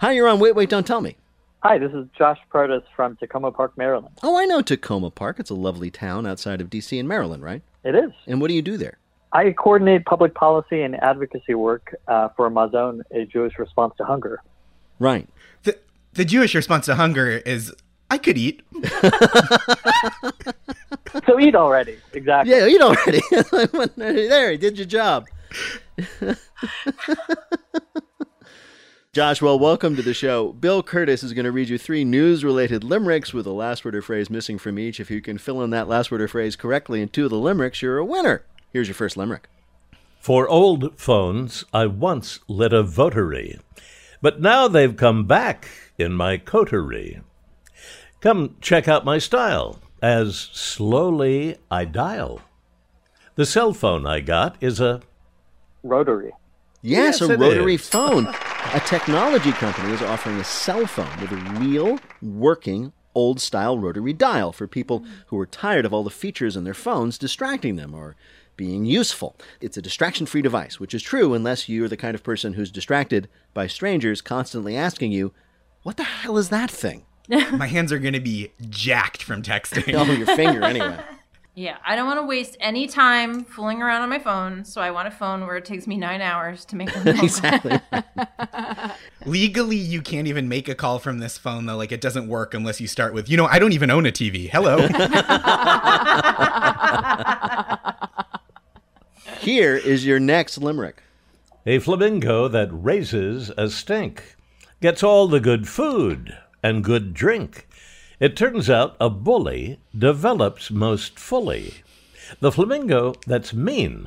Hi, 0.00 0.12
you're 0.12 0.28
on 0.28 0.40
Wait 0.40 0.54
Wait 0.54 0.68
Don't 0.68 0.86
Tell 0.86 1.00
Me. 1.00 1.16
Hi, 1.62 1.78
this 1.78 1.92
is 1.92 2.06
Josh 2.18 2.38
Protas 2.52 2.82
from 2.96 3.16
Takoma 3.16 3.54
Park, 3.54 3.78
Maryland. 3.78 4.14
Oh, 4.22 4.36
I 4.36 4.44
know 4.46 4.62
Takoma 4.62 5.14
Park. 5.14 5.38
It's 5.38 5.50
a 5.50 5.54
lovely 5.54 5.90
town 5.90 6.26
outside 6.26 6.60
of 6.60 6.68
D.C. 6.68 6.98
in 6.98 7.06
Maryland, 7.06 7.42
right? 7.42 7.62
It 7.84 7.94
is. 7.94 8.10
And 8.26 8.40
what 8.40 8.48
do 8.48 8.54
you 8.54 8.62
do 8.62 8.76
there? 8.76 8.98
I 9.32 9.52
coordinate 9.52 10.04
public 10.04 10.34
policy 10.34 10.82
and 10.82 11.00
advocacy 11.02 11.54
work 11.54 11.94
uh, 12.08 12.28
for 12.36 12.50
Mazon, 12.50 13.02
a 13.12 13.24
Jewish 13.24 13.58
response 13.58 13.94
to 13.98 14.04
hunger. 14.04 14.42
Right. 14.98 15.28
The, 15.62 15.78
the 16.12 16.24
Jewish 16.24 16.54
response 16.54 16.86
to 16.86 16.96
hunger 16.96 17.30
is, 17.30 17.72
I 18.10 18.18
could 18.18 18.36
eat. 18.36 18.62
so 21.26 21.40
eat 21.40 21.54
already. 21.54 21.96
Exactly. 22.12 22.52
Yeah, 22.52 22.66
eat 22.66 22.82
already. 22.82 23.22
there, 23.96 24.52
you 24.52 24.58
did 24.58 24.76
your 24.76 24.86
job. 24.86 25.26
Josh, 29.14 29.42
well, 29.42 29.58
welcome 29.58 29.94
to 29.96 30.00
the 30.00 30.14
show. 30.14 30.54
Bill 30.54 30.82
Kurtis 30.82 31.22
is 31.22 31.34
going 31.34 31.44
to 31.44 31.52
read 31.52 31.68
you 31.68 31.76
three 31.76 32.02
news 32.02 32.42
related 32.44 32.82
limericks 32.82 33.34
with 33.34 33.46
a 33.46 33.52
last 33.52 33.84
word 33.84 33.94
or 33.94 34.00
phrase 34.00 34.30
missing 34.30 34.56
from 34.56 34.78
each. 34.78 34.98
If 34.98 35.10
you 35.10 35.20
can 35.20 35.36
fill 35.36 35.60
in 35.60 35.68
that 35.68 35.86
last 35.86 36.10
word 36.10 36.22
or 36.22 36.28
phrase 36.28 36.56
correctly 36.56 37.02
in 37.02 37.10
two 37.10 37.24
of 37.26 37.30
the 37.30 37.36
limericks, 37.36 37.82
you're 37.82 37.98
a 37.98 38.06
winner. 38.06 38.46
Here's 38.72 38.88
your 38.88 38.94
first 38.94 39.18
limerick 39.18 39.50
For 40.18 40.48
old 40.48 40.98
phones, 40.98 41.62
I 41.74 41.88
once 41.88 42.40
lit 42.48 42.72
a 42.72 42.82
votary, 42.82 43.60
but 44.22 44.40
now 44.40 44.66
they've 44.66 44.96
come 44.96 45.26
back 45.26 45.68
in 45.98 46.14
my 46.14 46.38
coterie. 46.38 47.20
Come 48.22 48.56
check 48.62 48.88
out 48.88 49.04
my 49.04 49.18
style 49.18 49.78
as 50.00 50.38
slowly 50.38 51.58
I 51.70 51.84
dial. 51.84 52.40
The 53.34 53.44
cell 53.44 53.74
phone 53.74 54.06
I 54.06 54.20
got 54.20 54.56
is 54.62 54.80
a 54.80 55.02
Rotary. 55.82 56.32
Yes, 56.80 57.20
Yes, 57.20 57.28
a 57.28 57.36
rotary 57.36 57.74
is. 57.74 57.86
phone. 57.86 58.34
a 58.74 58.80
technology 58.80 59.52
company 59.52 59.92
is 59.92 60.02
offering 60.02 60.38
a 60.38 60.44
cell 60.44 60.86
phone 60.86 61.20
with 61.20 61.30
a 61.32 61.36
real, 61.60 61.98
working, 62.22 62.92
old 63.14 63.40
style 63.40 63.78
rotary 63.78 64.12
dial 64.14 64.52
for 64.52 64.66
people 64.66 65.04
who 65.26 65.38
are 65.38 65.46
tired 65.46 65.84
of 65.84 65.92
all 65.92 66.02
the 66.02 66.10
features 66.10 66.56
in 66.56 66.64
their 66.64 66.72
phones 66.72 67.18
distracting 67.18 67.76
them 67.76 67.94
or 67.94 68.16
being 68.56 68.86
useful. 68.86 69.36
It's 69.60 69.76
a 69.76 69.82
distraction 69.82 70.24
free 70.24 70.40
device, 70.42 70.80
which 70.80 70.94
is 70.94 71.02
true 71.02 71.34
unless 71.34 71.68
you're 71.68 71.88
the 71.88 71.96
kind 71.96 72.14
of 72.14 72.22
person 72.22 72.54
who's 72.54 72.70
distracted 72.70 73.28
by 73.52 73.66
strangers 73.66 74.20
constantly 74.22 74.76
asking 74.76 75.12
you, 75.12 75.32
What 75.82 75.98
the 75.98 76.04
hell 76.04 76.38
is 76.38 76.48
that 76.48 76.70
thing? 76.70 77.04
My 77.28 77.66
hands 77.66 77.92
are 77.92 77.98
going 77.98 78.14
to 78.14 78.20
be 78.20 78.52
jacked 78.68 79.22
from 79.22 79.42
texting. 79.42 79.94
Oh, 79.98 80.10
your 80.12 80.26
finger, 80.26 80.62
anyway. 80.64 80.98
Yeah, 81.54 81.76
I 81.84 81.96
don't 81.96 82.06
want 82.06 82.18
to 82.18 82.24
waste 82.26 82.56
any 82.60 82.86
time 82.86 83.44
fooling 83.44 83.82
around 83.82 84.00
on 84.00 84.08
my 84.08 84.18
phone, 84.18 84.64
so 84.64 84.80
I 84.80 84.90
want 84.90 85.08
a 85.08 85.10
phone 85.10 85.42
where 85.42 85.56
it 85.56 85.66
takes 85.66 85.86
me 85.86 85.98
nine 85.98 86.22
hours 86.22 86.64
to 86.66 86.76
make 86.76 86.88
one 86.94 87.04
phone 87.04 87.14
call. 87.16 87.24
exactly. 87.24 87.78
Legally, 89.26 89.76
you 89.76 90.00
can't 90.00 90.26
even 90.26 90.48
make 90.48 90.66
a 90.70 90.74
call 90.74 90.98
from 90.98 91.18
this 91.18 91.36
phone, 91.36 91.66
though. 91.66 91.76
Like, 91.76 91.92
it 91.92 92.00
doesn't 92.00 92.26
work 92.26 92.54
unless 92.54 92.80
you 92.80 92.86
start 92.86 93.12
with, 93.12 93.28
you 93.28 93.36
know, 93.36 93.44
I 93.44 93.58
don't 93.58 93.72
even 93.72 93.90
own 93.90 94.06
a 94.06 94.12
TV. 94.12 94.48
Hello. 94.50 94.78
Here 99.40 99.76
is 99.76 100.06
your 100.06 100.18
next 100.18 100.56
limerick. 100.56 101.02
A 101.66 101.80
flamingo 101.80 102.48
that 102.48 102.70
raises 102.72 103.50
a 103.58 103.68
stink 103.68 104.36
gets 104.80 105.02
all 105.02 105.28
the 105.28 105.40
good 105.40 105.68
food 105.68 106.34
and 106.62 106.82
good 106.82 107.12
drink. 107.12 107.68
It 108.22 108.36
turns 108.36 108.70
out 108.70 108.94
a 109.00 109.10
bully 109.10 109.80
develops 109.98 110.70
most 110.70 111.18
fully. 111.18 111.82
The 112.38 112.52
flamingo 112.52 113.14
that's 113.26 113.52
mean 113.52 114.06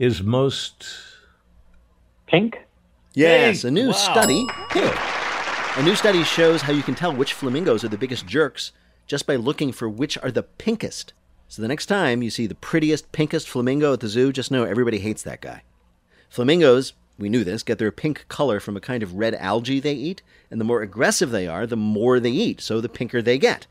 is 0.00 0.20
most 0.20 0.84
Pink? 2.26 2.58
Yes, 3.14 3.62
Hey, 3.62 3.68
a 3.68 3.70
new 3.70 3.86
wow. 3.86 3.92
study. 3.92 4.44
Pink. 4.70 4.92
A 5.76 5.82
new 5.84 5.94
study 5.94 6.24
shows 6.24 6.62
how 6.62 6.72
you 6.72 6.82
can 6.82 6.96
tell 6.96 7.14
which 7.14 7.34
flamingos 7.34 7.84
are 7.84 7.88
the 7.88 7.96
biggest 7.96 8.26
jerks 8.26 8.72
just 9.06 9.28
by 9.28 9.36
looking 9.36 9.70
for 9.70 9.88
which 9.88 10.18
are 10.18 10.32
the 10.32 10.42
pinkest. 10.42 11.12
So 11.46 11.62
the 11.62 11.68
next 11.68 11.86
time 11.86 12.20
you 12.20 12.30
see 12.30 12.48
the 12.48 12.56
prettiest, 12.56 13.12
pinkest 13.12 13.48
flamingo 13.48 13.92
at 13.92 14.00
the 14.00 14.08
zoo, 14.08 14.32
just 14.32 14.50
know 14.50 14.64
everybody 14.64 14.98
hates 14.98 15.22
that 15.22 15.40
guy. 15.40 15.62
Flamingos, 16.28 16.94
we 17.18 17.28
knew 17.28 17.44
this, 17.44 17.62
get 17.62 17.78
their 17.78 17.92
pink 17.92 18.26
color 18.28 18.60
from 18.60 18.76
a 18.76 18.80
kind 18.80 19.02
of 19.02 19.14
red 19.14 19.34
algae 19.34 19.80
they 19.80 19.94
eat, 19.94 20.22
and 20.50 20.60
the 20.60 20.64
more 20.64 20.82
aggressive 20.82 21.30
they 21.30 21.46
are, 21.46 21.66
the 21.66 21.76
more 21.76 22.18
they 22.18 22.30
eat, 22.30 22.60
so 22.60 22.80
the 22.80 22.88
pinker 22.88 23.22
they 23.22 23.38
get. 23.38 23.66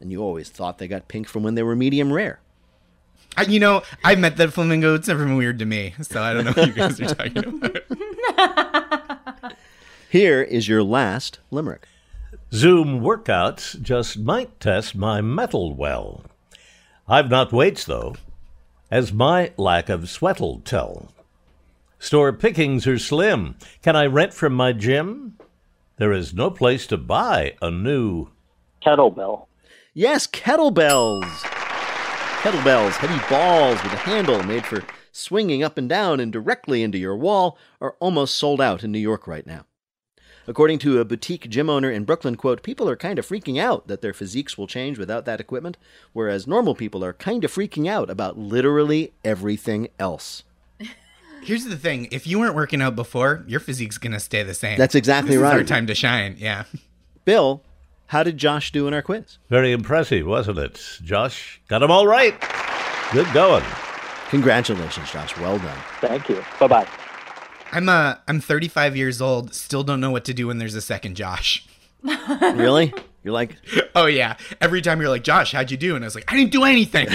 And 0.00 0.10
you 0.10 0.22
always 0.22 0.48
thought 0.48 0.78
they 0.78 0.88
got 0.88 1.08
pink 1.08 1.28
from 1.28 1.42
when 1.42 1.54
they 1.54 1.62
were 1.62 1.76
medium 1.76 2.12
rare. 2.12 2.40
I, 3.36 3.42
you 3.42 3.60
know, 3.60 3.82
I 4.04 4.14
met 4.14 4.36
that 4.36 4.52
flamingo. 4.52 4.94
It's 4.94 5.08
never 5.08 5.24
been 5.24 5.36
weird 5.36 5.58
to 5.60 5.64
me. 5.64 5.94
So 6.02 6.22
I 6.22 6.34
don't 6.34 6.44
know 6.44 6.52
what 6.52 6.66
you 6.66 6.72
guys 6.74 7.00
are 7.00 7.14
talking 7.14 7.62
about. 8.36 9.56
Here 10.10 10.42
is 10.42 10.68
your 10.68 10.82
last 10.82 11.38
limerick. 11.50 11.86
Zoom 12.52 13.00
workouts 13.00 13.80
just 13.80 14.18
might 14.18 14.60
test 14.60 14.94
my 14.94 15.22
metal 15.22 15.74
well. 15.74 16.24
I've 17.08 17.30
not 17.30 17.52
weights, 17.52 17.84
though, 17.84 18.16
as 18.90 19.12
my 19.12 19.52
lack 19.56 19.88
of 19.88 20.10
sweat'll 20.10 20.60
tell. 20.60 21.12
Store 22.02 22.32
pickings 22.32 22.84
are 22.88 22.98
slim. 22.98 23.54
Can 23.80 23.94
I 23.94 24.06
rent 24.06 24.34
from 24.34 24.54
my 24.54 24.72
gym? 24.72 25.38
There 25.98 26.10
is 26.12 26.34
no 26.34 26.50
place 26.50 26.84
to 26.88 26.96
buy 26.96 27.54
a 27.62 27.70
new. 27.70 28.26
Kettlebell. 28.84 29.46
Yes, 29.94 30.26
kettlebells. 30.26 31.22
Kettlebells, 32.42 32.94
heavy 32.94 33.22
balls 33.30 33.80
with 33.84 33.92
a 33.92 33.98
handle 33.98 34.42
made 34.42 34.66
for 34.66 34.82
swinging 35.12 35.62
up 35.62 35.78
and 35.78 35.88
down 35.88 36.18
and 36.18 36.32
directly 36.32 36.82
into 36.82 36.98
your 36.98 37.16
wall, 37.16 37.56
are 37.80 37.94
almost 38.00 38.34
sold 38.34 38.60
out 38.60 38.82
in 38.82 38.90
New 38.90 38.98
York 38.98 39.28
right 39.28 39.46
now. 39.46 39.64
According 40.48 40.80
to 40.80 40.98
a 40.98 41.04
boutique 41.04 41.48
gym 41.48 41.70
owner 41.70 41.92
in 41.92 42.02
Brooklyn, 42.02 42.34
quote, 42.34 42.64
people 42.64 42.88
are 42.88 42.96
kind 42.96 43.20
of 43.20 43.28
freaking 43.28 43.60
out 43.60 43.86
that 43.86 44.02
their 44.02 44.12
physiques 44.12 44.58
will 44.58 44.66
change 44.66 44.98
without 44.98 45.24
that 45.26 45.40
equipment, 45.40 45.78
whereas 46.12 46.48
normal 46.48 46.74
people 46.74 47.04
are 47.04 47.12
kind 47.12 47.44
of 47.44 47.52
freaking 47.52 47.88
out 47.88 48.10
about 48.10 48.36
literally 48.36 49.12
everything 49.24 49.86
else. 50.00 50.42
Here's 51.44 51.64
the 51.64 51.76
thing 51.76 52.08
if 52.12 52.26
you 52.26 52.38
weren't 52.38 52.54
working 52.54 52.80
out 52.80 52.94
before, 52.94 53.44
your 53.48 53.58
physique's 53.60 53.98
going 53.98 54.12
to 54.12 54.20
stay 54.20 54.42
the 54.44 54.54
same. 54.54 54.78
That's 54.78 54.94
exactly 54.94 55.30
This 55.36 55.38
is 55.38 55.42
our 55.42 55.64
time 55.64 55.86
to 55.88 55.94
shine. 55.94 56.36
Yeah. 56.38 56.64
Bill, 57.24 57.64
how 58.06 58.22
did 58.22 58.38
Josh 58.38 58.70
do 58.70 58.86
in 58.86 58.94
our 58.94 59.02
quiz? 59.02 59.38
Very 59.50 59.72
impressive, 59.72 60.26
wasn't 60.26 60.58
it? 60.58 60.98
Josh 61.02 61.60
got 61.68 61.82
'em 61.82 61.90
all 61.90 62.06
right. 62.06 62.34
Good 63.12 63.26
going. 63.34 63.64
Congratulations, 64.30 65.10
Josh. 65.10 65.36
Well 65.36 65.58
done. 65.58 65.78
Thank 66.00 66.28
you. 66.28 66.44
Bye 66.60 66.66
bye. 66.68 66.88
I'm 67.72 67.88
uh 67.88 68.16
I'm 68.28 68.40
35 68.40 68.96
years 68.96 69.20
old, 69.20 69.52
still 69.54 69.82
don't 69.82 70.00
know 70.00 70.10
what 70.10 70.24
to 70.26 70.34
do 70.34 70.46
when 70.46 70.58
there's 70.58 70.74
a 70.74 70.80
second 70.80 71.16
Josh. 71.16 71.66
Really? 72.40 72.94
You're 73.24 73.34
like, 73.34 73.56
Oh 73.94 74.06
yeah. 74.06 74.36
Every 74.60 74.80
time 74.82 75.00
you're 75.00 75.10
like, 75.10 75.22
"Josh, 75.24 75.52
how'd 75.52 75.70
you 75.70 75.76
do?" 75.76 75.94
and 75.96 76.04
I 76.04 76.06
was 76.06 76.14
like, 76.14 76.30
"I 76.32 76.36
didn't 76.36 76.50
do 76.52 76.64
anything." 76.64 77.08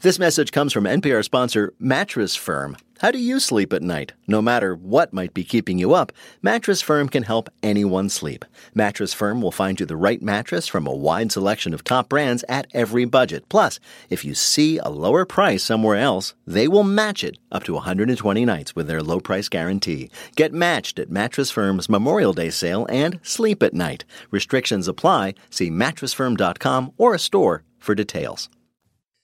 This 0.00 0.20
message 0.20 0.52
comes 0.52 0.72
from 0.72 0.84
NPR 0.84 1.24
sponsor 1.24 1.74
Mattress 1.80 2.36
Firm. 2.36 2.76
How 3.00 3.10
do 3.10 3.18
you 3.18 3.40
sleep 3.40 3.72
at 3.72 3.82
night? 3.82 4.12
No 4.28 4.40
matter 4.40 4.76
what 4.76 5.12
might 5.12 5.34
be 5.34 5.42
keeping 5.42 5.76
you 5.76 5.92
up, 5.92 6.12
Mattress 6.40 6.80
Firm 6.80 7.08
can 7.08 7.24
help 7.24 7.48
anyone 7.64 8.08
sleep. 8.08 8.44
Mattress 8.76 9.12
Firm 9.12 9.42
will 9.42 9.50
find 9.50 9.80
you 9.80 9.86
the 9.86 9.96
right 9.96 10.22
mattress 10.22 10.68
from 10.68 10.86
a 10.86 10.94
wide 10.94 11.32
selection 11.32 11.74
of 11.74 11.82
top 11.82 12.08
brands 12.08 12.44
at 12.48 12.68
every 12.72 13.06
budget. 13.06 13.48
Plus, 13.48 13.80
if 14.08 14.24
you 14.24 14.36
see 14.36 14.78
a 14.78 14.88
lower 14.88 15.24
price 15.24 15.64
somewhere 15.64 15.96
else, 15.96 16.32
they 16.46 16.68
will 16.68 16.84
match 16.84 17.24
it 17.24 17.36
up 17.50 17.64
to 17.64 17.74
120 17.74 18.44
nights 18.44 18.76
with 18.76 18.86
their 18.86 19.02
low 19.02 19.18
price 19.18 19.48
guarantee. 19.48 20.10
Get 20.36 20.52
matched 20.52 21.00
at 21.00 21.10
Mattress 21.10 21.50
Firm's 21.50 21.88
Memorial 21.88 22.32
Day 22.32 22.50
sale 22.50 22.86
and 22.88 23.18
sleep 23.24 23.64
at 23.64 23.74
night. 23.74 24.04
Restrictions 24.30 24.86
apply. 24.86 25.34
See 25.50 25.72
mattressfirm.com 25.72 26.92
or 26.98 27.14
a 27.16 27.18
store 27.18 27.64
for 27.80 27.96
details. 27.96 28.48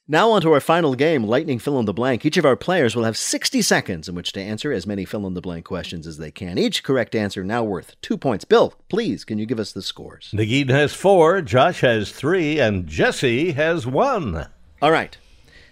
Now, 0.06 0.32
on 0.32 0.42
to 0.42 0.52
our 0.52 0.60
final 0.60 0.94
game, 0.94 1.24
Lightning 1.24 1.58
Fill 1.58 1.78
in 1.78 1.86
the 1.86 1.94
Blank. 1.94 2.26
Each 2.26 2.36
of 2.36 2.44
our 2.44 2.56
players 2.56 2.94
will 2.94 3.04
have 3.04 3.16
60 3.16 3.62
seconds 3.62 4.06
in 4.06 4.14
which 4.14 4.32
to 4.32 4.40
answer 4.40 4.70
as 4.70 4.86
many 4.86 5.06
fill 5.06 5.26
in 5.26 5.32
the 5.32 5.40
blank 5.40 5.64
questions 5.64 6.06
as 6.06 6.18
they 6.18 6.30
can. 6.30 6.58
Each 6.58 6.82
correct 6.82 7.14
answer 7.14 7.42
now 7.42 7.64
worth 7.64 7.98
two 8.02 8.18
points. 8.18 8.44
Bill, 8.44 8.74
please, 8.90 9.24
can 9.24 9.38
you 9.38 9.46
give 9.46 9.58
us 9.58 9.72
the 9.72 9.80
scores? 9.80 10.30
Negin 10.34 10.68
has 10.68 10.92
four, 10.92 11.40
Josh 11.40 11.80
has 11.80 12.12
three, 12.12 12.60
and 12.60 12.86
Jessi 12.86 13.54
has 13.54 13.86
one. 13.86 14.46
All 14.82 14.90
right. 14.90 15.16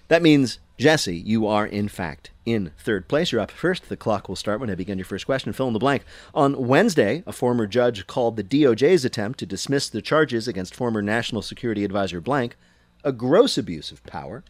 That 0.08 0.22
means, 0.22 0.60
Jessi, 0.78 1.22
you 1.22 1.46
are 1.46 1.66
in 1.66 1.88
fact 1.88 2.30
in 2.46 2.70
third 2.78 3.08
place. 3.08 3.32
You're 3.32 3.42
up 3.42 3.50
first. 3.50 3.90
The 3.90 3.98
clock 3.98 4.30
will 4.30 4.36
start 4.36 4.60
when 4.60 4.70
I 4.70 4.74
begin 4.74 4.96
your 4.96 5.04
first 5.04 5.26
question. 5.26 5.52
Fill 5.52 5.66
in 5.66 5.74
the 5.74 5.78
blank. 5.78 6.04
On 6.34 6.68
Wednesday, 6.68 7.22
a 7.26 7.32
former 7.32 7.66
judge 7.66 8.06
called 8.06 8.36
the 8.36 8.44
DOJ's 8.44 9.04
attempt 9.04 9.38
to 9.40 9.46
dismiss 9.46 9.90
the 9.90 10.00
charges 10.00 10.48
against 10.48 10.74
former 10.74 11.02
National 11.02 11.42
Security 11.42 11.84
Advisor 11.84 12.22
Blank 12.22 12.56
a 13.04 13.12
gross 13.12 13.58
abuse 13.58 13.90
of 13.90 14.04
power. 14.04 14.44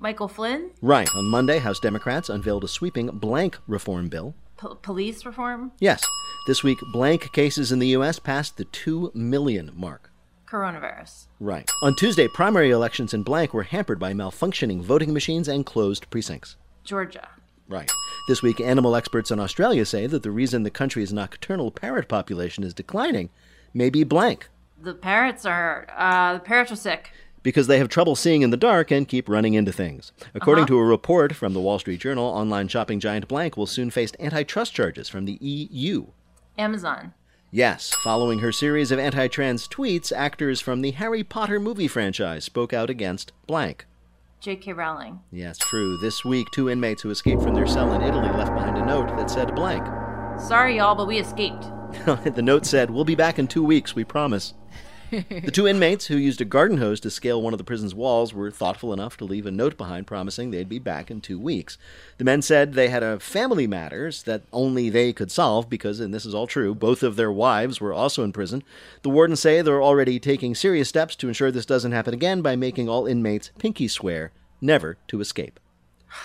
Michael 0.00 0.28
Flynn, 0.28 0.70
Right. 0.80 1.08
On 1.16 1.24
Monday, 1.24 1.58
House 1.58 1.80
Democrats 1.80 2.28
unveiled 2.28 2.62
a 2.64 2.68
sweeping 2.68 3.08
blank 3.08 3.58
reform 3.66 4.08
bill. 4.08 4.34
P- 4.60 4.68
police 4.82 5.24
reform, 5.26 5.72
Yes. 5.80 6.04
This 6.46 6.62
week, 6.62 6.78
blank 6.92 7.32
cases 7.32 7.72
in 7.72 7.78
the 7.80 7.88
U.S. 7.88 8.18
passed 8.18 8.56
the 8.56 8.64
2 8.64 9.10
million 9.14 9.70
mark. 9.74 10.10
coronavirus. 10.46 11.26
Right. 11.40 11.68
On 11.82 11.94
Tuesday, 11.96 12.26
primary 12.28 12.70
elections 12.70 13.12
in 13.12 13.22
blank 13.22 13.52
were 13.52 13.64
hampered 13.64 13.98
by 13.98 14.12
malfunctioning 14.14 14.80
voting 14.80 15.12
machines 15.12 15.46
and 15.48 15.66
closed 15.66 16.08
precincts. 16.10 16.56
Georgia. 16.84 17.28
Right. 17.68 17.90
This 18.28 18.40
week, 18.42 18.58
animal 18.60 18.96
experts 18.96 19.30
in 19.30 19.38
Australia 19.40 19.84
say 19.84 20.06
that 20.06 20.22
the 20.22 20.30
reason 20.30 20.62
the 20.62 20.70
country's 20.70 21.12
nocturnal 21.12 21.70
parrot 21.70 22.08
population 22.08 22.64
is 22.64 22.72
declining 22.72 23.28
may 23.74 23.90
be 23.90 24.04
blank, 24.04 24.48
The 24.80 24.94
parrots 24.94 25.44
are, 25.44 25.86
uh, 25.94 26.34
the 26.34 26.40
parrots 26.40 26.72
are 26.72 26.76
sick. 26.76 27.10
Because 27.42 27.66
they 27.66 27.78
have 27.78 27.88
trouble 27.88 28.16
seeing 28.16 28.42
in 28.42 28.50
the 28.50 28.56
dark 28.56 28.90
and 28.90 29.08
keep 29.08 29.28
running 29.28 29.54
into 29.54 29.72
things. 29.72 30.12
According 30.34 30.64
Uh-huh. 30.64 30.74
to 30.74 30.78
a 30.78 30.84
report 30.84 31.34
from 31.34 31.52
the 31.54 31.60
Wall 31.60 31.78
Street 31.78 32.00
Journal, 32.00 32.24
online 32.26 32.68
shopping 32.68 33.00
giant 33.00 33.28
Blank 33.28 33.56
will 33.56 33.66
soon 33.66 33.90
face 33.90 34.12
antitrust 34.20 34.74
charges 34.74 35.08
from 35.08 35.24
the 35.24 35.38
EU. 35.40 36.06
Amazon. 36.56 37.14
Yes, 37.50 37.94
following 38.04 38.40
her 38.40 38.52
series 38.52 38.90
of 38.90 38.98
anti 38.98 39.26
trans 39.28 39.66
tweets, 39.68 40.12
actors 40.14 40.60
from 40.60 40.82
the 40.82 40.90
Harry 40.92 41.24
Potter 41.24 41.58
movie 41.58 41.88
franchise 41.88 42.44
spoke 42.44 42.72
out 42.74 42.90
against 42.90 43.32
Blank. 43.46 43.86
J.K. 44.40 44.72
Rowling. 44.74 45.20
Yes, 45.32 45.58
true. 45.58 45.96
This 45.98 46.24
week, 46.24 46.46
two 46.52 46.68
inmates 46.70 47.02
who 47.02 47.10
escaped 47.10 47.42
from 47.42 47.54
their 47.54 47.66
cell 47.66 47.92
in 47.94 48.02
Italy 48.02 48.28
left 48.28 48.54
behind 48.54 48.76
a 48.76 48.84
note 48.86 49.08
that 49.16 49.30
said 49.30 49.54
Blank. 49.54 49.84
Sorry, 50.40 50.76
y'all, 50.76 50.94
but 50.94 51.08
we 51.08 51.18
escaped. 51.18 51.62
the 52.34 52.42
note 52.42 52.66
said, 52.66 52.90
We'll 52.90 53.04
be 53.04 53.14
back 53.16 53.38
in 53.38 53.48
two 53.48 53.64
weeks, 53.64 53.94
we 53.96 54.04
promise. 54.04 54.54
The 55.10 55.50
two 55.52 55.66
inmates 55.66 56.06
who 56.06 56.16
used 56.16 56.40
a 56.40 56.44
garden 56.44 56.78
hose 56.78 57.00
to 57.00 57.10
scale 57.10 57.40
one 57.40 57.54
of 57.54 57.58
the 57.58 57.64
prison's 57.64 57.94
walls 57.94 58.34
were 58.34 58.50
thoughtful 58.50 58.92
enough 58.92 59.16
to 59.18 59.24
leave 59.24 59.46
a 59.46 59.50
note 59.50 59.76
behind 59.76 60.06
promising 60.06 60.50
they'd 60.50 60.68
be 60.68 60.78
back 60.78 61.10
in 61.10 61.20
two 61.20 61.38
weeks. 61.38 61.78
The 62.18 62.24
men 62.24 62.42
said 62.42 62.72
they 62.72 62.88
had 62.88 63.02
a 63.02 63.18
family 63.18 63.66
matters 63.66 64.22
that 64.24 64.42
only 64.52 64.90
they 64.90 65.12
could 65.12 65.30
solve 65.30 65.70
because, 65.70 66.00
and 66.00 66.12
this 66.12 66.26
is 66.26 66.34
all 66.34 66.46
true, 66.46 66.74
both 66.74 67.02
of 67.02 67.16
their 67.16 67.32
wives 67.32 67.80
were 67.80 67.92
also 67.92 68.22
in 68.22 68.32
prison. 68.32 68.62
The 69.02 69.10
wardens 69.10 69.40
say 69.40 69.62
they're 69.62 69.82
already 69.82 70.18
taking 70.18 70.54
serious 70.54 70.88
steps 70.88 71.16
to 71.16 71.28
ensure 71.28 71.50
this 71.50 71.66
doesn't 71.66 71.92
happen 71.92 72.12
again 72.12 72.42
by 72.42 72.56
making 72.56 72.88
all 72.88 73.06
inmates 73.06 73.50
pinky 73.58 73.88
swear 73.88 74.32
never 74.60 74.98
to 75.08 75.20
escape. 75.20 75.58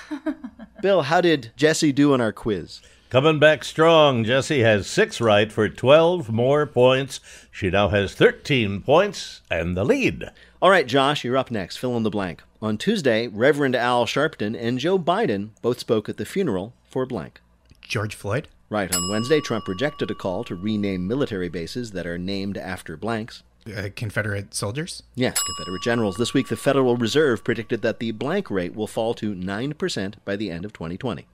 Bill, 0.81 1.03
how 1.03 1.21
did 1.21 1.51
Jessi 1.57 1.93
do 1.93 2.13
on 2.13 2.21
our 2.21 2.33
quiz? 2.33 2.81
Coming 3.13 3.37
back 3.37 3.63
strong, 3.63 4.25
Jessi 4.25 4.63
has 4.63 4.87
six 4.87 5.21
right 5.21 5.51
for 5.51 5.69
12 5.69 6.31
more 6.31 6.65
points. 6.65 7.19
She 7.51 7.69
now 7.69 7.89
has 7.89 8.15
13 8.15 8.81
points 8.81 9.41
and 9.51 9.77
the 9.77 9.83
lead. 9.83 10.31
All 10.59 10.71
right, 10.71 10.87
Josh, 10.87 11.23
you're 11.23 11.37
up 11.37 11.51
next. 11.51 11.77
Fill 11.77 11.95
in 11.95 12.01
the 12.01 12.09
blank. 12.09 12.41
On 12.59 12.75
Tuesday, 12.75 13.27
Reverend 13.27 13.75
Al 13.75 14.07
Sharpton 14.07 14.59
and 14.59 14.79
Joe 14.79 14.97
Biden 14.97 15.49
both 15.61 15.77
spoke 15.77 16.09
at 16.09 16.17
the 16.17 16.25
funeral 16.25 16.73
for 16.89 17.05
blank. 17.05 17.39
George 17.81 18.15
Floyd? 18.15 18.47
Right. 18.67 18.91
On 18.95 19.11
Wednesday, 19.11 19.41
Trump 19.41 19.67
rejected 19.67 20.09
a 20.09 20.15
call 20.15 20.43
to 20.45 20.55
rename 20.55 21.07
military 21.07 21.49
bases 21.49 21.91
that 21.91 22.07
are 22.07 22.17
named 22.17 22.57
after 22.57 22.97
blanks. 22.97 23.43
Uh, 23.67 23.89
Confederate 23.95 24.55
soldiers? 24.55 25.03
Yes, 25.13 25.39
Confederate 25.43 25.83
generals. 25.83 26.17
This 26.17 26.33
week, 26.33 26.47
the 26.47 26.55
Federal 26.55 26.97
Reserve 26.97 27.43
predicted 27.43 27.83
that 27.83 27.99
the 27.99 28.09
blank 28.09 28.49
rate 28.49 28.73
will 28.73 28.87
fall 28.87 29.13
to 29.13 29.35
9% 29.35 30.15
by 30.25 30.35
the 30.35 30.49
end 30.49 30.65
of 30.65 30.73
2020. 30.73 31.27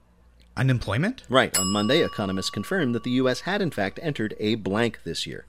Unemployment? 0.56 1.22
Right. 1.28 1.56
On 1.58 1.66
Monday, 1.68 2.04
economists 2.04 2.50
confirmed 2.50 2.94
that 2.94 3.04
the 3.04 3.12
U.S. 3.12 3.40
had, 3.40 3.62
in 3.62 3.70
fact, 3.70 3.98
entered 4.02 4.34
a 4.38 4.56
blank 4.56 5.00
this 5.04 5.26
year. 5.26 5.46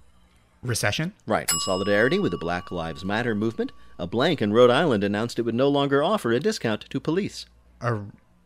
Recession? 0.62 1.14
Right. 1.26 1.52
In 1.52 1.60
solidarity 1.60 2.20
with 2.20 2.32
the 2.32 2.38
Black 2.38 2.72
Lives 2.72 3.04
Matter 3.04 3.34
movement, 3.34 3.72
a 3.98 4.06
blank 4.06 4.42
in 4.42 4.54
Rhode 4.54 4.70
Island 4.70 5.04
announced 5.04 5.40
it 5.40 5.42
would 5.42 5.56
no 5.56 5.70
longer 5.70 6.04
offer 6.04 6.32
a 6.32 6.40
discount 6.40 6.86
to 6.90 7.00
police. 7.00 7.46
A 7.82 8.02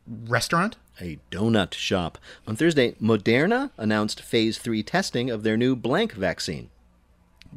restaurant? 0.08 0.78
A 1.02 1.20
donut 1.30 1.74
shop. 1.74 2.18
On 2.48 2.56
Thursday, 2.56 2.94
Moderna 2.94 3.72
announced 3.78 4.22
phase 4.22 4.58
three 4.58 4.82
testing 4.82 5.30
of 5.30 5.44
their 5.44 5.58
new 5.58 5.76
blank 5.76 6.14
vaccine. 6.14 6.70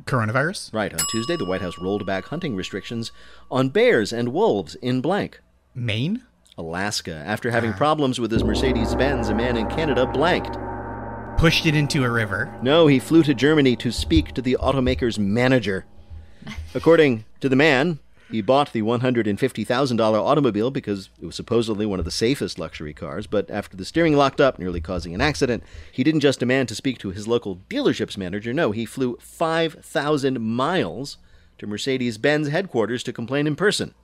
Coronavirus? 0.05 0.73
Right. 0.73 0.93
On 0.93 1.07
Tuesday, 1.11 1.37
the 1.37 1.45
White 1.45 1.61
House 1.61 1.79
rolled 1.81 2.05
back 2.05 2.27
hunting 2.27 2.57
restrictions 2.57 3.13
on 3.51 3.69
bears 3.69 4.13
and 4.13 4.33
wolves 4.33 4.75
in 4.77 5.01
blank. 5.01 5.41
Maine? 5.75 6.25
Alaska. 6.59 7.23
After 7.25 7.51
having 7.51 7.73
ah. 7.73 7.77
problems 7.77 8.21
with 8.21 8.31
his 8.31 8.45
Mercedes 8.45 8.95
Benz, 8.95 9.29
a 9.29 9.35
man 9.35 9.57
in 9.57 9.69
Canada 9.69 10.07
blanked. 10.07 10.59
Pushed 11.39 11.67
it 11.67 11.77
into 11.77 12.05
a 12.05 12.11
river. 12.11 12.53
No, 12.63 12.89
he 12.89 12.99
flew 12.99 13.23
to 13.23 13.33
Germany 13.33 13.77
to 13.77 13.93
speak 13.93 14.35
to 14.35 14.43
the 14.43 14.59
automaker's 14.61 15.19
manager. 15.19 15.87
According 16.75 17.25
to 17.41 17.49
the 17.49 17.57
man, 17.57 18.01
he 18.31 18.43
bought 18.43 18.73
the 18.73 18.83
$150,000 18.83 20.01
automobile 20.15 20.71
because 20.71 21.09
it 21.21 21.27
was 21.27 21.37
supposedly 21.37 21.87
one 21.87 21.99
of 21.99 22.05
the 22.05 22.11
safest 22.11 22.59
luxury 22.59 22.93
cars, 22.93 23.27
but 23.27 23.51
after 23.51 23.77
the 23.77 23.85
steering 23.85 24.17
locked 24.17 24.41
up, 24.41 24.59
nearly 24.59 24.81
causing 24.81 25.15
an 25.15 25.21
accident, 25.21 25.63
he 25.93 26.05
didn't 26.05 26.21
just 26.21 26.41
demand 26.41 26.69
to 26.69 26.75
speak 26.75 26.99
to 26.99 27.11
his 27.11 27.29
local 27.29 27.61
dealership's 27.71 28.19
manager. 28.19 28.53
No, 28.53 28.73
he 28.73 28.85
flew 28.85 29.17
5,000 29.21 30.41
miles 30.41 31.17
to 31.59 31.67
Mercedes 31.67 32.19
Benz 32.19 32.49
headquarters 32.49 33.03
to 33.05 33.13
complain 33.13 33.47
in 33.47 33.57
person. 33.57 33.95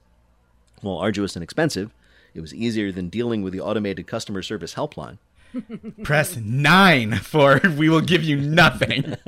While 0.80 0.98
arduous 0.98 1.36
and 1.36 1.42
expensive, 1.42 1.90
it 2.34 2.40
was 2.40 2.54
easier 2.54 2.90
than 2.92 3.08
dealing 3.08 3.42
with 3.42 3.52
the 3.52 3.60
automated 3.60 4.06
customer 4.06 4.42
service 4.42 4.74
helpline. 4.74 5.18
Press 6.02 6.36
9 6.36 7.16
for 7.16 7.60
we 7.76 7.88
will 7.88 8.00
give 8.00 8.22
you 8.24 8.36
nothing. 8.36 9.16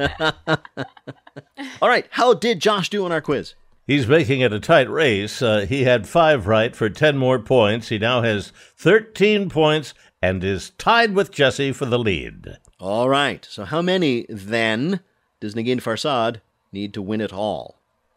All 1.80 1.88
right, 1.88 2.07
how 2.11 2.34
did 2.34 2.61
Josh 2.61 2.88
do 2.90 3.04
on 3.04 3.12
our 3.12 3.20
quiz? 3.20 3.54
He's 3.86 4.09
making 4.09 4.40
it 4.40 4.52
a 4.52 4.59
tight 4.59 4.90
race. 4.90 5.40
Uh, 5.40 5.61
he 5.61 5.84
had 5.84 6.09
five 6.09 6.48
right 6.48 6.74
for 6.74 6.90
10 6.90 7.16
more 7.16 7.38
points. 7.38 7.88
He 7.88 7.98
now 7.98 8.22
has 8.22 8.52
13 8.76 9.48
points 9.48 9.94
and 10.20 10.42
is 10.42 10.70
tied 10.70 11.14
with 11.14 11.30
Jessi 11.30 11.72
for 11.72 11.86
the 11.86 11.98
lead. 11.98 12.59
All 12.80 13.09
right, 13.09 13.46
so 13.48 13.64
how 13.64 13.80
many 13.80 14.26
then 14.28 15.00
does 15.40 15.54
Negin 15.54 15.80
Farsad 15.80 16.40
need 16.72 16.92
to 16.94 17.02
win 17.02 17.20
it 17.20 17.32
all? 17.32 17.75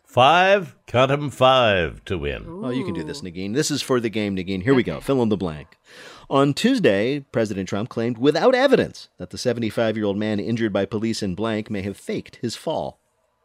Five, 0.10 0.76
cut 0.88 1.12
him 1.12 1.30
five 1.30 2.04
to 2.06 2.18
win. 2.18 2.44
Oh, 2.48 2.72
you 2.72 2.84
can 2.84 2.96
do 2.96 3.04
this, 3.04 3.22
Negin. 3.22 3.54
This 3.54 3.70
is 3.70 3.84
for 3.84 4.00
the 4.00 4.10
game, 4.10 4.36
Negin. 4.36 4.64
Here 4.64 4.74
we 4.74 4.82
go. 4.82 5.00
Fill 5.00 5.22
in 5.22 5.30
the 5.30 5.38
blank. 5.38 5.78
On 6.32 6.52
Tuesday, 6.52 7.20
President 7.32 7.70
Trump 7.70 7.90
claimed 7.90 8.18
without 8.18 8.56
evidence 8.56 9.10
that 9.20 9.30
the 9.30 9.38
75 9.38 9.96
year 9.96 10.08
old 10.08 10.18
man 10.18 10.40
injured 10.40 10.74
by 10.74 10.86
police 10.86 11.22
in 11.22 11.36
blank 11.36 11.70
may 11.70 11.84
have 11.84 11.96
faked 11.96 12.38
his 12.38 12.56
fall. 12.56 12.98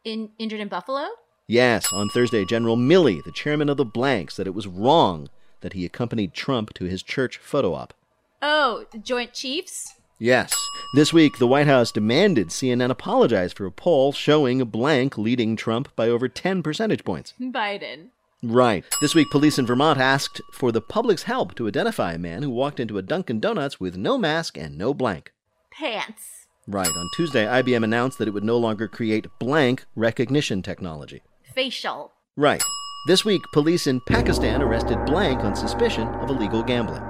In 0.03 0.31
injured 0.39 0.59
in 0.59 0.67
Buffalo? 0.67 1.05
Yes, 1.45 1.93
on 1.93 2.09
Thursday, 2.09 2.45
General 2.45 2.77
Milley, 2.77 3.23
the 3.23 3.31
chairman 3.31 3.69
of 3.69 3.77
the 3.77 3.85
blank, 3.85 4.31
said 4.31 4.47
it 4.47 4.55
was 4.55 4.65
wrong 4.65 5.29
that 5.61 5.73
he 5.73 5.85
accompanied 5.85 6.33
Trump 6.33 6.73
to 6.73 6.85
his 6.85 7.03
church 7.03 7.37
photo 7.37 7.75
op. 7.75 7.93
Oh, 8.41 8.85
Joint 9.03 9.33
Chiefs? 9.33 9.93
Yes. 10.19 10.53
This 10.93 11.11
week, 11.11 11.37
the 11.39 11.47
White 11.47 11.67
House 11.67 11.91
demanded 11.91 12.47
CNN 12.47 12.89
apologize 12.89 13.51
for 13.51 13.65
a 13.65 13.71
poll 13.71 14.13
showing 14.13 14.63
blank 14.65 15.17
leading 15.17 15.55
Trump 15.55 15.93
by 15.95 16.07
over 16.07 16.29
10 16.29 16.63
percentage 16.63 17.03
points. 17.03 17.33
Biden. 17.39 18.09
Right. 18.41 18.85
This 19.01 19.15
week, 19.15 19.29
police 19.31 19.57
in 19.57 19.65
Vermont 19.65 19.99
asked 19.99 20.41
for 20.53 20.71
the 20.71 20.81
public's 20.81 21.23
help 21.23 21.55
to 21.55 21.67
identify 21.67 22.13
a 22.13 22.17
man 22.17 22.43
who 22.43 22.49
walked 22.49 22.79
into 22.79 22.97
a 22.97 23.01
Dunkin' 23.01 23.39
Donuts 23.39 23.79
with 23.79 23.97
no 23.97 24.17
mask 24.17 24.57
and 24.57 24.77
no 24.77 24.93
blank. 24.93 25.33
Pants. 25.71 26.47
Right. 26.67 26.87
On 26.87 27.09
Tuesday, 27.15 27.45
IBM 27.45 27.83
announced 27.83 28.17
that 28.19 28.27
it 28.27 28.33
would 28.33 28.43
no 28.43 28.57
longer 28.57 28.87
create 28.87 29.27
blank 29.39 29.85
recognition 29.95 30.61
technology. 30.61 31.23
Facial. 31.53 32.11
Right. 32.37 32.61
This 33.07 33.25
week, 33.25 33.41
police 33.53 33.87
in 33.87 33.99
Pakistan 34.07 34.61
arrested 34.61 35.03
blank 35.05 35.41
on 35.41 35.55
suspicion 35.55 36.07
of 36.07 36.29
illegal 36.29 36.63
gambling. 36.63 37.03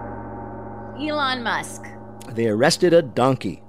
Elon 0.99 1.43
Musk. 1.43 1.83
They 2.33 2.47
arrested 2.47 2.93
a 2.93 3.01
donkey. 3.01 3.61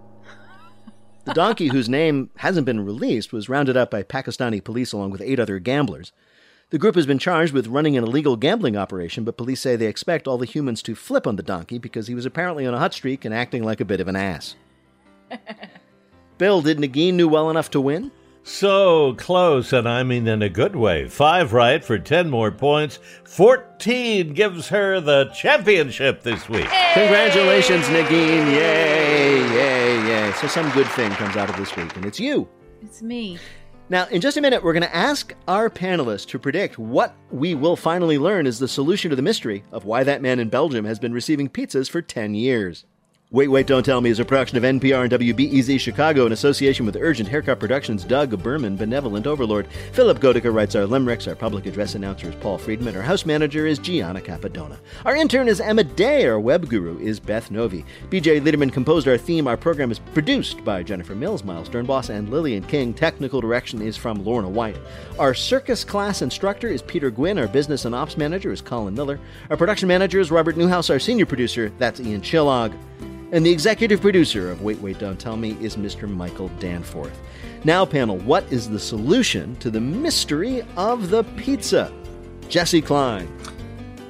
The 1.24 1.34
donkey, 1.34 1.68
whose 1.68 1.88
name 1.88 2.30
hasn't 2.36 2.66
been 2.66 2.84
released, 2.84 3.32
was 3.32 3.48
rounded 3.48 3.76
up 3.76 3.90
by 3.90 4.02
Pakistani 4.02 4.62
police 4.62 4.92
along 4.92 5.10
with 5.10 5.20
eight 5.20 5.40
other 5.40 5.58
gamblers. 5.58 6.12
The 6.70 6.78
group 6.78 6.94
has 6.94 7.06
been 7.06 7.18
charged 7.18 7.52
with 7.52 7.68
running 7.68 7.96
an 7.96 8.04
illegal 8.04 8.36
gambling 8.36 8.76
operation, 8.76 9.24
but 9.24 9.36
police 9.36 9.60
say 9.60 9.76
they 9.76 9.86
expect 9.86 10.26
all 10.26 10.38
the 10.38 10.46
humans 10.46 10.82
to 10.82 10.94
flip 10.94 11.26
on 11.26 11.36
the 11.36 11.42
donkey 11.42 11.78
because 11.78 12.06
he 12.06 12.14
was 12.14 12.26
apparently 12.26 12.66
on 12.66 12.74
a 12.74 12.78
hot 12.78 12.92
streak 12.92 13.24
and 13.24 13.34
acting 13.34 13.62
like 13.62 13.80
a 13.80 13.84
bit 13.84 14.00
of 14.00 14.08
an 14.08 14.16
ass. 14.16 14.56
Bill, 16.38 16.62
did 16.62 16.78
Negin 16.78 17.14
knew 17.14 17.28
well 17.28 17.50
enough 17.50 17.70
to 17.70 17.80
win? 17.80 18.10
So 18.48 19.14
close, 19.14 19.72
and 19.72 19.88
I 19.88 20.04
mean 20.04 20.28
in 20.28 20.40
a 20.40 20.48
good 20.48 20.76
way. 20.76 21.08
Five 21.08 21.52
right 21.52 21.84
for 21.84 21.98
10 21.98 22.30
more 22.30 22.52
points. 22.52 23.00
14 23.24 24.34
gives 24.34 24.68
her 24.68 25.00
the 25.00 25.24
championship 25.34 26.22
this 26.22 26.48
week. 26.48 26.68
Congratulations, 26.94 27.84
Negin. 27.86 28.46
Yay, 28.52 29.38
yay, 29.52 30.08
yay. 30.08 30.32
So 30.34 30.46
some 30.46 30.70
good 30.70 30.86
thing 30.86 31.10
comes 31.12 31.36
out 31.36 31.50
of 31.50 31.56
this 31.56 31.74
week, 31.74 31.96
and 31.96 32.04
it's 32.04 32.20
you. 32.20 32.48
It's 32.82 33.02
me. 33.02 33.36
Now, 33.88 34.06
in 34.12 34.20
just 34.20 34.36
a 34.36 34.40
minute, 34.40 34.62
we're 34.62 34.72
going 34.74 34.82
to 34.84 34.94
ask 34.94 35.34
our 35.48 35.68
panelists 35.68 36.28
to 36.28 36.38
predict 36.38 36.78
what 36.78 37.16
we 37.32 37.56
will 37.56 37.74
finally 37.74 38.16
learn 38.16 38.46
is 38.46 38.60
the 38.60 38.68
solution 38.68 39.10
to 39.10 39.16
the 39.16 39.22
mystery 39.22 39.64
of 39.72 39.86
why 39.86 40.04
that 40.04 40.22
man 40.22 40.38
in 40.38 40.50
Belgium 40.50 40.84
has 40.84 41.00
been 41.00 41.12
receiving 41.12 41.48
pizzas 41.48 41.90
for 41.90 42.00
10 42.00 42.34
years. 42.36 42.84
Wait, 43.32 43.48
Wait, 43.48 43.66
Don't 43.66 43.82
Tell 43.82 44.00
Me 44.00 44.08
is 44.08 44.20
a 44.20 44.24
production 44.24 44.56
of 44.56 44.62
NPR 44.62 45.02
and 45.02 45.10
WBEZ 45.10 45.80
Chicago 45.80 46.26
in 46.26 46.32
association 46.32 46.86
with 46.86 46.94
Urgent 46.94 47.28
Haircut 47.28 47.58
Productions, 47.58 48.04
Doug 48.04 48.40
Berman, 48.40 48.76
Benevolent 48.76 49.26
Overlord. 49.26 49.66
Philipp 49.90 50.20
Goedicke 50.20 50.54
writes 50.54 50.76
our 50.76 50.86
limericks. 50.86 51.26
Our 51.26 51.34
public 51.34 51.66
address 51.66 51.96
announcer 51.96 52.28
is 52.28 52.36
Paul 52.36 52.56
Friedman. 52.56 52.94
Our 52.94 53.02
house 53.02 53.26
manager 53.26 53.66
is 53.66 53.80
Gianna 53.80 54.20
Capadona. 54.20 54.78
Our 55.04 55.16
intern 55.16 55.48
is 55.48 55.60
Emma 55.60 55.82
Day. 55.82 56.24
Our 56.24 56.38
web 56.38 56.68
guru 56.68 57.00
is 57.00 57.18
Beth 57.18 57.50
Novey. 57.50 57.84
BJ 58.10 58.40
Leiderman 58.40 58.72
composed 58.72 59.08
our 59.08 59.18
theme. 59.18 59.48
Our 59.48 59.56
program 59.56 59.90
is 59.90 59.98
produced 59.98 60.64
by 60.64 60.84
Jennifer 60.84 61.16
Mills, 61.16 61.42
Miles 61.42 61.68
Sternboss, 61.68 62.10
and 62.10 62.30
Lillian 62.30 62.62
King. 62.62 62.94
Technical 62.94 63.40
direction 63.40 63.82
is 63.82 63.96
from 63.96 64.24
Lorna 64.24 64.48
White. 64.48 64.78
Our 65.18 65.34
circus 65.34 65.82
class 65.82 66.22
instructor 66.22 66.68
is 66.68 66.80
Peter 66.80 67.10
Gwinn. 67.10 67.40
Our 67.40 67.48
business 67.48 67.86
and 67.86 67.94
ops 67.94 68.16
manager 68.16 68.52
is 68.52 68.60
Colin 68.60 68.94
Miller. 68.94 69.18
Our 69.50 69.56
production 69.56 69.88
manager 69.88 70.20
is 70.20 70.30
Robert 70.30 70.56
Newhouse. 70.56 70.90
Our 70.90 71.00
senior 71.00 71.26
producer, 71.26 71.72
that's 71.78 71.98
Ian 71.98 72.20
Chillag. 72.20 72.72
And 73.32 73.44
the 73.44 73.50
executive 73.50 74.00
producer 74.00 74.50
of 74.50 74.62
Wait, 74.62 74.78
Wait, 74.80 74.98
Don't 74.98 75.18
Tell 75.18 75.36
Me 75.36 75.56
is 75.60 75.76
Mr. 75.76 76.08
Michael 76.08 76.48
Danforth. 76.60 77.18
Now, 77.64 77.84
panel, 77.84 78.18
what 78.18 78.44
is 78.52 78.70
the 78.70 78.78
solution 78.78 79.56
to 79.56 79.70
the 79.70 79.80
mystery 79.80 80.62
of 80.76 81.10
the 81.10 81.24
pizza? 81.36 81.92
Jessi 82.42 82.84
Klein. 82.84 83.28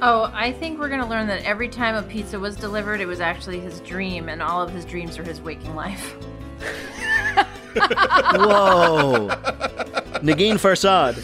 Oh, 0.03 0.30
I 0.34 0.53
think 0.53 0.78
we're 0.78 0.91
going 0.91 1.01
to 1.01 1.07
learn 1.07 1.26
that 1.28 1.43
every 1.45 1.68
time 1.68 1.95
a 1.95 2.03
pizza 2.03 2.39
was 2.39 2.55
delivered, 2.55 3.01
it 3.01 3.07
was 3.07 3.20
actually 3.20 3.59
his 3.61 3.80
dream, 3.80 4.28
and 4.28 4.43
all 4.43 4.61
of 4.61 4.70
his 4.70 4.84
dreams 4.84 5.18
are 5.18 5.24
his 5.24 5.41
waking 5.41 5.74
life. 5.74 6.12
Whoa. 7.74 9.28
Negin 10.22 10.59
Farsad. 10.59 11.16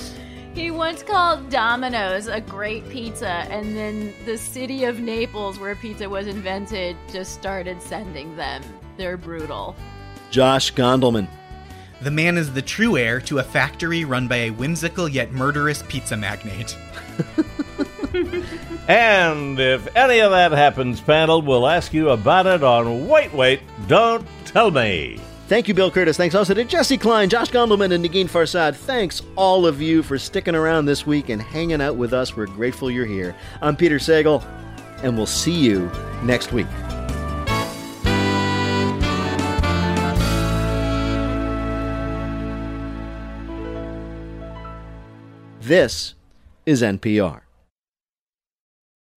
He 0.54 0.70
once 0.70 1.02
called 1.02 1.48
Domino's 1.48 2.28
a 2.28 2.40
great 2.40 2.88
pizza, 2.90 3.26
and 3.26 3.76
then 3.76 4.12
the 4.26 4.36
city 4.36 4.84
of 4.84 5.00
Naples, 5.00 5.58
where 5.58 5.74
pizza 5.74 6.08
was 6.08 6.26
invented, 6.26 6.96
just 7.10 7.32
started 7.32 7.80
sending 7.80 8.36
them. 8.36 8.62
They're 8.96 9.16
brutal. 9.16 9.74
Josh 10.30 10.74
Gondelman. 10.74 11.26
The 12.02 12.10
man 12.10 12.36
is 12.36 12.52
the 12.52 12.62
true 12.62 12.96
heir 12.98 13.20
to 13.22 13.38
a 13.38 13.42
factory 13.42 14.04
run 14.04 14.28
by 14.28 14.36
a 14.36 14.50
whimsical 14.50 15.08
yet 15.08 15.32
murderous 15.32 15.82
pizza 15.88 16.16
magnate. 16.16 16.76
And 18.88 19.58
if 19.60 19.96
any 19.96 20.20
of 20.20 20.32
that 20.32 20.52
happens, 20.52 21.00
panel, 21.00 21.40
we'll 21.40 21.68
ask 21.68 21.94
you 21.94 22.10
about 22.10 22.46
it 22.46 22.64
on 22.64 23.08
Wait, 23.08 23.32
Wait, 23.32 23.60
Don't 23.86 24.26
Tell 24.44 24.70
Me. 24.70 25.20
Thank 25.52 25.68
you, 25.68 25.74
Bill 25.74 25.90
Kurtis. 25.90 26.16
Thanks 26.16 26.34
also 26.34 26.54
to 26.54 26.64
Jessi 26.64 26.98
Klein, 26.98 27.28
Josh 27.28 27.50
Gondelman, 27.50 27.92
and 27.92 28.02
Negin 28.02 28.24
Farsad. 28.24 28.74
Thanks, 28.74 29.20
all 29.36 29.66
of 29.66 29.82
you, 29.82 30.02
for 30.02 30.18
sticking 30.18 30.54
around 30.54 30.86
this 30.86 31.06
week 31.06 31.28
and 31.28 31.42
hanging 31.42 31.82
out 31.82 31.96
with 31.96 32.14
us. 32.14 32.34
We're 32.34 32.46
grateful 32.46 32.90
you're 32.90 33.04
here. 33.04 33.36
I'm 33.60 33.76
Peter 33.76 33.96
Sagal, 33.96 34.42
and 35.02 35.14
we'll 35.14 35.26
see 35.26 35.52
you 35.52 35.92
next 36.22 36.54
week. 36.54 36.66
This 45.60 46.14
is 46.64 46.80
NPR. 46.80 47.42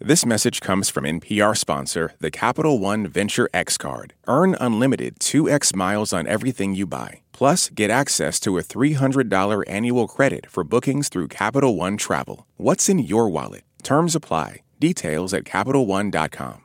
This 0.00 0.24
message 0.24 0.60
comes 0.60 0.88
from 0.88 1.02
NPR 1.02 1.56
sponsor, 1.56 2.12
the 2.20 2.30
Capital 2.30 2.78
One 2.78 3.08
Venture 3.08 3.50
X 3.52 3.76
Card. 3.76 4.14
Earn 4.28 4.54
unlimited 4.60 5.18
2x 5.18 5.74
miles 5.74 6.12
on 6.12 6.24
everything 6.28 6.72
you 6.72 6.86
buy. 6.86 7.22
Plus, 7.32 7.68
get 7.68 7.90
access 7.90 8.38
to 8.40 8.58
a 8.58 8.62
$300 8.62 9.64
annual 9.66 10.06
credit 10.06 10.46
for 10.48 10.62
bookings 10.62 11.08
through 11.08 11.26
Capital 11.26 11.74
One 11.74 11.96
Travel. 11.96 12.46
What's 12.56 12.88
in 12.88 13.00
your 13.00 13.28
wallet? 13.28 13.62
Terms 13.82 14.14
apply. 14.14 14.62
Details 14.78 15.34
at 15.34 15.42
CapitalOne.com. 15.42 16.62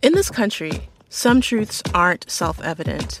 In 0.00 0.14
this 0.14 0.30
country, 0.30 0.88
some 1.10 1.42
truths 1.42 1.82
aren't 1.94 2.30
self 2.30 2.58
evident. 2.62 3.20